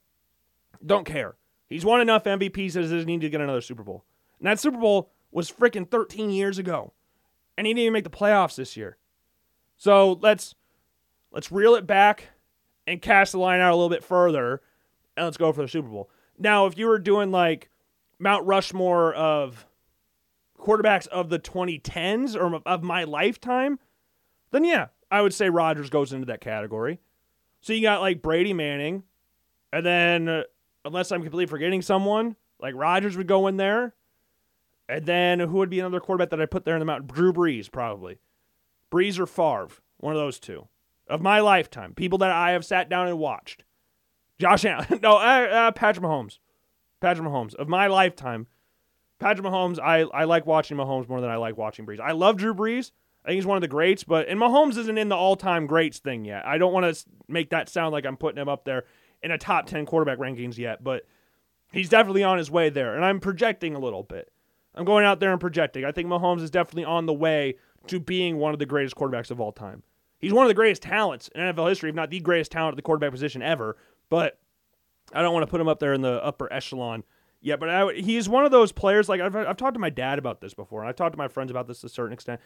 don't 0.85 1.07
care. 1.07 1.37
He's 1.69 1.85
won 1.85 2.01
enough 2.01 2.25
MVPs 2.25 2.75
that 2.75 2.83
he 2.83 2.89
doesn't 2.91 3.07
need 3.07 3.23
to 3.23 3.31
get 3.31 3.41
another 3.41 3.63
Super 3.63 3.83
Bowl. 3.83 4.05
And 4.39 4.47
that 4.47 4.61
Super 4.61 4.79
Bowl 4.79 5.11
was 5.31 5.51
freaking 5.51 5.91
13 5.91 6.31
years 6.31 6.59
ago. 6.59 6.93
And 7.57 7.67
he 7.67 7.73
didn't 7.73 7.83
even 7.83 7.93
make 7.95 8.05
the 8.05 8.11
playoffs 8.11 8.57
this 8.57 8.77
year. 8.77 8.99
So 9.79 10.19
let's 10.21 10.55
Let's 11.37 11.53
reel 11.53 11.75
it 11.75 11.87
back 11.87 12.31
and 12.87 13.03
cast 13.03 13.33
the 13.33 13.39
line 13.39 13.61
out 13.61 13.73
a 13.73 13.77
little 13.77 13.91
bit 13.91 14.05
further, 14.05 14.63
and 15.17 15.27
let's 15.27 15.37
go 15.37 15.53
for 15.53 15.63
the 15.63 15.69
Super 15.69 15.89
Bowl. 15.89 16.11
Now, 16.39 16.67
if 16.67 16.79
you 16.79 16.87
were 16.87 16.99
doing 16.99 17.31
like 17.31 17.71
Mount 18.19 18.47
Rushmore 18.47 19.15
of 19.15 19.67
quarterbacks 20.59 21.07
of 21.09 21.29
the 21.29 21.39
2010s 21.39 22.37
or 22.37 22.61
of 22.67 22.83
my 22.83 23.05
lifetime, 23.05 23.79
then 24.51 24.65
yeah, 24.65 24.89
I 25.11 25.23
would 25.23 25.35
say 25.35 25.51
Rodgers 25.51 25.91
goes 25.91 26.13
into 26.13 26.27
that 26.27 26.41
category. 26.41 27.01
So 27.61 27.73
you 27.73 27.83
got 27.83 28.01
like 28.01 28.23
Brady 28.23 28.53
Manning, 28.53 29.05
and 29.73 29.85
then 29.85 30.29
uh, 30.29 30.43
unless 30.85 31.11
I'm 31.11 31.23
completely 31.23 31.47
forgetting 31.47 31.83
someone, 31.83 32.37
like 32.61 32.75
Rodgers 32.75 33.17
would 33.17 33.27
go 33.27 33.47
in 33.47 33.57
there. 33.57 33.95
And 34.89 35.05
then 35.05 35.41
who 35.41 35.59
would 35.59 35.71
be 35.71 35.81
another 35.81 35.99
quarterback 35.99 36.31
that 36.31 36.41
I 36.41 36.47
put 36.47 36.65
there 36.65 36.77
in 36.77 36.81
the 36.81 36.85
mountain? 36.85 37.09
Drew 37.13 37.33
Brees, 37.33 37.71
probably. 37.71 38.19
Brees 38.93 39.19
or 39.19 39.27
Favre, 39.27 39.75
one 39.99 40.15
of 40.15 40.21
those 40.21 40.39
two. 40.39 40.69
Of 41.09 41.23
my 41.23 41.41
lifetime, 41.41 41.95
people 41.95 42.19
that 42.19 42.31
I 42.31 42.51
have 42.53 42.65
sat 42.65 42.89
down 42.89 43.07
and 43.07 43.19
watched. 43.19 43.65
Josh 44.39 44.65
Allen, 44.65 44.99
no, 45.03 45.13
uh, 45.13 45.49
uh, 45.51 45.71
Patrick 45.73 46.05
Mahomes. 46.05 46.39
Patrick 47.01 47.27
Mahomes. 47.27 47.55
Of 47.55 47.69
my 47.69 47.87
lifetime, 47.87 48.47
Patrick 49.19 49.47
Mahomes, 49.47 49.79
I, 49.79 50.01
I 50.01 50.25
like 50.25 50.47
watching 50.47 50.77
Mahomes 50.77 51.09
more 51.09 51.21
than 51.21 51.31
I 51.31 51.37
like 51.37 51.57
watching 51.57 51.87
Brees. 51.87 52.01
I 52.01 52.13
love 52.13 52.37
Drew 52.37 52.55
Brees. 52.55 52.91
I 53.25 53.29
think 53.29 53.37
he's 53.37 53.47
one 53.47 53.57
of 53.57 53.63
the 53.63 53.69
greats, 53.69 54.05
but 54.05 54.29
and 54.29 54.41
Mahomes 54.41 54.77
isn't 54.77 54.99
in 54.99 55.09
the 55.09 55.17
all-time 55.17 55.67
greats 55.67 55.99
thing 55.99 56.25
yet. 56.25 56.47
I 56.47 56.59
don't 56.59 56.73
want 56.73 56.95
to 56.95 57.05
make 57.27 57.51
that 57.51 57.69
sound 57.69 57.93
like 57.93 58.07
I'm 58.07 58.17
putting 58.17 58.41
him 58.41 58.49
up 58.49 58.65
there 58.65 58.85
in 59.21 59.33
a 59.33 59.39
top 59.39 59.67
10 59.67 59.85
quarterback 59.87 60.19
rankings 60.19 60.59
yet, 60.59 60.85
but 60.85 61.05
he's 61.73 61.89
definitely 61.89 62.23
on 62.23 62.39
his 62.39 62.51
way 62.51 62.69
there. 62.69 62.95
And 62.95 63.05
I'm 63.05 63.19
projecting 63.19 63.75
a 63.75 63.81
little 63.81 64.05
bit. 64.05 64.31
I'm 64.77 64.85
going 64.85 65.05
out 65.05 65.19
there 65.19 65.33
and 65.33 65.41
projecting. 65.41 65.85
I 65.85 65.91
think 65.91 66.09
Mahomes 66.09 66.43
is 66.43 66.51
definitely 66.51 66.85
on 66.85 67.07
the 67.07 67.15
way 67.15 67.57
to 67.89 67.99
being 67.99 68.37
one 68.37 68.53
of 68.53 68.61
the 68.61 68.67
greatest 68.67 68.95
quarterbacks 68.95 69.31
of 69.31 69.41
all 69.41 69.53
time. 69.53 69.83
He's 70.19 70.33
one 70.33 70.45
of 70.45 70.49
the 70.49 70.55
greatest 70.55 70.83
talents 70.83 71.29
in 71.35 71.41
NFL 71.41 71.69
history, 71.69 71.91
if 71.91 71.97
not 71.97 72.11
the 72.11 72.21
greatest 72.21 72.51
talent 72.51 72.73
at 72.73 72.77
the 72.77 72.83
quarterback 72.83 73.13
position 73.13 73.43
ever. 73.43 73.77
But 74.09 74.39
I 75.13 75.23
don't 75.23 75.33
want 75.33 75.45
to 75.45 75.51
put 75.51 75.61
him 75.61 75.69
up 75.69 75.79
there 75.79 75.93
in 75.93 76.01
the 76.01 76.25
upper 76.25 76.53
echelon 76.53 77.05
yet. 77.41 77.61
But 77.61 77.69
I, 77.69 77.93
he's 77.95 78.29
one 78.29 78.45
of 78.45 78.51
those 78.51 78.73
players. 78.73 79.09
Like 79.09 79.21
I've, 79.21 79.37
I've 79.37 79.57
talked 79.57 79.75
to 79.75 79.81
my 79.81 79.91
dad 79.91 80.19
about 80.19 80.41
this 80.41 80.55
before, 80.55 80.81
and 80.81 80.89
I've 80.89 80.97
talked 80.97 81.13
to 81.13 81.19
my 81.19 81.29
friends 81.29 81.51
about 81.51 81.67
this 81.67 81.81
to 81.81 81.87
a 81.87 81.91
certain 81.91 82.13
extent. 82.13 82.41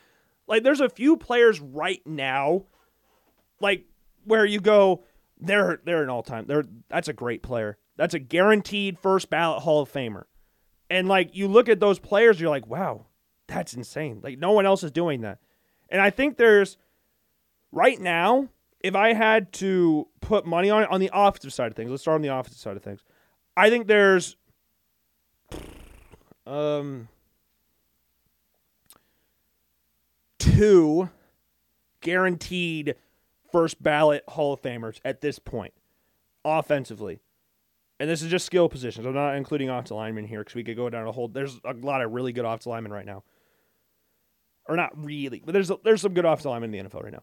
Like 0.46 0.62
there's 0.62 0.80
a 0.80 0.88
few 0.88 1.16
players 1.16 1.60
right 1.60 2.04
now, 2.06 2.64
like 3.60 3.84
where 4.24 4.44
you 4.44 4.60
go, 4.60 5.04
they're 5.38 5.80
they're 5.84 6.02
an 6.02 6.10
all 6.10 6.22
time. 6.22 6.46
They're 6.46 6.64
that's 6.88 7.08
a 7.08 7.12
great 7.12 7.42
player. 7.42 7.78
That's 7.96 8.14
a 8.14 8.18
guaranteed 8.18 8.98
first 8.98 9.30
ballot 9.30 9.62
Hall 9.62 9.82
of 9.82 9.92
Famer. 9.92 10.24
And 10.88 11.06
like 11.06 11.36
you 11.36 11.46
look 11.46 11.68
at 11.68 11.80
those 11.80 11.98
players, 11.98 12.40
you're 12.40 12.50
like, 12.50 12.66
wow, 12.66 13.06
that's 13.46 13.74
insane. 13.74 14.20
Like 14.22 14.38
no 14.38 14.52
one 14.52 14.66
else 14.66 14.82
is 14.82 14.90
doing 14.90 15.20
that. 15.20 15.38
And 15.88 16.00
I 16.00 16.10
think 16.10 16.36
there's 16.36 16.76
right 17.72 18.00
now, 18.00 18.48
if 18.80 18.94
I 18.94 19.12
had 19.12 19.52
to 19.54 20.08
put 20.20 20.46
money 20.46 20.70
on 20.70 20.82
it 20.82 20.90
on 20.90 21.00
the 21.00 21.10
offensive 21.12 21.52
side 21.52 21.70
of 21.70 21.76
things, 21.76 21.90
let's 21.90 22.02
start 22.02 22.16
on 22.16 22.22
the 22.22 22.34
offensive 22.34 22.60
side 22.60 22.76
of 22.76 22.82
things. 22.82 23.02
I 23.56 23.70
think 23.70 23.86
there's 23.86 24.36
um 26.46 27.08
two 30.38 31.10
guaranteed 32.00 32.94
first 33.52 33.82
ballot 33.82 34.24
Hall 34.28 34.52
of 34.52 34.62
Famers 34.62 35.00
at 35.04 35.20
this 35.20 35.38
point, 35.38 35.74
offensively. 36.44 37.20
And 37.98 38.08
this 38.08 38.22
is 38.22 38.30
just 38.30 38.46
skill 38.46 38.68
positions. 38.70 39.06
I'm 39.06 39.12
not 39.12 39.36
including 39.36 39.68
offensive 39.68 39.96
linemen 39.96 40.24
here 40.24 40.40
because 40.40 40.54
we 40.54 40.64
could 40.64 40.76
go 40.76 40.88
down 40.88 41.06
a 41.06 41.12
whole. 41.12 41.28
There's 41.28 41.60
a 41.64 41.74
lot 41.74 42.00
of 42.00 42.12
really 42.12 42.32
good 42.32 42.46
offensive 42.46 42.70
linemen 42.70 42.92
right 42.92 43.04
now, 43.04 43.24
or 44.66 44.76
not 44.76 44.92
really, 45.04 45.42
but 45.44 45.52
there's 45.52 45.70
there's 45.84 46.00
some 46.00 46.14
good 46.14 46.24
offensive 46.24 46.50
linemen 46.50 46.74
in 46.74 46.84
the 46.84 46.90
NFL 46.90 47.02
right 47.02 47.12
now. 47.12 47.22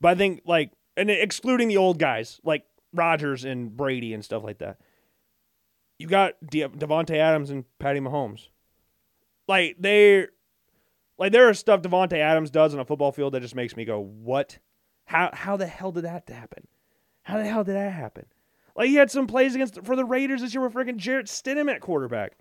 But 0.00 0.08
I 0.08 0.14
think 0.14 0.42
like 0.46 0.72
and 0.96 1.10
excluding 1.10 1.68
the 1.68 1.76
old 1.76 1.98
guys 1.98 2.40
like 2.44 2.64
Rodgers 2.92 3.44
and 3.44 3.76
Brady 3.76 4.14
and 4.14 4.24
stuff 4.24 4.44
like 4.44 4.58
that, 4.58 4.78
you 5.98 6.06
got 6.06 6.34
De- 6.44 6.68
Davante 6.68 7.16
Adams 7.16 7.50
and 7.50 7.64
Patty 7.78 8.00
Mahomes. 8.00 8.48
Like 9.46 9.76
they, 9.78 10.26
like 11.18 11.32
there 11.32 11.50
is 11.50 11.58
stuff 11.58 11.82
Davante 11.82 12.18
Adams 12.18 12.50
does 12.50 12.74
on 12.74 12.80
a 12.80 12.84
football 12.84 13.12
field 13.12 13.34
that 13.34 13.40
just 13.40 13.54
makes 13.54 13.76
me 13.76 13.84
go, 13.84 14.00
what? 14.00 14.58
How 15.06 15.30
how 15.32 15.56
the 15.56 15.66
hell 15.66 15.92
did 15.92 16.04
that 16.04 16.28
happen? 16.28 16.66
How 17.22 17.38
the 17.38 17.44
hell 17.44 17.64
did 17.64 17.74
that 17.74 17.92
happen? 17.92 18.26
Like 18.76 18.88
he 18.88 18.94
had 18.94 19.10
some 19.10 19.26
plays 19.26 19.54
against 19.54 19.84
for 19.84 19.96
the 19.96 20.04
Raiders 20.04 20.40
this 20.40 20.54
year 20.54 20.62
with 20.62 20.74
freaking 20.74 20.96
Jarrett 20.96 21.26
Stidham 21.26 21.72
at 21.72 21.80
quarterback. 21.80 22.38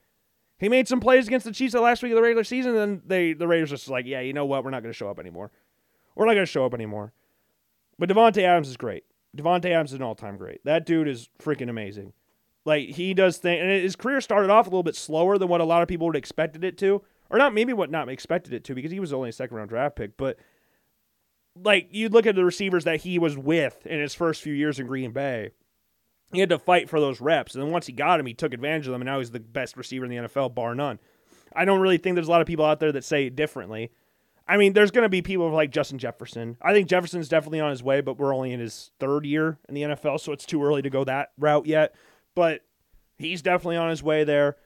He 0.60 0.70
made 0.70 0.88
some 0.88 1.00
plays 1.00 1.28
against 1.28 1.46
the 1.46 1.52
Chiefs 1.52 1.74
the 1.74 1.82
last 1.82 2.02
week 2.04 2.14
of 2.14 2.16
the 2.16 2.22
regular 2.22 2.44
season, 2.44 2.72
and 2.72 2.80
then 2.80 3.02
they 3.06 3.34
the 3.34 3.48
Raiders 3.48 3.70
just 3.70 3.90
like, 3.90 4.06
yeah, 4.06 4.22
you 4.22 4.34
know 4.34 4.46
what, 4.46 4.64
we're 4.64 4.70
not 4.70 4.82
going 4.82 4.94
to 4.94 4.98
show 4.98 5.10
up 5.10 5.20
anymore. 5.20 5.52
We're 6.16 6.26
not 6.26 6.36
going 6.36 6.46
to 6.46 6.52
show 6.52 6.66
up 6.66 6.74
anymore. 6.74 7.12
But 7.98 8.10
Davante 8.10 8.44
Adams 8.44 8.70
is 8.70 8.78
great. 8.78 9.04
Davante 9.36 9.66
Adams 9.66 9.92
is 9.92 9.96
an 9.96 10.04
all 10.04 10.16
time 10.16 10.38
great. 10.38 10.64
That 10.66 10.86
dude 10.86 11.08
is 11.08 11.30
freaking 11.42 11.70
amazing. 11.70 12.14
Like 12.66 12.90
he 12.90 13.14
does 13.14 13.38
things, 13.38 13.62
and 13.62 13.72
his 13.72 13.96
career 13.96 14.22
started 14.22 14.50
off 14.50 14.68
a 14.68 14.70
little 14.70 14.84
bit 14.84 14.96
slower 14.96 15.38
than 15.38 15.50
what 15.50 15.62
a 15.62 15.66
lot 15.66 15.82
of 15.82 15.88
people 15.88 16.08
would 16.08 16.16
expected 16.16 16.64
it 16.64 16.78
to, 16.80 17.02
or 17.30 17.38
not 17.38 17.54
maybe 17.54 17.74
what 17.74 17.92
not 17.92 18.10
expected 18.10 18.54
it 18.54 18.64
to 18.66 18.76
because 18.76 18.92
he 18.92 19.00
was 19.00 19.12
only 19.12 19.30
a 19.30 19.34
second 19.34 19.58
round 19.58 19.70
draft 19.70 19.96
pick. 19.96 20.18
But 20.18 20.38
like 21.62 21.90
you 21.92 22.10
look 22.10 22.26
at 22.26 22.36
the 22.36 22.46
receivers 22.46 22.86
that 22.86 23.02
he 23.02 23.20
was 23.20 23.38
with 23.38 23.86
in 23.86 24.00
his 24.00 24.14
first 24.14 24.42
few 24.42 24.54
years 24.54 24.80
in 24.80 24.88
Green 24.88 25.12
Bay, 25.12 25.52
he 26.32 26.40
had 26.40 26.50
to 26.50 26.60
fight 26.60 26.90
for 26.90 27.00
those 27.00 27.22
reps, 27.22 27.54
and 27.54 27.64
then 27.64 27.72
once 27.72 27.86
he 27.86 27.94
got 27.94 28.20
him, 28.20 28.26
he 28.26 28.34
took 28.34 28.54
advantage 28.54 28.88
of 28.88 28.94
them, 28.94 29.02
and 29.02 29.08
now 29.08 29.20
he's 29.20 29.32
the 29.32 29.40
best 29.40 29.76
receiver 29.76 30.06
in 30.06 30.12
the 30.12 30.28
NFL, 30.28 30.56
bar 30.56 30.74
none. 30.74 31.00
I 31.56 31.66
don't 31.66 31.82
really 31.82 31.98
think 31.98 32.16
there's 32.16 32.28
a 32.28 32.32
lot 32.32 32.42
of 32.42 32.48
people 32.48 32.66
out 32.66 32.80
there 32.80 32.92
that 32.92 33.04
say 33.04 33.30
differently. 33.30 33.92
I 34.48 34.58
mean, 34.58 34.74
there's 34.74 34.92
going 34.92 35.04
to 35.04 35.10
be 35.10 35.22
people 35.22 35.50
like 35.52 35.72
Justin 35.72 36.00
Jefferson. 36.00 36.58
I 36.62 36.74
think 36.74 36.90
Jefferson's 36.90 37.30
definitely 37.30 37.62
on 37.62 37.70
his 37.70 37.82
way, 37.82 38.02
but 38.02 38.18
we're 38.18 38.36
only 38.36 38.52
in 38.52 38.60
his 38.60 38.92
third 39.00 39.26
year 39.26 39.58
in 39.70 39.76
the 39.76 39.84
NFL, 39.84 40.20
so 40.20 40.34
it's 40.34 40.46
too 40.46 40.64
early 40.64 40.82
to 40.82 40.90
go 40.90 41.04
that 41.06 41.32
route 41.38 41.66
yet. 41.66 41.96
But 42.36 42.62
he's 43.18 43.42
definitely 43.42 43.78
on 43.78 43.90
his 43.90 44.04
way 44.04 44.26
there. 44.26 44.58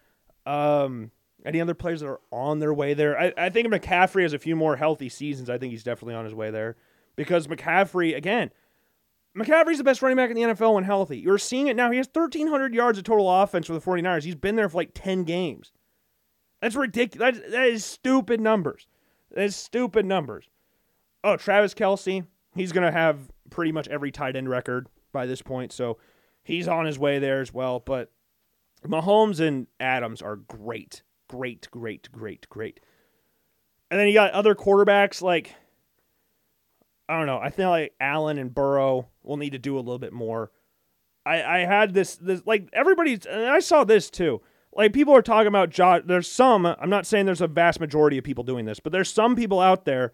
Um, 0.46 1.12
any 1.46 1.62
other 1.62 1.76
players 1.76 2.00
that 2.00 2.08
are 2.08 2.22
on 2.32 2.60
their 2.60 2.74
way 2.74 2.94
there? 2.96 3.20
I, 3.20 3.34
I 3.38 3.50
think 3.50 3.68
McCaffrey 3.68 4.24
has 4.24 4.34
a 4.34 4.40
few 4.40 4.56
more 4.56 4.76
healthy 4.76 5.10
seasons. 5.10 5.50
I 5.50 5.58
think 5.58 5.72
he's 5.72 5.84
definitely 5.84 6.16
on 6.16 6.26
his 6.26 6.34
way 6.34 6.50
there 6.50 6.76
because 7.16 7.48
McCaffrey, 7.48 8.16
again, 8.16 8.50
McCaffrey's 9.38 9.78
the 9.78 9.84
best 9.84 10.02
running 10.02 10.18
back 10.18 10.32
in 10.32 10.36
the 10.36 10.42
NFL 10.42 10.74
when 10.74 10.84
healthy. 10.84 11.20
You're 11.20 11.38
seeing 11.38 11.68
it 11.68 11.76
now. 11.76 11.92
He 11.92 11.98
has 11.98 12.10
1,300 12.12 12.74
yards 12.74 12.98
of 12.98 13.04
total 13.04 13.30
offense 13.30 13.68
for 13.68 13.74
the 13.74 13.82
49ers. 13.82 14.24
He's 14.24 14.36
been 14.36 14.56
there 14.56 14.70
for 14.70 14.78
like 14.78 14.92
10 14.96 15.24
games. 15.24 15.72
That's 16.62 16.76
ridiculous. 16.76 17.38
That, 17.38 17.52
that 17.52 17.68
is 17.68 17.86
stupid 17.86 18.42
numbers. 18.42 18.88
Is 19.36 19.56
stupid 19.56 20.06
numbers. 20.06 20.50
Oh, 21.24 21.36
Travis 21.36 21.74
Kelce, 21.74 22.26
he's 22.56 22.72
going 22.72 22.86
to 22.86 22.92
have 22.92 23.20
pretty 23.50 23.72
much 23.72 23.88
every 23.88 24.12
tight 24.12 24.36
end 24.36 24.50
record 24.50 24.88
by 25.12 25.26
this 25.26 25.42
point. 25.42 25.72
So 25.72 25.98
he's 26.44 26.68
on 26.68 26.86
his 26.86 26.98
way 26.98 27.20
there 27.20 27.42
as 27.42 27.54
well. 27.54 27.80
But 27.80 28.12
Mahomes 28.86 29.40
and 29.40 29.68
Adams 29.80 30.22
are 30.22 30.38
great. 30.38 31.04
Great, 31.28 31.68
great, 31.72 32.10
great, 32.12 32.48
great. 32.50 32.80
And 33.92 34.00
then 34.00 34.08
you 34.08 34.14
got 34.14 34.32
other 34.32 34.56
quarterbacks 34.56 35.22
like 35.22 35.54
I 37.10 37.18
don't 37.18 37.26
know. 37.26 37.40
I 37.40 37.50
feel 37.50 37.70
like 37.70 37.94
Allen 38.00 38.38
and 38.38 38.54
Burrow 38.54 39.08
will 39.24 39.38
need 39.38 39.52
to 39.52 39.60
do 39.60 39.76
a 39.76 39.80
little 39.80 40.00
bit 40.00 40.12
more. 40.12 40.52
I, 41.26 41.42
I 41.42 41.58
had 41.60 41.94
this 41.94 42.16
this 42.16 42.42
like 42.46 42.70
everybody's 42.74 43.26
and 43.26 43.46
I 43.46 43.60
saw 43.60 43.84
this 43.84 44.10
too. 44.10 44.42
Like 44.78 44.94
people 44.94 45.16
are 45.16 45.24
talking 45.24 45.48
about 45.48 45.72
Josh. 45.72 46.04
There's 46.06 46.30
some. 46.30 46.68
I'm 46.68 46.90
not 46.90 47.08
saying 47.08 47.26
there's 47.26 47.42
a 47.42 47.48
vast 47.48 47.80
majority 47.80 48.20
of 48.20 48.24
people 48.24 48.44
doing 48.44 48.66
this, 48.66 48.80
but 48.80 48.92
there's 48.92 49.12
some 49.12 49.36
people 49.36 49.60
out 49.60 49.86
there 49.86 50.14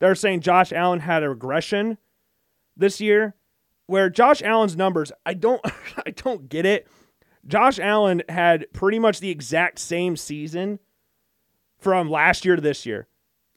that 0.00 0.10
are 0.10 0.16
saying 0.16 0.40
Josh 0.40 0.72
Allen 0.72 1.00
had 1.00 1.22
a 1.22 1.28
regression 1.28 1.96
this 2.76 3.00
year, 3.00 3.36
where 3.86 4.10
Josh 4.10 4.42
Allen's 4.42 4.76
numbers. 4.76 5.12
I 5.24 5.34
don't. 5.34 5.64
I 6.06 6.10
don't 6.10 6.48
get 6.48 6.66
it. 6.66 6.88
Josh 7.46 7.78
Allen 7.78 8.22
had 8.28 8.66
pretty 8.72 8.98
much 8.98 9.20
the 9.20 9.30
exact 9.30 9.78
same 9.78 10.16
season 10.16 10.80
from 11.78 12.10
last 12.10 12.44
year 12.44 12.56
to 12.56 12.62
this 12.62 12.84
year. 12.84 13.06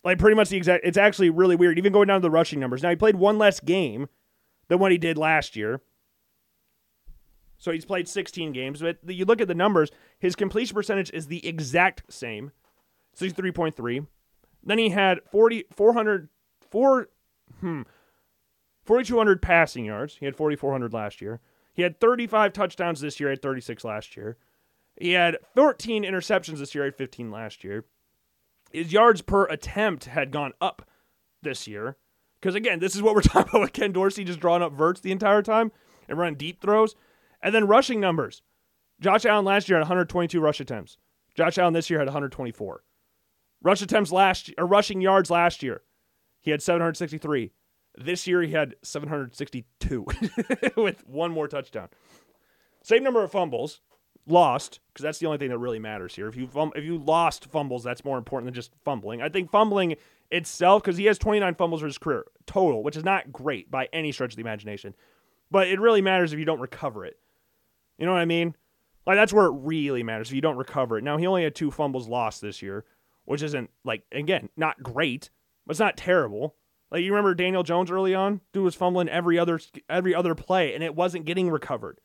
Like 0.04 0.20
pretty 0.20 0.36
much 0.36 0.50
the 0.50 0.58
exact. 0.58 0.86
It's 0.86 0.98
actually 1.00 1.32
really 1.32 1.56
weird. 1.56 1.80
Even 1.80 1.92
going 1.92 2.08
down 2.08 2.22
to 2.22 2.26
the 2.26 2.32
rushing 2.32 2.60
numbers. 2.60 2.84
Now 2.84 2.92
he 2.92 2.96
played 2.96 3.16
one 3.16 3.40
less 3.40 3.60
game 3.60 4.08
than 4.68 4.78
what 4.78 4.92
he 4.92 5.00
did 5.00 5.18
last 5.18 5.56
year. 5.56 5.82
So 7.64 7.72
he's 7.72 7.86
played 7.86 8.10
16 8.10 8.52
games. 8.52 8.82
But 8.82 8.98
you 9.08 9.24
look 9.24 9.40
at 9.40 9.48
the 9.48 9.56
numbers, 9.56 9.90
his 10.20 10.36
completion 10.36 10.76
percentage 10.76 11.10
is 11.12 11.28
the 11.28 11.48
exact 11.48 12.04
same, 12.12 12.52
63.3. 13.18 14.06
Then 14.66 14.78
he 14.78 14.90
had 14.90 15.20
40, 15.32 15.68
400, 15.72 16.28
4, 16.70 17.08
hmm, 17.62 17.84
4,200 18.84 19.42
passing 19.42 19.86
yards. 19.86 20.18
He 20.20 20.26
had 20.26 20.36
4,400 20.36 20.92
last 20.92 21.22
year. 21.22 21.40
He 21.74 21.84
had 21.84 22.02
35 22.02 22.52
touchdowns 22.52 23.00
this 23.00 23.22
year. 23.22 23.30
Had 23.30 23.42
36 23.42 23.86
last 23.86 24.18
year. 24.18 24.36
He 25.00 25.12
had 25.12 25.38
13 25.56 26.04
interceptions 26.04 26.58
this 26.58 26.76
year. 26.76 26.84
Had 26.84 26.98
15 26.98 27.32
last 27.32 27.64
year. 27.64 27.86
His 28.74 28.92
yards 28.92 29.22
per 29.22 29.46
attempt 29.46 30.06
had 30.06 30.32
gone 30.32 30.52
up 30.60 30.86
this 31.42 31.66
year. 31.66 31.96
Because 32.42 32.56
again, 32.56 32.80
this 32.80 32.94
is 32.94 33.02
what 33.02 33.16
we're 33.16 33.22
talking 33.22 33.52
about 33.52 33.62
with 33.62 33.74
Ken 33.74 33.94
Dorsey 33.94 34.26
just 34.26 34.42
drawing 34.42 34.62
up 34.62 34.74
verts 34.74 35.00
the 35.00 35.14
entire 35.14 35.42
time 35.42 35.72
and 36.10 36.18
running 36.18 36.36
deep 36.36 36.60
throws. 36.60 36.94
And 37.44 37.54
then 37.54 37.68
rushing 37.68 38.00
numbers. 38.00 38.42
Josh 39.00 39.26
Allen 39.26 39.46
last 39.46 39.70
year 39.70 39.78
had 39.78 39.84
122 39.84 40.40
rush 40.40 40.60
attempts. 40.60 40.98
Josh 41.36 41.58
Allen 41.58 41.74
this 41.74 41.90
year 41.90 42.00
had 42.00 42.08
124. 42.08 42.84
Rush 43.62 43.82
attempts 43.82 44.12
last 44.12 44.52
or 44.58 44.66
rushing 44.66 45.02
yards 45.02 45.30
last 45.30 45.62
year. 45.62 45.84
He 46.40 46.52
had 46.52 46.62
763. 46.62 47.52
This 47.96 48.26
year 48.26 48.42
he 48.42 48.54
had 48.54 48.76
762 48.82 50.06
with 50.78 51.08
one 51.08 51.32
more 51.32 51.48
touchdown. 51.48 51.90
Same 52.82 53.04
number 53.04 53.24
of 53.24 53.32
fumbles 53.32 53.82
lost 54.26 54.80
because 54.88 55.04
that's 55.04 55.20
the 55.20 55.26
only 55.26 55.38
thing 55.38 55.50
that 55.50 55.58
really 55.58 55.80
matters 55.80 56.16
here. 56.16 56.28
If 56.28 56.36
you 56.36 56.48
fum- 56.48 56.72
if 56.76 56.84
you 56.84 56.98
lost 56.98 57.46
fumbles, 57.52 57.84
that's 57.84 58.06
more 58.06 58.18
important 58.18 58.48
than 58.48 58.54
just 58.54 58.72
fumbling. 58.84 59.22
I 59.22 59.30
think 59.30 59.52
fumbling 59.52 59.96
itself, 60.32 60.84
because 60.84 60.98
he 60.98 61.06
has 61.06 61.18
29 61.18 61.56
fumbles 61.56 61.82
for 61.82 61.88
his 61.88 61.98
career 61.98 62.26
total, 62.46 62.84
which 62.84 62.98
is 62.98 63.04
not 63.04 63.32
great 63.32 63.70
by 63.70 63.88
any 63.94 64.12
stretch 64.12 64.32
of 64.32 64.38
the 64.38 64.42
imagination. 64.42 64.96
But 65.52 65.68
it 65.68 65.80
really 65.80 66.02
matters 66.02 66.34
if 66.34 66.40
you 66.40 66.46
don't 66.46 66.60
recover 66.60 67.06
it. 67.06 67.18
You 67.98 68.06
know 68.06 68.14
what 68.14 68.22
I 68.22 68.26
mean? 68.26 68.56
Like 69.06 69.18
that's 69.18 69.34
where 69.34 69.46
it 69.46 69.56
really 69.56 70.04
matters 70.04 70.30
if 70.30 70.36
you 70.36 70.42
don't 70.42 70.58
recover 70.58 70.98
it. 70.98 71.04
Now 71.04 71.18
he 71.18 71.28
only 71.28 71.44
had 71.44 71.56
two 71.56 71.72
fumbles 71.72 72.08
lost 72.08 72.42
this 72.42 72.62
year, 72.62 72.86
which 73.26 73.42
isn't 73.42 73.70
like 73.84 74.04
again 74.12 74.50
not 74.56 74.82
great, 74.82 75.30
but 75.66 75.72
it's 75.72 75.80
not 75.80 75.98
terrible. 75.98 76.56
Like 76.92 77.04
you 77.04 77.12
remember 77.12 77.34
Daniel 77.34 77.64
Jones 77.64 77.92
early 77.92 78.14
on, 78.14 78.42
dude 78.54 78.64
was 78.64 78.76
fumbling 78.76 79.10
every 79.10 79.38
other 79.38 79.60
every 79.90 80.16
other 80.16 80.36
play, 80.36 80.74
and 80.74 80.84
it 80.84 80.96
wasn't 80.96 81.26
getting 81.26 81.50
recovered. 81.50 82.00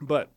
But 0.00 0.30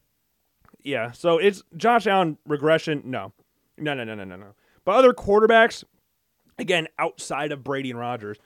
yeah, 0.84 1.12
so 1.12 1.40
it's 1.40 1.64
Josh 1.76 2.06
Allen 2.06 2.38
regression. 2.46 3.02
No, 3.06 3.34
no, 3.78 3.94
no, 3.96 4.04
no, 4.04 4.14
no, 4.14 4.24
no, 4.24 4.36
no. 4.36 4.54
But 4.84 4.96
other 4.96 5.14
quarterbacks, 5.14 5.84
again, 6.60 6.88
outside 7.00 7.52
of 7.52 7.64
Brady 7.64 7.90
and 7.90 8.00
Rodgers, 8.00 8.38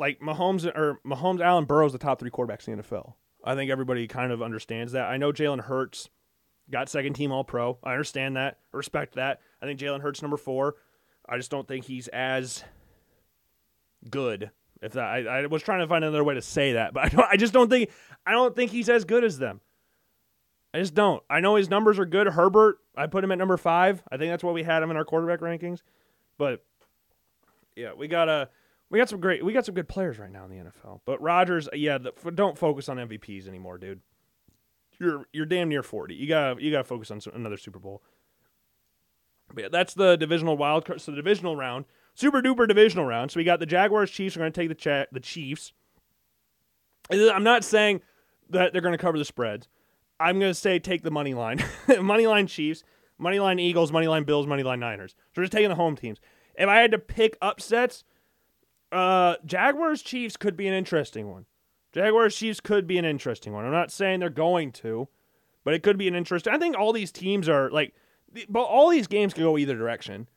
like 0.00 0.18
Mahomes 0.18 0.64
or 0.64 0.98
Mahomes, 1.06 1.40
Allen, 1.40 1.66
Burrow's 1.66 1.92
the 1.92 1.98
top 1.98 2.18
three 2.18 2.30
quarterbacks 2.30 2.66
in 2.66 2.76
the 2.76 2.82
NFL. 2.82 3.12
I 3.44 3.54
think 3.54 3.70
everybody 3.70 4.08
kind 4.08 4.32
of 4.32 4.42
understands 4.42 4.92
that. 4.92 5.04
I 5.04 5.18
know 5.18 5.30
Jalen 5.30 5.60
Hurts 5.60 6.08
got 6.70 6.88
second 6.88 7.12
team 7.12 7.30
All 7.30 7.44
Pro. 7.44 7.78
I 7.84 7.92
understand 7.92 8.36
that. 8.36 8.58
Respect 8.72 9.14
that. 9.14 9.40
I 9.62 9.66
think 9.66 9.78
Jalen 9.78 10.00
Hurts 10.00 10.22
number 10.22 10.38
four. 10.38 10.76
I 11.28 11.36
just 11.36 11.50
don't 11.50 11.68
think 11.68 11.84
he's 11.84 12.08
as 12.08 12.64
good. 14.08 14.50
If 14.82 14.92
that, 14.92 15.04
I, 15.04 15.42
I 15.42 15.46
was 15.46 15.62
trying 15.62 15.80
to 15.80 15.86
find 15.86 16.02
another 16.02 16.24
way 16.24 16.34
to 16.34 16.42
say 16.42 16.72
that, 16.72 16.94
but 16.94 17.14
I. 17.18 17.32
I 17.32 17.36
just 17.36 17.52
don't 17.52 17.68
think. 17.68 17.90
I 18.26 18.32
don't 18.32 18.56
think 18.56 18.70
he's 18.70 18.88
as 18.88 19.04
good 19.04 19.22
as 19.22 19.38
them. 19.38 19.60
I 20.72 20.78
just 20.78 20.94
don't. 20.94 21.22
I 21.28 21.40
know 21.40 21.56
his 21.56 21.68
numbers 21.68 21.98
are 21.98 22.06
good. 22.06 22.26
Herbert, 22.26 22.78
I 22.96 23.06
put 23.06 23.22
him 23.22 23.32
at 23.32 23.38
number 23.38 23.56
five. 23.58 24.02
I 24.10 24.16
think 24.16 24.30
that's 24.30 24.42
why 24.44 24.52
we 24.52 24.62
had 24.62 24.82
him 24.82 24.90
in 24.90 24.96
our 24.96 25.04
quarterback 25.04 25.40
rankings. 25.40 25.82
But 26.38 26.64
yeah, 27.76 27.92
we 27.92 28.08
got 28.08 28.28
a 28.28 28.48
we 28.90 28.98
got 28.98 29.08
some 29.08 29.20
great 29.20 29.44
we 29.44 29.52
got 29.52 29.64
some 29.64 29.74
good 29.74 29.88
players 29.88 30.18
right 30.18 30.30
now 30.30 30.44
in 30.44 30.50
the 30.50 30.70
NFL. 30.70 31.00
But 31.06 31.22
Rodgers, 31.22 31.68
uh, 31.68 31.76
yeah, 31.76 31.98
the, 31.98 32.12
don't 32.32 32.58
focus 32.58 32.88
on 32.88 32.96
MVPs 32.96 33.48
anymore, 33.48 33.78
dude. 33.78 34.00
You're 34.98 35.24
you're 35.32 35.46
damn 35.46 35.68
near 35.68 35.82
forty. 35.82 36.14
You 36.14 36.28
got 36.28 36.60
you 36.60 36.70
got 36.70 36.78
to 36.78 36.84
focus 36.84 37.10
on 37.10 37.20
another 37.32 37.56
Super 37.56 37.78
Bowl. 37.78 38.02
But 39.54 39.62
yeah, 39.62 39.68
that's 39.70 39.94
the 39.94 40.16
divisional 40.16 40.56
wild 40.56 40.84
card. 40.84 41.00
So 41.00 41.12
the 41.12 41.16
divisional 41.16 41.56
round, 41.56 41.84
super 42.14 42.42
duper 42.42 42.68
divisional 42.68 43.04
round. 43.04 43.30
So 43.30 43.38
we 43.38 43.44
got 43.44 43.60
the 43.60 43.66
Jaguars, 43.66 44.10
Chiefs 44.10 44.36
are 44.36 44.40
going 44.40 44.52
to 44.52 44.60
take 44.60 44.68
the 44.68 44.74
cha- 44.74 45.06
the 45.12 45.20
Chiefs. 45.20 45.72
I'm 47.10 47.42
not 47.42 47.64
saying 47.64 48.02
that 48.50 48.72
they're 48.72 48.82
going 48.82 48.92
to 48.92 48.98
cover 48.98 49.18
the 49.18 49.24
spreads. 49.24 49.68
I'm 50.18 50.38
going 50.38 50.50
to 50.50 50.54
say 50.54 50.78
take 50.78 51.02
the 51.02 51.10
money 51.10 51.34
line. 51.34 51.64
money 52.00 52.26
line 52.26 52.46
Chiefs, 52.46 52.84
money 53.18 53.40
line 53.40 53.58
Eagles, 53.58 53.90
money 53.90 54.06
line 54.06 54.24
Bills, 54.24 54.46
money 54.46 54.62
line 54.62 54.80
Niners. 54.80 55.12
So 55.12 55.40
we're 55.40 55.44
just 55.44 55.52
taking 55.52 55.70
the 55.70 55.76
home 55.76 55.96
teams. 55.96 56.18
If 56.56 56.68
I 56.68 56.76
had 56.76 56.90
to 56.90 56.98
pick 56.98 57.38
upsets, 57.40 58.04
uh, 58.92 59.36
Jaguars 59.44 60.02
Chiefs 60.02 60.36
could 60.36 60.56
be 60.56 60.66
an 60.66 60.74
interesting 60.74 61.30
one. 61.30 61.46
Jaguars 61.92 62.36
Chiefs 62.36 62.60
could 62.60 62.86
be 62.86 62.98
an 62.98 63.04
interesting 63.04 63.52
one. 63.52 63.64
I'm 63.64 63.72
not 63.72 63.90
saying 63.90 64.20
they're 64.20 64.30
going 64.30 64.72
to, 64.72 65.08
but 65.64 65.74
it 65.74 65.82
could 65.82 65.98
be 65.98 66.08
an 66.08 66.14
interesting. 66.14 66.52
I 66.52 66.58
think 66.58 66.76
all 66.76 66.92
these 66.92 67.12
teams 67.12 67.48
are 67.48 67.70
like, 67.70 67.94
but 68.48 68.62
all 68.62 68.88
these 68.90 69.06
games 69.06 69.34
could 69.34 69.42
go 69.42 69.58
either 69.58 69.76
direction. 69.76 70.28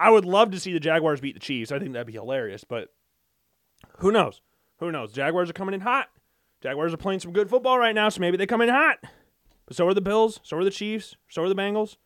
I 0.00 0.10
would 0.10 0.24
love 0.24 0.50
to 0.50 0.60
see 0.60 0.72
the 0.72 0.80
Jaguars 0.80 1.20
beat 1.20 1.34
the 1.34 1.40
Chiefs. 1.40 1.70
I 1.70 1.78
think 1.78 1.92
that'd 1.92 2.06
be 2.06 2.14
hilarious, 2.14 2.64
but 2.64 2.92
who 3.98 4.10
knows? 4.10 4.40
Who 4.78 4.90
knows? 4.90 5.12
Jaguars 5.12 5.50
are 5.50 5.54
coming 5.54 5.74
in 5.74 5.82
hot. 5.82 6.08
Jaguars 6.62 6.94
are 6.94 6.98
playing 6.98 7.20
some 7.20 7.32
good 7.32 7.50
football 7.50 7.78
right 7.78 7.94
now, 7.94 8.08
so 8.08 8.20
maybe 8.20 8.36
they 8.36 8.46
come 8.46 8.62
in 8.62 8.70
hot. 8.70 8.98
But 9.66 9.76
so 9.76 9.86
are 9.86 9.94
the 9.94 10.00
Bills, 10.00 10.40
so 10.42 10.56
are 10.56 10.64
the 10.64 10.70
Chiefs, 10.70 11.16
so 11.28 11.42
are 11.42 11.48
the 11.48 11.54
Bengals. 11.54 11.96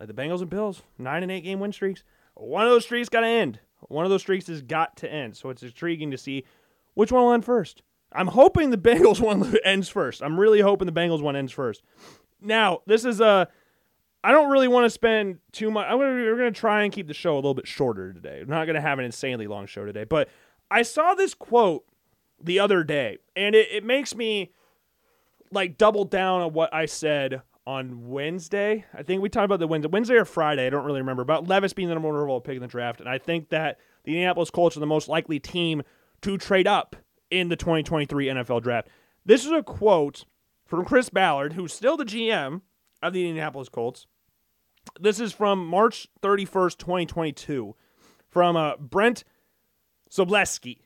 Like 0.00 0.08
the 0.08 0.14
Bengals 0.14 0.40
and 0.40 0.50
Bills, 0.50 0.82
nine 0.98 1.22
and 1.22 1.30
eight 1.30 1.44
game 1.44 1.60
win 1.60 1.72
streaks. 1.72 2.02
One 2.34 2.64
of 2.64 2.70
those 2.70 2.84
streaks 2.84 3.08
got 3.08 3.20
to 3.20 3.26
end. 3.26 3.60
One 3.88 4.04
of 4.04 4.10
those 4.10 4.22
streaks 4.22 4.46
has 4.46 4.62
got 4.62 4.96
to 4.98 5.12
end. 5.12 5.36
So 5.36 5.50
it's 5.50 5.62
intriguing 5.62 6.10
to 6.10 6.18
see 6.18 6.44
which 6.94 7.12
one 7.12 7.24
will 7.24 7.32
end 7.32 7.44
first. 7.44 7.82
I'm 8.12 8.28
hoping 8.28 8.70
the 8.70 8.76
Bengals 8.78 9.20
one 9.20 9.54
ends 9.64 9.88
first. 9.88 10.22
I'm 10.22 10.38
really 10.38 10.60
hoping 10.60 10.86
the 10.86 10.92
Bengals 10.92 11.22
one 11.22 11.36
ends 11.36 11.52
first. 11.52 11.82
Now, 12.40 12.80
this 12.86 13.04
is 13.04 13.20
a. 13.20 13.48
I 14.24 14.30
don't 14.30 14.52
really 14.52 14.68
want 14.68 14.84
to 14.84 14.90
spend 14.90 15.38
too 15.50 15.70
much. 15.70 15.86
I'm 15.88 15.98
gonna, 15.98 16.12
we're 16.12 16.36
going 16.36 16.52
to 16.52 16.60
try 16.60 16.84
and 16.84 16.92
keep 16.92 17.08
the 17.08 17.14
show 17.14 17.34
a 17.34 17.36
little 17.36 17.54
bit 17.54 17.66
shorter 17.66 18.12
today. 18.12 18.44
We're 18.46 18.54
not 18.54 18.66
going 18.66 18.76
to 18.76 18.80
have 18.80 19.00
an 19.00 19.04
insanely 19.04 19.48
long 19.48 19.66
show 19.66 19.84
today. 19.84 20.04
But 20.04 20.28
I 20.70 20.82
saw 20.82 21.14
this 21.14 21.34
quote 21.34 21.84
the 22.40 22.60
other 22.60 22.84
day, 22.84 23.18
and 23.34 23.56
it, 23.56 23.68
it 23.72 23.84
makes 23.84 24.14
me 24.14 24.52
like 25.50 25.76
double 25.76 26.04
down 26.04 26.40
on 26.40 26.52
what 26.52 26.72
I 26.72 26.86
said 26.86 27.42
on 27.66 28.08
Wednesday. 28.08 28.84
I 28.92 29.02
think 29.02 29.22
we 29.22 29.28
talked 29.28 29.44
about 29.44 29.60
the 29.60 29.66
Wednesday, 29.66 29.88
Wednesday 29.88 30.14
or 30.14 30.24
Friday. 30.24 30.66
I 30.66 30.70
don't 30.70 30.84
really 30.84 31.00
remember 31.00 31.22
about 31.22 31.46
Levis 31.46 31.72
being 31.72 31.88
the 31.88 31.94
number 31.94 32.08
one 32.08 32.16
overall 32.16 32.40
pick 32.40 32.56
in 32.56 32.62
the 32.62 32.68
draft, 32.68 33.00
and 33.00 33.08
I 33.08 33.18
think 33.18 33.50
that 33.50 33.78
the 34.04 34.12
Indianapolis 34.12 34.50
Colts 34.50 34.76
are 34.76 34.80
the 34.80 34.86
most 34.86 35.08
likely 35.08 35.38
team 35.38 35.82
to 36.22 36.38
trade 36.38 36.66
up 36.66 36.96
in 37.30 37.48
the 37.48 37.56
2023 37.56 38.26
NFL 38.26 38.62
draft. 38.62 38.88
This 39.24 39.44
is 39.44 39.52
a 39.52 39.62
quote 39.62 40.24
from 40.64 40.84
Chris 40.84 41.08
Ballard, 41.08 41.52
who's 41.52 41.72
still 41.72 41.96
the 41.96 42.04
GM 42.04 42.62
of 43.02 43.12
the 43.12 43.26
Indianapolis 43.26 43.68
Colts. 43.68 44.06
This 45.00 45.20
is 45.20 45.32
from 45.32 45.64
March 45.66 46.08
31st, 46.22 46.78
2022, 46.78 47.76
from 48.28 48.56
uh, 48.56 48.76
Brent 48.76 49.22
Sobleski 50.10 50.78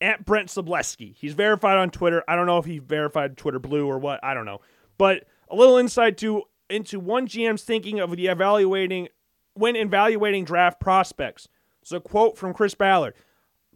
at 0.00 0.26
Brent 0.26 0.48
Sobleski. 0.48 1.14
He's 1.16 1.32
verified 1.32 1.78
on 1.78 1.90
Twitter. 1.90 2.22
I 2.28 2.36
don't 2.36 2.46
know 2.46 2.58
if 2.58 2.66
he 2.66 2.78
verified 2.78 3.36
Twitter 3.36 3.58
Blue 3.58 3.86
or 3.86 3.98
what. 3.98 4.22
I 4.22 4.34
don't 4.34 4.44
know. 4.44 4.60
But 4.98 5.24
a 5.54 5.58
little 5.58 5.76
insight 5.76 6.18
to 6.18 6.42
into 6.68 6.98
one 6.98 7.28
GM's 7.28 7.62
thinking 7.62 8.00
of 8.00 8.16
the 8.16 8.26
evaluating 8.26 9.08
when 9.54 9.76
evaluating 9.76 10.44
draft 10.44 10.80
prospects. 10.80 11.48
So 11.84 12.00
quote 12.00 12.36
from 12.36 12.52
Chris 12.52 12.74
Ballard. 12.74 13.14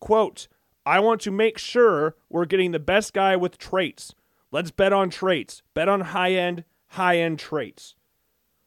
Quote, 0.00 0.48
I 0.84 1.00
want 1.00 1.20
to 1.22 1.30
make 1.30 1.58
sure 1.58 2.16
we're 2.28 2.46
getting 2.46 2.72
the 2.72 2.78
best 2.78 3.12
guy 3.12 3.36
with 3.36 3.58
traits. 3.58 4.14
Let's 4.50 4.70
bet 4.70 4.92
on 4.92 5.10
traits. 5.10 5.62
Bet 5.74 5.88
on 5.88 6.00
high 6.00 6.32
end, 6.32 6.64
high 6.88 7.18
end 7.18 7.38
traits. 7.38 7.94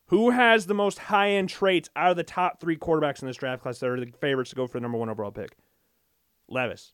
Who 0.07 0.29
has 0.29 0.65
the 0.65 0.73
most 0.73 0.99
high 0.99 1.31
end 1.31 1.49
traits 1.49 1.89
out 1.95 2.11
of 2.11 2.17
the 2.17 2.23
top 2.23 2.59
three 2.59 2.77
quarterbacks 2.77 3.21
in 3.21 3.27
this 3.27 3.37
draft 3.37 3.63
class 3.63 3.79
that 3.79 3.89
are 3.89 3.99
the 3.99 4.11
favorites 4.21 4.51
to 4.51 4.55
go 4.55 4.67
for 4.67 4.77
the 4.77 4.81
number 4.81 4.97
one 4.97 5.09
overall 5.09 5.31
pick? 5.31 5.57
Levis. 6.47 6.93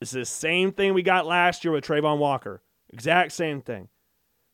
It's 0.00 0.10
the 0.10 0.24
same 0.24 0.72
thing 0.72 0.92
we 0.92 1.02
got 1.02 1.26
last 1.26 1.64
year 1.64 1.72
with 1.72 1.84
Travon 1.84 2.18
Walker. 2.18 2.62
Exact 2.96 3.32
same 3.32 3.60
thing. 3.60 3.88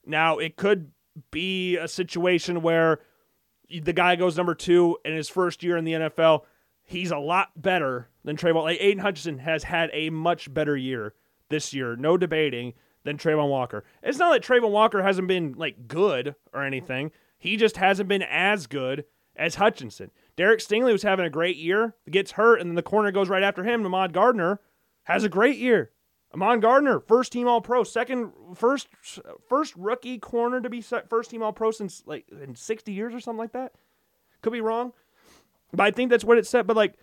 Now, 0.04 0.38
it 0.38 0.56
could 0.56 0.90
be 1.30 1.76
a 1.76 1.86
situation 1.86 2.60
where 2.60 2.98
the 3.70 3.92
guy 3.92 4.16
goes 4.16 4.36
number 4.36 4.56
two 4.56 4.98
in 5.04 5.14
his 5.14 5.28
first 5.28 5.62
year 5.62 5.76
in 5.76 5.84
the 5.84 5.92
NFL. 5.92 6.40
He's 6.82 7.12
a 7.12 7.18
lot 7.18 7.50
better 7.54 8.08
than 8.24 8.36
Travon. 8.36 8.64
Like 8.64 8.80
Aidan 8.80 8.98
Hutchinson 8.98 9.38
has 9.38 9.62
had 9.62 9.90
a 9.92 10.10
much 10.10 10.52
better 10.52 10.76
year 10.76 11.14
this 11.50 11.72
year, 11.72 11.94
no 11.94 12.16
debating, 12.16 12.72
than 13.04 13.16
Travon 13.16 13.48
Walker. 13.48 13.84
It's 14.02 14.18
not 14.18 14.32
that 14.32 14.42
Travon 14.42 14.72
Walker 14.72 15.04
hasn't 15.04 15.28
been 15.28 15.52
like 15.56 15.86
good 15.86 16.34
or 16.52 16.64
anything. 16.64 17.12
He 17.38 17.56
just 17.56 17.76
hasn't 17.76 18.08
been 18.08 18.22
as 18.22 18.66
good 18.66 19.04
as 19.36 19.54
Hutchinson. 19.54 20.10
Derek 20.34 20.58
Stingley 20.58 20.90
was 20.90 21.04
having 21.04 21.26
a 21.26 21.30
great 21.30 21.56
year, 21.56 21.94
gets 22.10 22.32
hurt, 22.32 22.60
and 22.60 22.68
then 22.68 22.74
the 22.74 22.82
corner 22.82 23.12
goes 23.12 23.28
right 23.28 23.44
after 23.44 23.62
him, 23.62 23.86
Ahmad 23.86 24.12
Gardner 24.12 24.58
has 25.04 25.22
a 25.22 25.28
great 25.28 25.58
year. 25.58 25.92
Ahmad 26.34 26.62
Gardner, 26.62 27.00
first 27.00 27.32
team 27.32 27.46
All 27.46 27.60
Pro, 27.60 27.84
second 27.84 28.32
first 28.54 28.88
first 29.48 29.74
rookie 29.76 30.18
corner 30.18 30.60
to 30.60 30.70
be 30.70 30.80
first 30.80 31.30
team 31.30 31.42
All 31.42 31.52
Pro 31.52 31.70
since 31.70 32.02
like 32.06 32.26
in 32.30 32.54
60 32.54 32.92
years 32.92 33.14
or 33.14 33.20
something 33.20 33.38
like 33.38 33.52
that. 33.52 33.72
Could 34.40 34.52
be 34.52 34.60
wrong, 34.60 34.92
but 35.72 35.86
I 35.86 35.90
think 35.90 36.10
that's 36.10 36.24
what 36.24 36.38
it 36.38 36.46
said. 36.46 36.66
But 36.66 36.76
like 36.76 36.94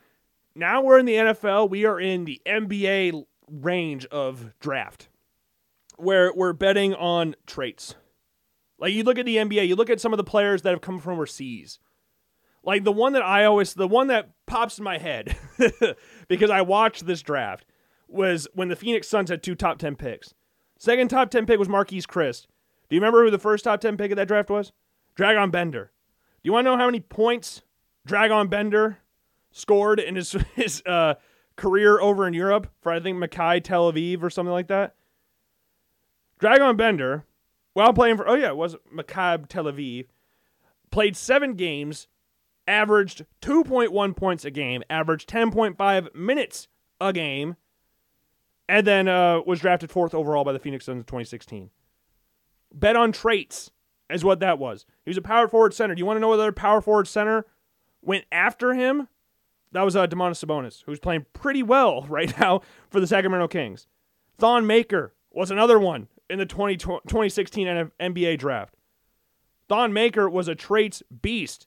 now 0.55 0.81
we're 0.81 0.99
in 0.99 1.05
the 1.05 1.13
NFL, 1.13 1.69
we 1.69 1.85
are 1.85 1.99
in 1.99 2.25
the 2.25 2.41
NBA 2.45 3.23
range 3.47 4.05
of 4.07 4.51
draft, 4.59 5.09
where 5.97 6.33
we're 6.33 6.53
betting 6.53 6.95
on 6.95 7.35
traits. 7.45 7.95
Like 8.79 8.93
you 8.93 9.03
look 9.03 9.19
at 9.19 9.25
the 9.25 9.37
NBA, 9.37 9.67
you 9.67 9.75
look 9.75 9.89
at 9.89 10.01
some 10.01 10.13
of 10.13 10.17
the 10.17 10.23
players 10.23 10.63
that 10.63 10.71
have 10.71 10.81
come 10.81 10.99
from 10.99 11.13
overseas. 11.13 11.79
Like 12.63 12.83
the 12.83 12.91
one 12.91 13.13
that 13.13 13.23
I 13.23 13.45
always, 13.45 13.73
the 13.73 13.87
one 13.87 14.07
that 14.07 14.31
pops 14.47 14.79
in 14.79 14.83
my 14.83 14.97
head 14.97 15.37
because 16.27 16.49
I 16.49 16.61
watched 16.61 17.05
this 17.05 17.21
draft 17.21 17.65
was 18.09 18.47
when 18.53 18.69
the 18.69 18.75
Phoenix 18.75 19.07
Suns 19.07 19.29
had 19.29 19.43
two 19.43 19.55
top 19.55 19.77
10 19.77 19.95
picks. 19.95 20.33
Second 20.77 21.09
top 21.09 21.29
10 21.29 21.45
pick 21.45 21.59
was 21.59 21.67
Marquese 21.67 22.03
Chriss. 22.03 22.47
Do 22.89 22.95
you 22.95 23.01
remember 23.01 23.23
who 23.23 23.31
the 23.31 23.37
first 23.37 23.63
top 23.63 23.81
10 23.81 23.97
pick 23.97 24.11
of 24.11 24.17
that 24.17 24.27
draft 24.27 24.49
was? 24.49 24.71
Dragan 25.15 25.51
Bender. 25.51 25.91
Do 26.41 26.47
you 26.47 26.53
want 26.53 26.65
to 26.65 26.71
know 26.71 26.77
how 26.77 26.85
many 26.85 27.01
points 27.01 27.61
Dragan 28.07 28.49
Bender 28.49 28.99
scored 29.51 29.99
in 29.99 30.15
his, 30.15 30.31
his 30.55 30.81
uh, 30.85 31.15
career 31.55 31.99
over 31.99 32.25
in 32.27 32.33
Europe 32.33 32.71
for, 32.81 32.91
I 32.91 32.99
think, 32.99 33.17
Maccabi 33.17 33.63
Tel 33.63 33.91
Aviv 33.91 34.23
or 34.23 34.29
something 34.29 34.53
like 34.53 34.67
that? 34.67 34.95
Dragan 36.39 36.77
Bender, 36.77 37.25
while 37.73 37.93
playing 37.93 38.17
for, 38.17 38.27
oh 38.27 38.35
yeah, 38.35 38.49
it 38.49 38.57
was 38.57 38.75
Maccabi 38.93 39.47
Tel 39.49 39.65
Aviv, 39.65 40.05
played 40.89 41.17
seven 41.17 41.55
games, 41.55 42.07
averaged 42.65 43.25
2.1 43.41 44.15
points 44.15 44.45
a 44.45 44.51
game, 44.51 44.81
averaged 44.89 45.29
10.5 45.29 46.15
minutes 46.15 46.67
a 47.01 47.11
game, 47.11 47.57
and 48.69 48.85
then 48.85 49.07
uh, 49.07 49.41
was 49.47 49.59
drafted 49.59 49.89
fourth 49.89 50.13
overall 50.13 50.43
by 50.43 50.53
the 50.53 50.59
Phoenix 50.59 50.85
Suns 50.85 50.99
in 50.99 51.03
2016. 51.03 51.71
Bet 52.71 52.95
on 52.95 53.11
traits. 53.11 53.71
is 54.11 54.23
what 54.23 54.39
that 54.41 54.59
was. 54.59 54.85
He 55.03 55.09
was 55.09 55.17
a 55.17 55.23
power 55.23 55.47
forward 55.47 55.73
center. 55.73 55.95
Do 55.95 55.99
you 55.99 56.05
want 56.05 56.17
to 56.17 56.21
know 56.21 56.27
what 56.27 56.39
other 56.39 56.51
power 56.51 56.79
forward 56.79 57.07
center 57.07 57.47
went 58.03 58.25
after 58.31 58.75
him? 58.75 59.07
That 59.71 59.81
was 59.81 59.95
uh, 59.95 60.05
Domantas 60.05 60.45
Sabonis, 60.45 60.83
who's 60.85 60.99
playing 60.99 61.25
pretty 61.33 61.63
well 61.63 62.03
right 62.09 62.39
now 62.39 62.61
for 62.91 62.99
the 62.99 63.07
Sacramento 63.07 63.47
Kings. 63.47 63.87
Thon 64.37 64.67
Maker 64.67 65.13
was 65.31 65.49
another 65.49 65.79
one 65.79 66.07
in 66.29 66.37
the 66.37 66.45
20, 66.45 66.77
2016 66.77 67.91
NBA 67.99 68.37
draft. 68.37 68.75
Thon 69.67 69.91
Maker 69.91 70.29
was 70.29 70.47
a 70.47 70.53
traits 70.53 71.01
beast. 71.21 71.65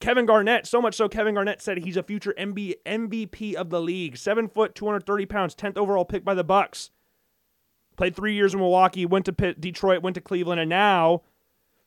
Kevin 0.00 0.26
Garnett, 0.26 0.66
so 0.66 0.80
much 0.80 0.94
so 0.94 1.08
Kevin 1.08 1.34
Garnett 1.34 1.62
said 1.62 1.78
he's 1.78 1.96
a 1.96 2.02
future 2.02 2.34
MVP 2.36 3.54
of 3.54 3.70
the 3.70 3.80
league. 3.80 4.16
Seven 4.16 4.48
foot, 4.48 4.74
230 4.74 5.26
pounds, 5.26 5.54
10th 5.54 5.76
overall 5.76 6.04
pick 6.04 6.24
by 6.24 6.34
the 6.34 6.44
Bucks. 6.44 6.90
Played 7.96 8.14
three 8.14 8.34
years 8.34 8.52
in 8.52 8.60
Milwaukee, 8.60 9.06
went 9.06 9.24
to 9.24 9.32
Pitt, 9.32 9.60
Detroit, 9.60 10.02
went 10.02 10.14
to 10.14 10.20
Cleveland, 10.20 10.60
and 10.60 10.68
now 10.68 11.22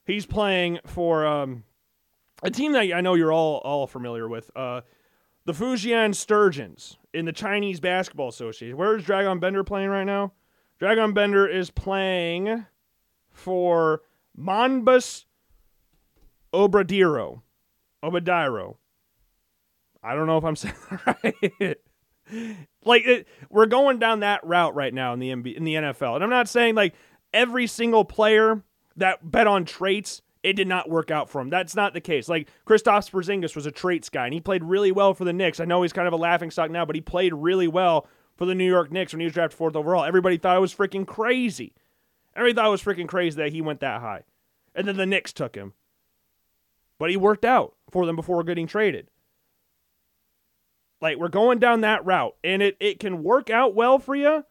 he's 0.06 0.26
playing 0.26 0.80
for 0.86 1.26
um, 1.26 1.64
a 2.42 2.50
team 2.50 2.74
that 2.74 2.92
I 2.94 3.02
know 3.02 3.14
you're 3.14 3.32
all 3.32 3.58
all 3.58 3.86
familiar 3.86 4.28
with. 4.28 4.50
Uh, 4.56 4.82
the 5.46 5.54
Fujian 5.54 6.16
Sturgeons 6.16 6.98
in 7.14 7.26
the 7.26 7.32
Chinese 7.32 7.80
Basketball 7.80 8.28
Association. 8.28 8.78
Where 8.78 8.96
is 8.96 9.04
Dragan 9.04 9.40
Bender 9.40 9.64
playing 9.64 9.90
right 9.90 10.04
now? 10.04 10.34
Dragan 10.80 11.14
Bender 11.14 11.48
is 11.48 11.70
playing 11.70 12.66
for 13.32 14.02
Monbus 14.38 15.26
Obradiro. 16.54 17.42
Obadiro. 18.04 18.78
I 20.02 20.16
don't 20.16 20.28
know 20.28 20.38
if 20.38 20.46
I'm 20.46 20.56
saying 20.56 20.76
that 20.90 21.18
right. 21.24 21.78
like 22.84 23.06
it, 23.06 23.28
we're 23.50 23.66
going 23.66 24.00
down 24.00 24.22
that 24.22 24.46
route 24.46 24.76
right 24.76 24.94
now 24.94 25.14
in 25.14 25.20
the 25.20 25.30
MB, 25.30 25.56
in 25.56 25.64
the 25.64 25.76
NFL, 25.76 26.16
and 26.16 26.24
I'm 26.24 26.30
not 26.30 26.48
saying 26.48 26.76
like 26.76 26.94
every 27.34 27.68
single 27.68 28.06
player 28.06 28.64
that 28.96 29.32
bet 29.32 29.48
on 29.48 29.66
traits 29.66 30.22
it 30.42 30.54
did 30.54 30.68
not 30.68 30.90
work 30.90 31.12
out 31.12 31.30
for 31.30 31.42
him. 31.42 31.50
That's 31.50 31.76
not 31.76 31.94
the 31.94 32.02
case. 32.02 32.30
Like 32.30 32.50
Kristaps 32.66 33.12
Porzingis 33.12 33.56
was 33.56 33.66
a 33.66 33.72
traits 33.72 34.10
guy, 34.10 34.26
and 34.26 34.34
he 34.34 34.40
played 34.40 34.64
really 34.64 34.92
well 34.92 35.14
for 35.14 35.26
the 35.26 35.34
Knicks. 35.34 35.60
I 35.60 35.66
know 35.66 35.82
he's 35.82 35.94
kind 35.94 36.08
of 36.08 36.14
a 36.14 36.18
laughing 36.18 36.52
stock 36.52 36.72
now, 36.72 36.86
but 36.86 36.96
he 36.96 37.02
played 37.02 37.34
really 37.34 37.68
well 37.68 38.08
for 38.38 38.46
the 38.46 38.56
New 38.56 38.66
York 38.68 38.92
Knicks 38.92 39.12
when 39.12 39.20
he 39.20 39.26
was 39.26 39.34
drafted 39.34 39.58
fourth 39.58 39.76
overall. 39.76 40.06
Everybody 40.06 40.38
thought 40.38 40.56
it 40.56 40.62
was 40.62 40.74
freaking 40.74 41.06
crazy. 41.06 41.74
Everybody 42.36 42.56
thought 42.56 42.68
it 42.68 42.72
was 42.72 42.84
freaking 42.84 43.08
crazy 43.08 43.36
that 43.38 43.52
he 43.52 43.62
went 43.62 43.82
that 43.82 44.00
high, 44.02 44.24
and 44.74 44.88
then 44.88 44.96
the 44.96 45.06
Knicks 45.06 45.34
took 45.34 45.56
him. 45.56 45.74
But 47.00 47.10
he 47.10 47.18
worked 47.18 47.46
out 47.46 47.76
for 47.90 48.06
them 48.06 48.16
before 48.16 48.44
getting 48.44 48.68
traded. 48.68 49.10
Like 51.02 51.18
we're 51.18 51.30
going 51.30 51.60
down 51.60 51.82
that 51.82 52.06
route, 52.06 52.36
and 52.44 52.62
it 52.62 52.76
it 52.80 53.00
can 53.00 53.24
work 53.24 53.50
out 53.50 53.74
well 53.74 54.00
for 54.00 54.16
you. 54.16 54.44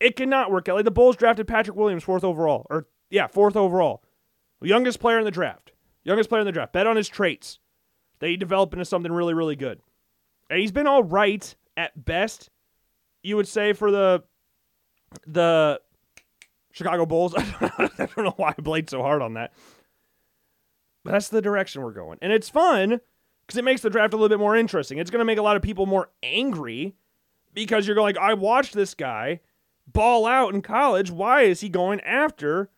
It 0.00 0.16
cannot 0.16 0.50
work 0.50 0.68
out. 0.68 0.76
Like 0.76 0.86
the 0.86 0.90
Bulls 0.90 1.16
drafted 1.16 1.46
Patrick 1.46 1.76
Williams 1.76 2.02
fourth 2.02 2.24
overall, 2.24 2.66
or 2.70 2.86
yeah, 3.10 3.26
fourth 3.26 3.54
overall, 3.54 4.02
youngest 4.62 4.98
player 4.98 5.18
in 5.18 5.26
the 5.26 5.30
draft, 5.30 5.72
youngest 6.02 6.30
player 6.30 6.40
in 6.40 6.46
the 6.46 6.52
draft. 6.52 6.72
Bet 6.72 6.86
on 6.86 6.96
his 6.96 7.08
traits. 7.08 7.58
They 8.20 8.36
develop 8.36 8.72
into 8.72 8.86
something 8.86 9.12
really 9.12 9.34
really 9.34 9.56
good, 9.56 9.80
and 10.48 10.58
he's 10.58 10.72
been 10.72 10.86
all 10.86 11.02
right 11.02 11.54
at 11.76 12.02
best. 12.02 12.48
You 13.22 13.36
would 13.36 13.48
say 13.48 13.74
for 13.74 13.90
the 13.90 14.24
the 15.26 15.80
Chicago 16.72 17.04
Bulls. 17.04 17.34
I 17.38 17.90
don't 17.98 18.24
know 18.24 18.34
why 18.36 18.54
I 18.56 18.62
played 18.62 18.88
so 18.88 19.02
hard 19.02 19.20
on 19.20 19.34
that. 19.34 19.52
That's 21.04 21.28
the 21.28 21.42
direction 21.42 21.82
we're 21.82 21.92
going. 21.92 22.18
And 22.22 22.32
it's 22.32 22.48
fun 22.48 23.00
because 23.46 23.58
it 23.58 23.64
makes 23.64 23.82
the 23.82 23.90
draft 23.90 24.14
a 24.14 24.16
little 24.16 24.30
bit 24.30 24.38
more 24.38 24.56
interesting. 24.56 24.98
It's 24.98 25.10
going 25.10 25.20
to 25.20 25.24
make 25.24 25.38
a 25.38 25.42
lot 25.42 25.56
of 25.56 25.62
people 25.62 25.86
more 25.86 26.10
angry 26.22 26.94
because 27.52 27.86
you're 27.86 27.94
going 27.94 28.14
like, 28.14 28.22
I 28.22 28.34
watched 28.34 28.72
this 28.72 28.94
guy 28.94 29.40
ball 29.86 30.26
out 30.26 30.54
in 30.54 30.62
college. 30.62 31.10
Why 31.10 31.42
is 31.42 31.60
he 31.60 31.68
going 31.68 32.00
after 32.00 32.70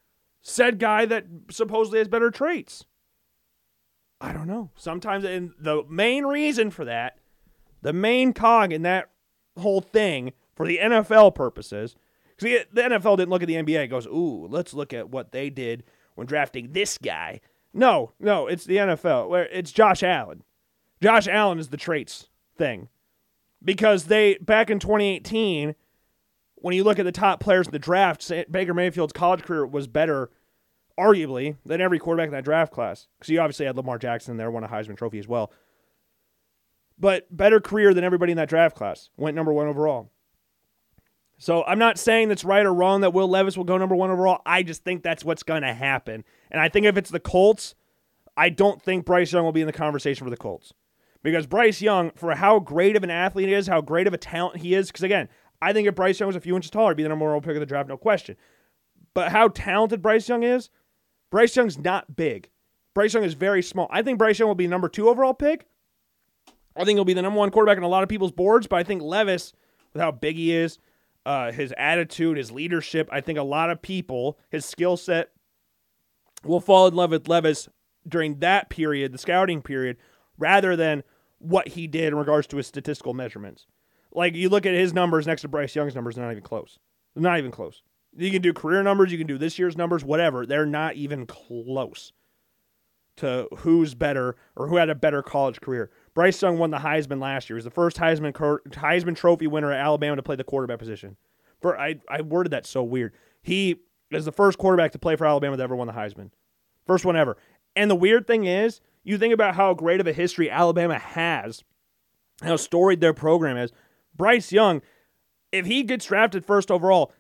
said 0.43 0.79
guy 0.79 1.07
that 1.07 1.27
supposedly 1.51 1.99
has 1.99 2.09
better 2.09 2.31
traits? 2.31 2.85
I 4.20 4.33
don't 4.33 4.47
know. 4.47 4.70
Sometimes, 4.77 5.24
and 5.24 5.53
the 5.59 5.85
main 5.89 6.24
reason 6.24 6.70
for 6.70 6.85
that, 6.85 7.18
the 7.83 7.93
main 7.93 8.33
cog 8.33 8.72
in 8.72 8.83
that 8.83 9.11
whole 9.59 9.81
thing 9.81 10.33
for 10.55 10.66
the 10.66 10.79
NFL 10.83 11.35
purposes, 11.35 11.95
because 12.37 12.64
the 12.72 12.83
NFL 12.83 13.18
didn't 13.18 13.31
look 13.31 13.43
at 13.43 13.49
the 13.49 13.55
NBA 13.55 13.83
and 13.83 13.91
goes, 13.91 14.07
ooh, 14.07 14.47
let's 14.51 14.74
look 14.74 14.93
at 14.93 15.11
what 15.11 15.33
they 15.33 15.51
did 15.51 15.85
when 16.14 16.27
drafting 16.27 16.72
this 16.72 16.99
guy. 16.99 17.41
No, 17.77 18.12
no, 18.18 18.47
it's 18.47 18.64
the 18.64 18.77
NFL. 18.77 19.29
Where 19.29 19.45
it's 19.45 19.70
Josh 19.70 20.03
Allen. 20.03 20.43
Josh 21.03 21.29
Allen 21.29 21.59
is 21.59 21.68
the 21.68 21.77
traits 21.77 22.31
thing. 22.57 22.89
Because 23.62 24.05
they 24.05 24.39
back 24.39 24.70
in 24.70 24.79
2018, 24.79 25.74
when 26.57 26.74
you 26.74 26.85
look 26.85 26.99
at 26.99 27.05
the 27.05 27.12
top 27.12 27.39
players 27.39 27.66
in 27.66 27.72
the 27.72 27.79
draft, 27.79 28.33
Baker 28.51 28.72
Mayfield's 28.72 29.12
college 29.12 29.43
career 29.43 29.66
was 29.66 29.87
better, 29.87 30.31
arguably, 30.99 31.57
than 31.66 31.83
every 31.83 31.99
quarterback 31.99 32.29
in 32.29 32.33
that 32.33 32.45
draft 32.45 32.72
class. 32.72 33.09
Because 33.18 33.29
you 33.29 33.41
obviously 33.41 33.66
had 33.66 33.77
Lamar 33.77 33.99
Jackson 33.99 34.39
there, 34.39 34.51
won 34.51 34.64
a 34.64 34.68
Heisman 34.68 34.97
Trophy 34.97 35.18
as 35.18 35.29
well. 35.29 35.53
But 36.99 37.35
better 37.35 37.61
career 37.61 37.93
than 37.93 38.05
everybody 38.05 38.33
in 38.33 38.39
that 38.39 38.49
draft 38.49 38.74
class. 38.74 39.11
Went 39.18 39.37
number 39.37 39.53
one 39.53 39.66
overall. 39.66 40.11
So 41.39 41.64
I'm 41.64 41.78
not 41.78 41.99
saying 41.99 42.28
that's 42.28 42.45
right 42.45 42.64
or 42.64 42.72
wrong 42.72 43.03
that 43.03 43.12
Will 43.12 43.28
Levis 43.28 43.57
will 43.57 43.64
go 43.64 43.76
number 43.76 43.95
one 43.95 44.11
overall. 44.11 44.41
I 44.47 44.62
just 44.62 44.84
think 44.84 45.03
that's 45.03 45.24
what's 45.24 45.43
going 45.43 45.62
to 45.62 45.74
happen. 45.74 46.24
And 46.51 46.61
I 46.61 46.68
think 46.68 46.87
if 46.87 46.97
it's 46.97 47.11
the 47.11 47.20
Colts, 47.20 47.74
I 48.37 48.49
don't 48.49 48.80
think 48.80 49.05
Bryce 49.05 49.32
Young 49.32 49.45
will 49.45 49.53
be 49.53 49.61
in 49.61 49.66
the 49.66 49.72
conversation 49.72 50.24
for 50.24 50.30
the 50.30 50.37
Colts. 50.37 50.72
Because 51.22 51.47
Bryce 51.47 51.82
Young, 51.82 52.11
for 52.12 52.34
how 52.34 52.59
great 52.59 52.97
of 52.97 53.03
an 53.03 53.11
athlete 53.11 53.49
he 53.49 53.55
is, 53.55 53.66
how 53.66 53.80
great 53.80 54.07
of 54.07 54.14
a 54.14 54.18
talent 54.18 54.59
he 54.59 54.74
is, 54.74 54.89
because 54.89 55.03
again, 55.03 55.28
I 55.61 55.72
think 55.72 55.89
if 55.89 55.95
Bryce 55.95 56.20
Young 56.20 56.28
was 56.28 56.37
a 56.37 56.41
few 56.41 56.55
inches 56.55 56.70
taller, 56.70 56.91
he'd 56.91 56.97
be 56.97 57.03
the 57.03 57.09
number 57.09 57.30
one 57.30 57.41
pick 57.41 57.55
of 57.55 57.61
the 57.61 57.66
draft, 57.66 57.89
no 57.89 57.97
question. 57.97 58.37
But 59.12 59.32
how 59.32 59.49
talented 59.49 60.03
Bryce 60.03 60.28
Young 60.28 60.43
is, 60.43 60.70
Bryce 61.30 61.57
Young's 61.57 61.78
not 61.78 62.16
big. 62.16 62.49
Bryce 62.95 63.12
Young 63.12 63.24
is 63.24 63.34
very 63.34 63.62
small. 63.62 63.89
I 63.91 64.03
think 64.03 64.18
Bryce 64.18 64.39
Young 64.39 64.49
will 64.49 64.55
be 64.55 64.66
number 64.66 64.89
two 64.89 65.09
overall 65.09 65.34
pick. 65.34 65.66
I 66.76 66.84
think 66.84 66.97
he'll 66.97 67.05
be 67.05 67.14
the 67.14 67.22
number 67.22 67.39
one 67.39 67.51
quarterback 67.51 67.78
on 67.78 67.82
a 67.82 67.89
lot 67.89 68.03
of 68.03 68.09
people's 68.09 68.32
boards, 68.32 68.66
but 68.66 68.76
I 68.76 68.84
think 68.84 69.03
Levis, 69.03 69.53
with 69.93 70.03
how 70.03 70.12
big 70.12 70.37
he 70.37 70.53
is, 70.55 70.78
uh, 71.27 71.51
his 71.51 71.74
attitude, 71.77 72.39
his 72.39 72.53
leadership. 72.53 73.09
I 73.11 73.20
think 73.20 73.37
a 73.37 73.43
lot 73.43 73.68
of 73.68 73.83
people, 73.83 74.39
his 74.49 74.64
skill 74.64 74.97
set, 74.97 75.31
will 76.45 76.61
fall 76.61 76.87
in 76.87 76.95
love 76.95 77.11
with 77.11 77.27
Levis 77.27 77.68
during 78.07 78.39
that 78.39 78.70
period, 78.70 79.11
the 79.11 79.18
scouting 79.18 79.61
period, 79.61 79.97
rather 80.39 80.77
than 80.77 81.03
what 81.39 81.68
he 81.68 81.89
did 81.89 82.09
in 82.12 82.14
regards 82.14 82.47
to 82.47 82.57
his 82.57 82.68
statistical 82.68 83.12
measurements. 83.12 83.66
Like 84.12 84.37
you 84.37 84.49
look 84.49 84.64
at 84.64 84.74
his 84.74 84.95
numbers 84.95 85.27
next 85.27 85.43
to 85.43 85.49
Bryce 85.49 85.74
Young's 85.74 85.97
numbers, 85.97 86.14
they're 86.14 86.24
not 86.24 86.31
even 86.31 86.45
close. 86.45 86.79
They're 87.14 87.22
not 87.24 87.39
even 87.39 87.51
close. 87.51 87.83
You 88.16 88.31
can 88.31 88.41
do 88.41 88.53
career 88.53 88.85
numbers, 88.85 89.11
you 89.11 89.18
can 89.18 89.27
do 89.27 89.37
this 89.37 89.59
year's 89.59 89.77
numbers, 89.77 90.05
whatever. 90.05 90.47
They're 90.47 90.64
not 90.64 90.95
even 90.95 91.27
close 91.27 92.12
to 93.16 93.49
who's 93.59 93.95
better 93.95 94.37
or 94.55 94.68
who 94.68 94.77
had 94.77 94.91
a 94.91 94.95
better 94.95 95.24
college 95.24 95.61
career. 95.61 95.91
Bryce 96.16 96.40
Young 96.40 96.56
won 96.56 96.70
the 96.70 96.78
Heisman 96.78 97.20
last 97.20 97.50
year. 97.50 97.56
He 97.56 97.58
was 97.58 97.64
the 97.64 97.70
first 97.70 97.98
Heisman 97.98 98.32
Heisman 98.32 99.14
Trophy 99.14 99.46
winner 99.46 99.70
at 99.70 99.78
Alabama 99.78 100.16
to 100.16 100.22
play 100.22 100.34
the 100.34 100.44
quarterback 100.44 100.78
position. 100.78 101.18
For 101.60 101.78
I 101.78 101.96
I 102.08 102.22
worded 102.22 102.52
that 102.52 102.64
so 102.64 102.82
weird. 102.82 103.12
He 103.42 103.82
is 104.10 104.24
the 104.24 104.32
first 104.32 104.56
quarterback 104.56 104.92
to 104.92 104.98
play 104.98 105.14
for 105.16 105.26
Alabama 105.26 105.58
that 105.58 105.62
ever 105.62 105.76
won 105.76 105.86
the 105.86 105.92
Heisman. 105.92 106.30
First 106.86 107.04
one 107.04 107.16
ever. 107.16 107.36
And 107.76 107.90
the 107.90 107.94
weird 107.94 108.26
thing 108.26 108.44
is, 108.44 108.80
you 109.04 109.18
think 109.18 109.34
about 109.34 109.56
how 109.56 109.74
great 109.74 110.00
of 110.00 110.06
a 110.06 110.14
history 110.14 110.50
Alabama 110.50 110.98
has, 110.98 111.62
how 112.40 112.56
storied 112.56 113.02
their 113.02 113.12
program 113.12 113.58
is. 113.58 113.70
Bryce 114.16 114.50
Young, 114.50 114.80
if 115.52 115.66
he 115.66 115.82
gets 115.82 116.06
drafted 116.06 116.46
first 116.46 116.70
overall, 116.70 117.12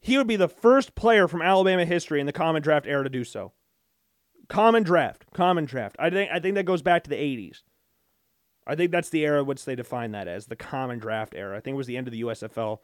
he 0.00 0.18
would 0.18 0.26
be 0.26 0.34
the 0.34 0.48
first 0.48 0.96
player 0.96 1.28
from 1.28 1.42
Alabama 1.42 1.84
history 1.84 2.18
in 2.18 2.26
the 2.26 2.32
common 2.32 2.60
draft 2.60 2.88
era 2.88 3.04
to 3.04 3.08
do 3.08 3.22
so. 3.22 3.52
Common 4.48 4.82
draft, 4.82 5.26
common 5.32 5.64
draft. 5.64 5.94
I 6.00 6.10
think 6.10 6.28
I 6.32 6.40
think 6.40 6.56
that 6.56 6.64
goes 6.64 6.82
back 6.82 7.04
to 7.04 7.10
the 7.10 7.14
80s. 7.14 7.62
I 8.66 8.74
think 8.76 8.90
that's 8.92 9.08
the 9.08 9.24
era 9.24 9.42
which 9.42 9.64
they 9.64 9.74
define 9.74 10.12
that 10.12 10.28
as 10.28 10.46
the 10.46 10.56
common 10.56 10.98
draft 10.98 11.34
era. 11.34 11.56
I 11.56 11.60
think 11.60 11.74
it 11.74 11.78
was 11.78 11.86
the 11.86 11.96
end 11.96 12.06
of 12.06 12.12
the 12.12 12.22
USFL 12.22 12.78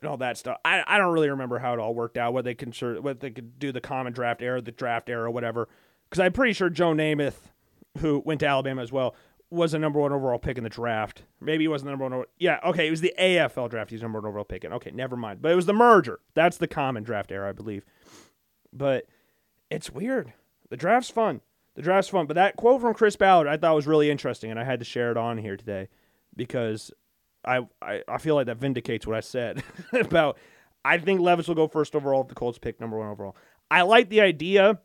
and 0.00 0.10
all 0.10 0.16
that 0.18 0.36
stuff. 0.36 0.58
I, 0.64 0.82
I 0.86 0.98
don't 0.98 1.12
really 1.12 1.30
remember 1.30 1.58
how 1.58 1.72
it 1.74 1.78
all 1.78 1.94
worked 1.94 2.16
out, 2.18 2.32
what 2.32 2.44
they 2.44 2.54
consider, 2.54 3.00
what 3.00 3.20
they 3.20 3.30
could 3.30 3.58
do 3.58 3.72
the 3.72 3.80
common 3.80 4.12
draft 4.12 4.42
era, 4.42 4.60
the 4.60 4.72
draft 4.72 5.08
era, 5.08 5.30
whatever. 5.30 5.68
Because 6.08 6.20
I'm 6.20 6.32
pretty 6.32 6.52
sure 6.52 6.70
Joe 6.70 6.92
Namath, 6.92 7.50
who 7.98 8.22
went 8.24 8.40
to 8.40 8.46
Alabama 8.46 8.82
as 8.82 8.92
well, 8.92 9.14
was 9.50 9.72
a 9.72 9.78
number 9.78 9.98
one 9.98 10.12
overall 10.12 10.38
pick 10.38 10.58
in 10.58 10.64
the 10.64 10.70
draft. 10.70 11.22
Maybe 11.40 11.64
he 11.64 11.68
wasn't 11.68 11.86
the 11.86 11.90
number 11.92 12.04
one. 12.04 12.12
Over- 12.12 12.26
yeah, 12.38 12.60
okay, 12.66 12.86
it 12.86 12.90
was 12.90 13.00
the 13.00 13.14
AFL 13.18 13.70
draft. 13.70 13.90
He's 13.90 14.02
number 14.02 14.20
one 14.20 14.28
overall 14.28 14.44
pick. 14.44 14.64
In. 14.64 14.72
Okay, 14.74 14.90
never 14.90 15.16
mind. 15.16 15.40
But 15.40 15.52
it 15.52 15.56
was 15.56 15.66
the 15.66 15.72
merger. 15.72 16.20
That's 16.34 16.58
the 16.58 16.68
common 16.68 17.02
draft 17.02 17.32
era, 17.32 17.48
I 17.48 17.52
believe. 17.52 17.84
But 18.72 19.06
it's 19.70 19.90
weird. 19.90 20.32
The 20.68 20.76
draft's 20.76 21.10
fun. 21.10 21.40
The 21.78 21.84
draft's 21.84 22.10
fun. 22.10 22.26
But 22.26 22.34
that 22.34 22.56
quote 22.56 22.80
from 22.80 22.92
Chris 22.92 23.14
Ballard 23.14 23.46
I 23.46 23.56
thought 23.56 23.76
was 23.76 23.86
really 23.86 24.10
interesting, 24.10 24.50
and 24.50 24.58
I 24.58 24.64
had 24.64 24.80
to 24.80 24.84
share 24.84 25.12
it 25.12 25.16
on 25.16 25.38
here 25.38 25.56
today 25.56 25.88
because 26.34 26.90
I 27.44 27.68
I, 27.80 28.02
I 28.08 28.18
feel 28.18 28.34
like 28.34 28.46
that 28.46 28.56
vindicates 28.56 29.06
what 29.06 29.16
I 29.16 29.20
said 29.20 29.62
about. 29.92 30.38
I 30.84 30.98
think 30.98 31.20
Levis 31.20 31.46
will 31.46 31.54
go 31.54 31.68
first 31.68 31.94
overall 31.94 32.22
if 32.22 32.28
the 32.28 32.34
Colts 32.34 32.58
pick 32.58 32.80
number 32.80 32.98
one 32.98 33.06
overall. 33.06 33.36
I 33.70 33.82
like 33.82 34.08
the 34.08 34.22
idea 34.22 34.80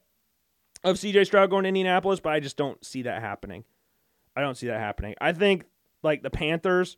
of 0.83 0.97
CJ 0.97 1.25
Stroud 1.25 1.49
going 1.49 1.63
to 1.63 1.69
Indianapolis, 1.69 2.19
but 2.19 2.31
I 2.31 2.39
just 2.39 2.57
don't 2.57 2.85
see 2.85 3.01
that 3.01 3.21
happening. 3.21 3.63
I 4.35 4.41
don't 4.41 4.55
see 4.55 4.67
that 4.67 4.79
happening. 4.79 5.15
I 5.19 5.31
think 5.31 5.65
like 6.03 6.21
the 6.21 6.29
Panthers 6.29 6.97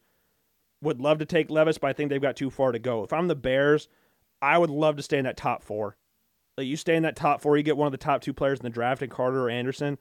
would 0.82 1.00
love 1.00 1.20
to 1.20 1.26
take 1.26 1.50
Levis, 1.50 1.78
but 1.78 1.88
I 1.88 1.94
think 1.94 2.10
they've 2.10 2.22
got 2.22 2.36
too 2.36 2.50
far 2.50 2.74
to 2.74 2.80
go. 2.80 3.06
If 3.06 3.14
I'm 3.14 3.30
the 3.30 3.36
Bears, 3.36 3.88
I 4.42 4.58
would 4.58 4.70
love 4.70 4.98
to 4.98 5.04
stay 5.04 5.20
in 5.20 5.24
that 5.24 5.38
top 5.38 5.64
four. 5.64 5.96
Like 6.58 6.68
you 6.68 6.78
stay 6.78 6.96
in 6.96 7.04
that 7.04 7.16
top 7.16 7.42
four, 7.42 7.58
you 7.58 7.64
get 7.64 7.78
one 7.78 7.88
of 7.88 7.92
the 7.92 7.98
top 7.98 8.22
two 8.22 8.34
players 8.34 8.60
in 8.60 8.64
the 8.64 8.70
draft 8.70 9.02
in 9.02 9.10
Carter 9.10 9.46
or 9.46 9.50
Anderson, 9.50 9.98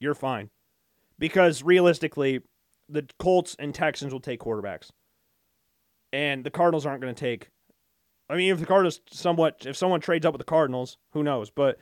you're 0.00 0.14
fine. 0.14 0.50
Because 1.18 1.62
realistically, 1.62 2.40
the 2.88 3.06
Colts 3.18 3.54
and 3.58 3.74
Texans 3.74 4.12
will 4.12 4.20
take 4.20 4.40
quarterbacks. 4.40 4.90
And 6.12 6.44
the 6.44 6.50
Cardinals 6.50 6.86
aren't 6.86 7.00
going 7.00 7.14
to 7.14 7.20
take 7.20 7.50
I 8.28 8.36
mean, 8.36 8.50
if 8.52 8.58
the 8.58 8.66
Cardinals 8.66 9.00
somewhat 9.10 9.66
if 9.66 9.76
someone 9.76 10.00
trades 10.00 10.24
up 10.24 10.32
with 10.32 10.40
the 10.40 10.44
Cardinals, 10.44 10.98
who 11.12 11.22
knows, 11.22 11.50
but 11.50 11.78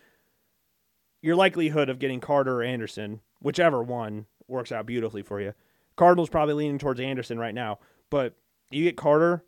your 1.20 1.36
likelihood 1.36 1.88
of 1.88 1.98
getting 1.98 2.20
Carter 2.20 2.60
or 2.60 2.62
Anderson, 2.62 3.20
whichever 3.40 3.82
one 3.82 4.26
works 4.48 4.72
out 4.72 4.86
beautifully 4.86 5.22
for 5.22 5.40
you. 5.40 5.54
Cardinals 5.96 6.28
probably 6.28 6.54
leaning 6.54 6.78
towards 6.78 7.00
Anderson 7.00 7.38
right 7.38 7.54
now, 7.54 7.78
but 8.10 8.34
you 8.70 8.82
get 8.82 8.96
Carter, 8.96 9.44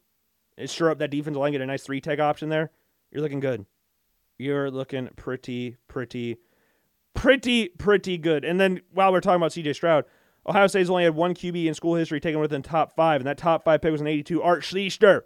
sure 0.67 0.91
up 0.91 0.99
that 0.99 1.11
defensive 1.11 1.41
line, 1.41 1.53
get 1.53 1.61
a 1.61 1.67
nice 1.67 1.83
three 1.83 2.01
tech 2.01 2.21
option 2.21 2.49
there. 2.49 2.71
You're 3.11 3.23
looking 3.23 3.41
good. 3.41 3.67
You're 4.39 4.71
looking 4.71 5.09
pretty, 5.17 5.77
pretty, 5.89 6.39
pretty, 7.15 7.69
pretty 7.69 8.19
good. 8.19 8.45
And 8.45 8.61
then 8.61 8.81
while 8.93 9.13
we're 9.13 9.21
talking 9.21 9.37
about 9.37 9.53
CJ 9.53 9.75
Stroud, 9.75 10.05
Ohio 10.47 10.67
State's 10.67 10.91
only 10.91 11.05
had 11.05 11.15
one 11.15 11.35
QB 11.35 11.67
in 11.67 11.75
school 11.75 11.95
history 11.95 12.21
taken 12.21 12.41
within 12.41 12.63
top 12.63 12.95
five, 12.95 13.21
and 13.21 13.27
that 13.27 13.39
top 13.39 13.65
five 13.65 13.81
pick 13.81 13.93
was 13.93 14.01
an 14.01 14.07
82 14.07 14.43
Art 14.43 14.63
Schlichter. 14.63 15.23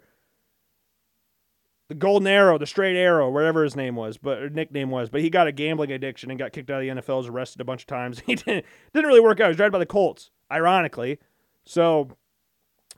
The 1.89 1.95
golden 1.95 2.27
arrow, 2.27 2.59
the 2.59 2.67
straight 2.67 2.95
arrow, 2.95 3.31
whatever 3.31 3.63
his 3.63 3.75
name 3.75 3.95
was, 3.95 4.17
but 4.17 4.53
nickname 4.53 4.91
was, 4.91 5.09
but 5.09 5.21
he 5.21 5.29
got 5.31 5.47
a 5.47 5.51
gambling 5.51 5.91
addiction 5.91 6.29
and 6.29 6.37
got 6.37 6.53
kicked 6.53 6.69
out 6.69 6.83
of 6.83 6.95
the 6.95 7.01
NFL. 7.01 7.17
Was 7.17 7.27
arrested 7.27 7.61
a 7.61 7.65
bunch 7.65 7.81
of 7.81 7.87
times. 7.87 8.19
He 8.25 8.35
didn't 8.35 8.65
didn't 8.93 9.07
really 9.07 9.19
work 9.19 9.39
out. 9.39 9.45
He 9.45 9.49
was 9.49 9.57
drafted 9.57 9.71
by 9.73 9.79
the 9.79 9.85
Colts, 9.87 10.29
ironically. 10.51 11.17
So 11.65 12.11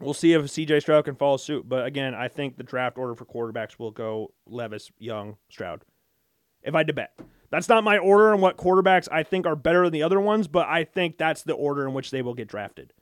we'll 0.02 0.14
see 0.14 0.34
if 0.34 0.44
CJ 0.44 0.82
Stroud 0.82 1.06
can 1.06 1.16
follow 1.16 1.38
suit. 1.38 1.70
But 1.70 1.86
again, 1.86 2.14
I 2.14 2.28
think 2.28 2.58
the 2.58 2.64
draft 2.64 2.98
order 2.98 3.16
for 3.16 3.26
quarterbacks 3.26 3.80
will 3.80 3.92
go 3.92 4.34
Levis, 4.46 4.92
Young, 5.00 5.38
Stroud. 5.50 5.84
If 6.64 6.76
I 6.76 6.80
had 6.80 6.88
to 6.88 6.94
bet. 6.94 7.20
That's 7.50 7.68
not 7.68 7.84
my 7.84 7.98
order 7.98 8.34
on 8.34 8.40
what 8.40 8.58
quarterbacks 8.58 9.10
I 9.12 9.24
think 9.24 9.46
are 9.46 9.56
better 9.58 9.84
than 9.84 9.94
the 9.94 10.04
other 10.04 10.22
ones, 10.22 10.48
but 10.48 10.68
I 10.68 10.86
think 10.86 11.18
that's 11.18 11.44
the 11.44 11.54
order 11.54 11.86
in 11.86 11.94
which 11.94 12.10
they 12.12 12.22
will 12.22 12.34
get 12.34 12.48
drafted. 12.48 12.94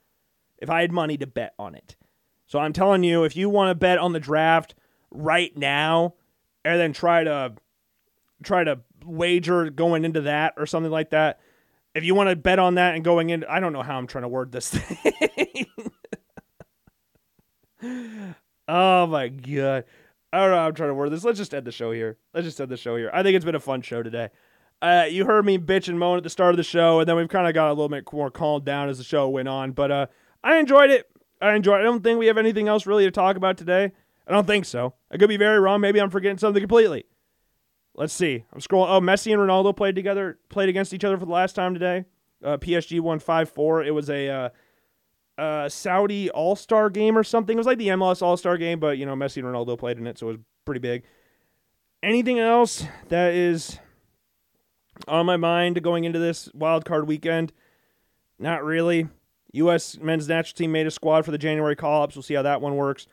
If 0.58 0.70
I 0.70 0.82
had 0.82 0.92
money 0.92 1.18
to 1.18 1.28
bet 1.28 1.54
on 1.60 1.76
it. 1.76 1.96
So 2.48 2.58
I'm 2.58 2.74
telling 2.74 3.04
you, 3.04 3.24
if 3.24 3.36
you 3.36 3.48
want 3.48 3.70
to 3.70 3.76
bet 3.76 4.00
on 4.00 4.12
the 4.12 4.20
draft 4.20 4.74
right 5.12 5.56
now 5.56 6.16
and 6.66 6.80
then 6.80 6.94
try 6.94 7.24
to 7.24 7.54
try 8.42 8.64
to 8.64 8.80
wager 9.06 9.70
going 9.70 10.04
into 10.04 10.22
that 10.22 10.56
or 10.58 10.66
something 10.66 10.92
like 10.92 11.12
that, 11.12 11.40
if 11.94 12.04
you 12.04 12.16
want 12.16 12.30
to 12.30 12.36
bet 12.36 12.58
on 12.58 12.76
that 12.76 12.96
and 12.96 13.04
going 13.04 13.30
in, 13.30 13.44
I 13.44 13.60
don't 13.60 13.74
know 13.74 13.84
how 13.84 13.98
I'm 13.98 14.08
trying 14.08 14.24
to 14.24 14.30
word 14.30 14.52
this 14.52 14.70
thing. 14.72 15.68
oh 18.68 19.06
my 19.06 19.28
god. 19.28 19.86
I 20.32 20.40
don't 20.40 20.52
know 20.52 20.58
how 20.58 20.68
I'm 20.68 20.76
trying 20.76 20.90
to 20.90 20.94
word 20.94 21.10
this. 21.10 21.24
Let's 21.24 21.40
just 21.40 21.54
end 21.54 21.66
the 21.66 21.72
show 21.72 21.92
here. 21.92 22.18
Let's 22.34 22.46
just 22.46 22.62
end 22.62 22.70
the 22.70 22.78
show 22.78 22.96
here. 22.96 23.10
I 23.14 23.24
think 23.24 23.36
it's 23.36 23.46
been 23.46 23.56
a 23.56 23.60
fun 23.60 23.82
show 23.82 24.04
today. 24.04 24.30
Uh, 24.82 25.06
you 25.10 25.26
heard 25.26 25.46
me 25.46 25.58
bitch 25.58 25.90
and 25.90 26.00
moan 26.00 26.18
at 26.18 26.24
the 26.24 26.30
start 26.30 26.52
of 26.52 26.58
the 26.58 26.64
show, 26.64 27.00
and 27.00 27.10
then 27.10 27.16
we've 27.16 27.28
kind 27.28 27.48
of 27.48 27.54
got 27.54 27.70
a 27.70 27.74
little 27.74 27.90
bit 27.90 28.06
more 28.14 28.30
calmed 28.32 28.64
down 28.64 28.90
as 28.90 28.98
the 28.98 29.04
show 29.04 29.28
went 29.28 29.48
on. 29.48 29.72
But 29.72 29.92
uh, 29.92 30.06
I 30.44 30.58
enjoyed 30.58 30.92
it. 30.92 31.10
I 31.42 31.54
enjoyed 31.56 31.80
it. 31.80 31.82
I 31.82 31.86
don't 31.86 32.04
think 32.04 32.20
we 32.20 32.28
have 32.28 32.38
anything 32.38 32.68
else 32.68 32.86
really 32.86 33.06
to 33.06 33.12
talk 33.12 33.36
about 33.36 33.58
today. 33.58 33.92
I 34.28 34.32
don't 34.32 34.46
think 34.46 34.66
so. 34.66 34.94
I 35.12 35.18
could 35.18 35.30
be 35.30 35.38
very 35.38 35.60
wrong. 35.60 35.82
Maybe 35.82 36.00
I'm 36.00 36.12
forgetting 36.12 36.38
something 36.38 36.62
completely. 36.62 37.06
Let's 37.96 38.14
see. 38.14 38.46
I'm 38.54 38.60
scrolling. 38.60 38.90
Oh, 38.90 39.02
Messi 39.02 39.34
and 39.34 39.42
Ronaldo 39.42 39.76
played 39.76 39.96
together, 39.96 40.38
played 40.50 40.70
against 40.70 40.94
each 40.94 41.04
other 41.04 41.18
for 41.18 41.26
the 41.26 41.32
last 41.32 41.54
time 41.54 41.74
today. 41.74 42.06
Uh, 42.44 42.58
PSG 42.58 43.02
won 43.02 43.20
five 43.20 43.50
four. 43.50 43.84
It 43.84 43.94
was 43.94 44.10
a 44.10 44.52
uh, 45.40 45.70
Saudi 45.70 46.30
All 46.30 46.56
Star 46.56 46.90
game 46.90 47.18
or 47.18 47.24
something. 47.24 47.56
It 47.56 47.60
was 47.60 47.68
like 47.68 47.78
the 47.78 47.88
MLS 47.90 48.22
All 48.22 48.38
Star 48.38 48.58
game, 48.58 48.80
but 48.80 48.98
you 48.98 49.06
know 49.06 49.16
Messi 49.16 49.38
and 49.38 49.46
Ronaldo 49.46 49.78
played 49.78 49.98
in 49.98 50.06
it, 50.06 50.18
so 50.18 50.28
it 50.28 50.32
was 50.32 50.40
pretty 50.66 50.80
big. 50.80 51.04
Anything 52.04 52.40
else 52.40 52.86
that 53.08 53.34
is 53.34 53.80
on 55.08 55.26
my 55.26 55.38
mind 55.38 55.82
going 55.82 56.04
into 56.04 56.20
this 56.20 56.50
wild 56.54 56.86
card 56.86 57.08
weekend? 57.08 57.54
Not 58.38 58.64
really. 58.64 59.08
U.S. 59.54 59.98
men's 59.98 60.28
national 60.28 60.58
team 60.58 60.72
made 60.72 60.88
a 60.88 60.92
squad 60.92 61.26
for 61.26 61.32
the 61.32 61.38
January 61.38 61.76
call 61.76 62.04
ups. 62.04 62.16
We'll 62.16 62.24
see 62.24 62.36
how 62.36 62.44
that 62.44 62.62
one 62.62 62.76
works. 62.76 63.08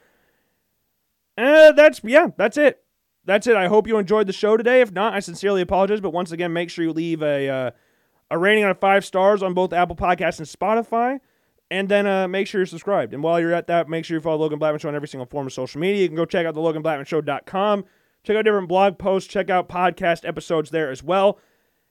Uh, 1.38 1.72
that's 1.72 2.00
yeah, 2.04 2.28
that's 2.36 2.56
it. 2.56 2.82
That's 3.24 3.46
it. 3.46 3.56
I 3.56 3.66
hope 3.68 3.88
you 3.88 3.98
enjoyed 3.98 4.26
the 4.26 4.32
show 4.32 4.56
today. 4.56 4.80
If 4.80 4.92
not, 4.92 5.14
I 5.14 5.20
sincerely 5.20 5.60
apologize. 5.60 6.00
But 6.00 6.12
once 6.12 6.32
again, 6.32 6.52
make 6.52 6.70
sure 6.70 6.84
you 6.84 6.92
leave 6.92 7.22
a 7.22 7.48
uh, 7.48 7.70
a 8.30 8.38
rating 8.38 8.64
on 8.64 8.74
five 8.76 9.04
stars 9.04 9.42
on 9.42 9.54
both 9.54 9.72
Apple 9.72 9.96
Podcasts 9.96 10.38
and 10.38 10.48
Spotify. 10.48 11.20
And 11.70 11.88
then 11.88 12.06
uh, 12.06 12.28
make 12.28 12.46
sure 12.46 12.60
you're 12.60 12.66
subscribed. 12.66 13.12
And 13.12 13.22
while 13.22 13.40
you're 13.40 13.52
at 13.52 13.66
that, 13.66 13.88
make 13.88 14.04
sure 14.04 14.16
you 14.16 14.20
follow 14.20 14.36
Logan 14.36 14.58
Blackman 14.58 14.78
Show 14.78 14.88
on 14.88 14.94
every 14.94 15.08
single 15.08 15.26
form 15.26 15.46
of 15.46 15.52
social 15.52 15.80
media. 15.80 16.02
You 16.02 16.08
can 16.08 16.16
go 16.16 16.24
check 16.24 16.46
out 16.46 16.54
the 16.54 16.60
LoganBlackmanShow.com. 16.60 17.84
Check 18.22 18.36
out 18.36 18.44
different 18.44 18.68
blog 18.68 18.98
posts. 18.98 19.32
Check 19.32 19.50
out 19.50 19.68
podcast 19.68 20.26
episodes 20.26 20.70
there 20.70 20.90
as 20.90 21.02
well. 21.02 21.38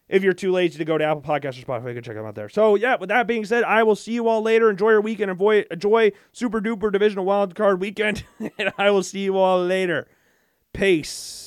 If 0.08 0.24
you're 0.24 0.34
too 0.34 0.52
lazy 0.52 0.78
to 0.78 0.86
go 0.86 0.98
to 0.98 1.04
Apple 1.04 1.22
Podcasts 1.22 1.62
or 1.62 1.66
Spotify, 1.66 1.88
you 1.90 1.96
can 1.96 2.04
check 2.04 2.16
them 2.16 2.26
out 2.26 2.36
there. 2.36 2.48
So, 2.48 2.76
yeah, 2.76 2.96
with 2.96 3.10
that 3.10 3.26
being 3.26 3.44
said, 3.44 3.64
I 3.64 3.84
will 3.84 3.96
see 3.96 4.14
you 4.14 4.28
all 4.28 4.42
later. 4.42 4.70
Enjoy 4.70 4.92
your 4.92 5.02
weekend. 5.02 5.32
Enjoy, 5.32 5.66
enjoy 5.72 6.12
super 6.32 6.62
duper 6.62 6.92
divisional 6.92 7.26
wild 7.26 7.56
card 7.56 7.82
weekend. 7.82 8.24
and 8.60 8.72
I 8.78 8.92
will 8.92 9.04
see 9.04 9.22
you 9.22 9.38
all 9.38 9.64
later. 9.66 10.08
Peace. 10.74 11.45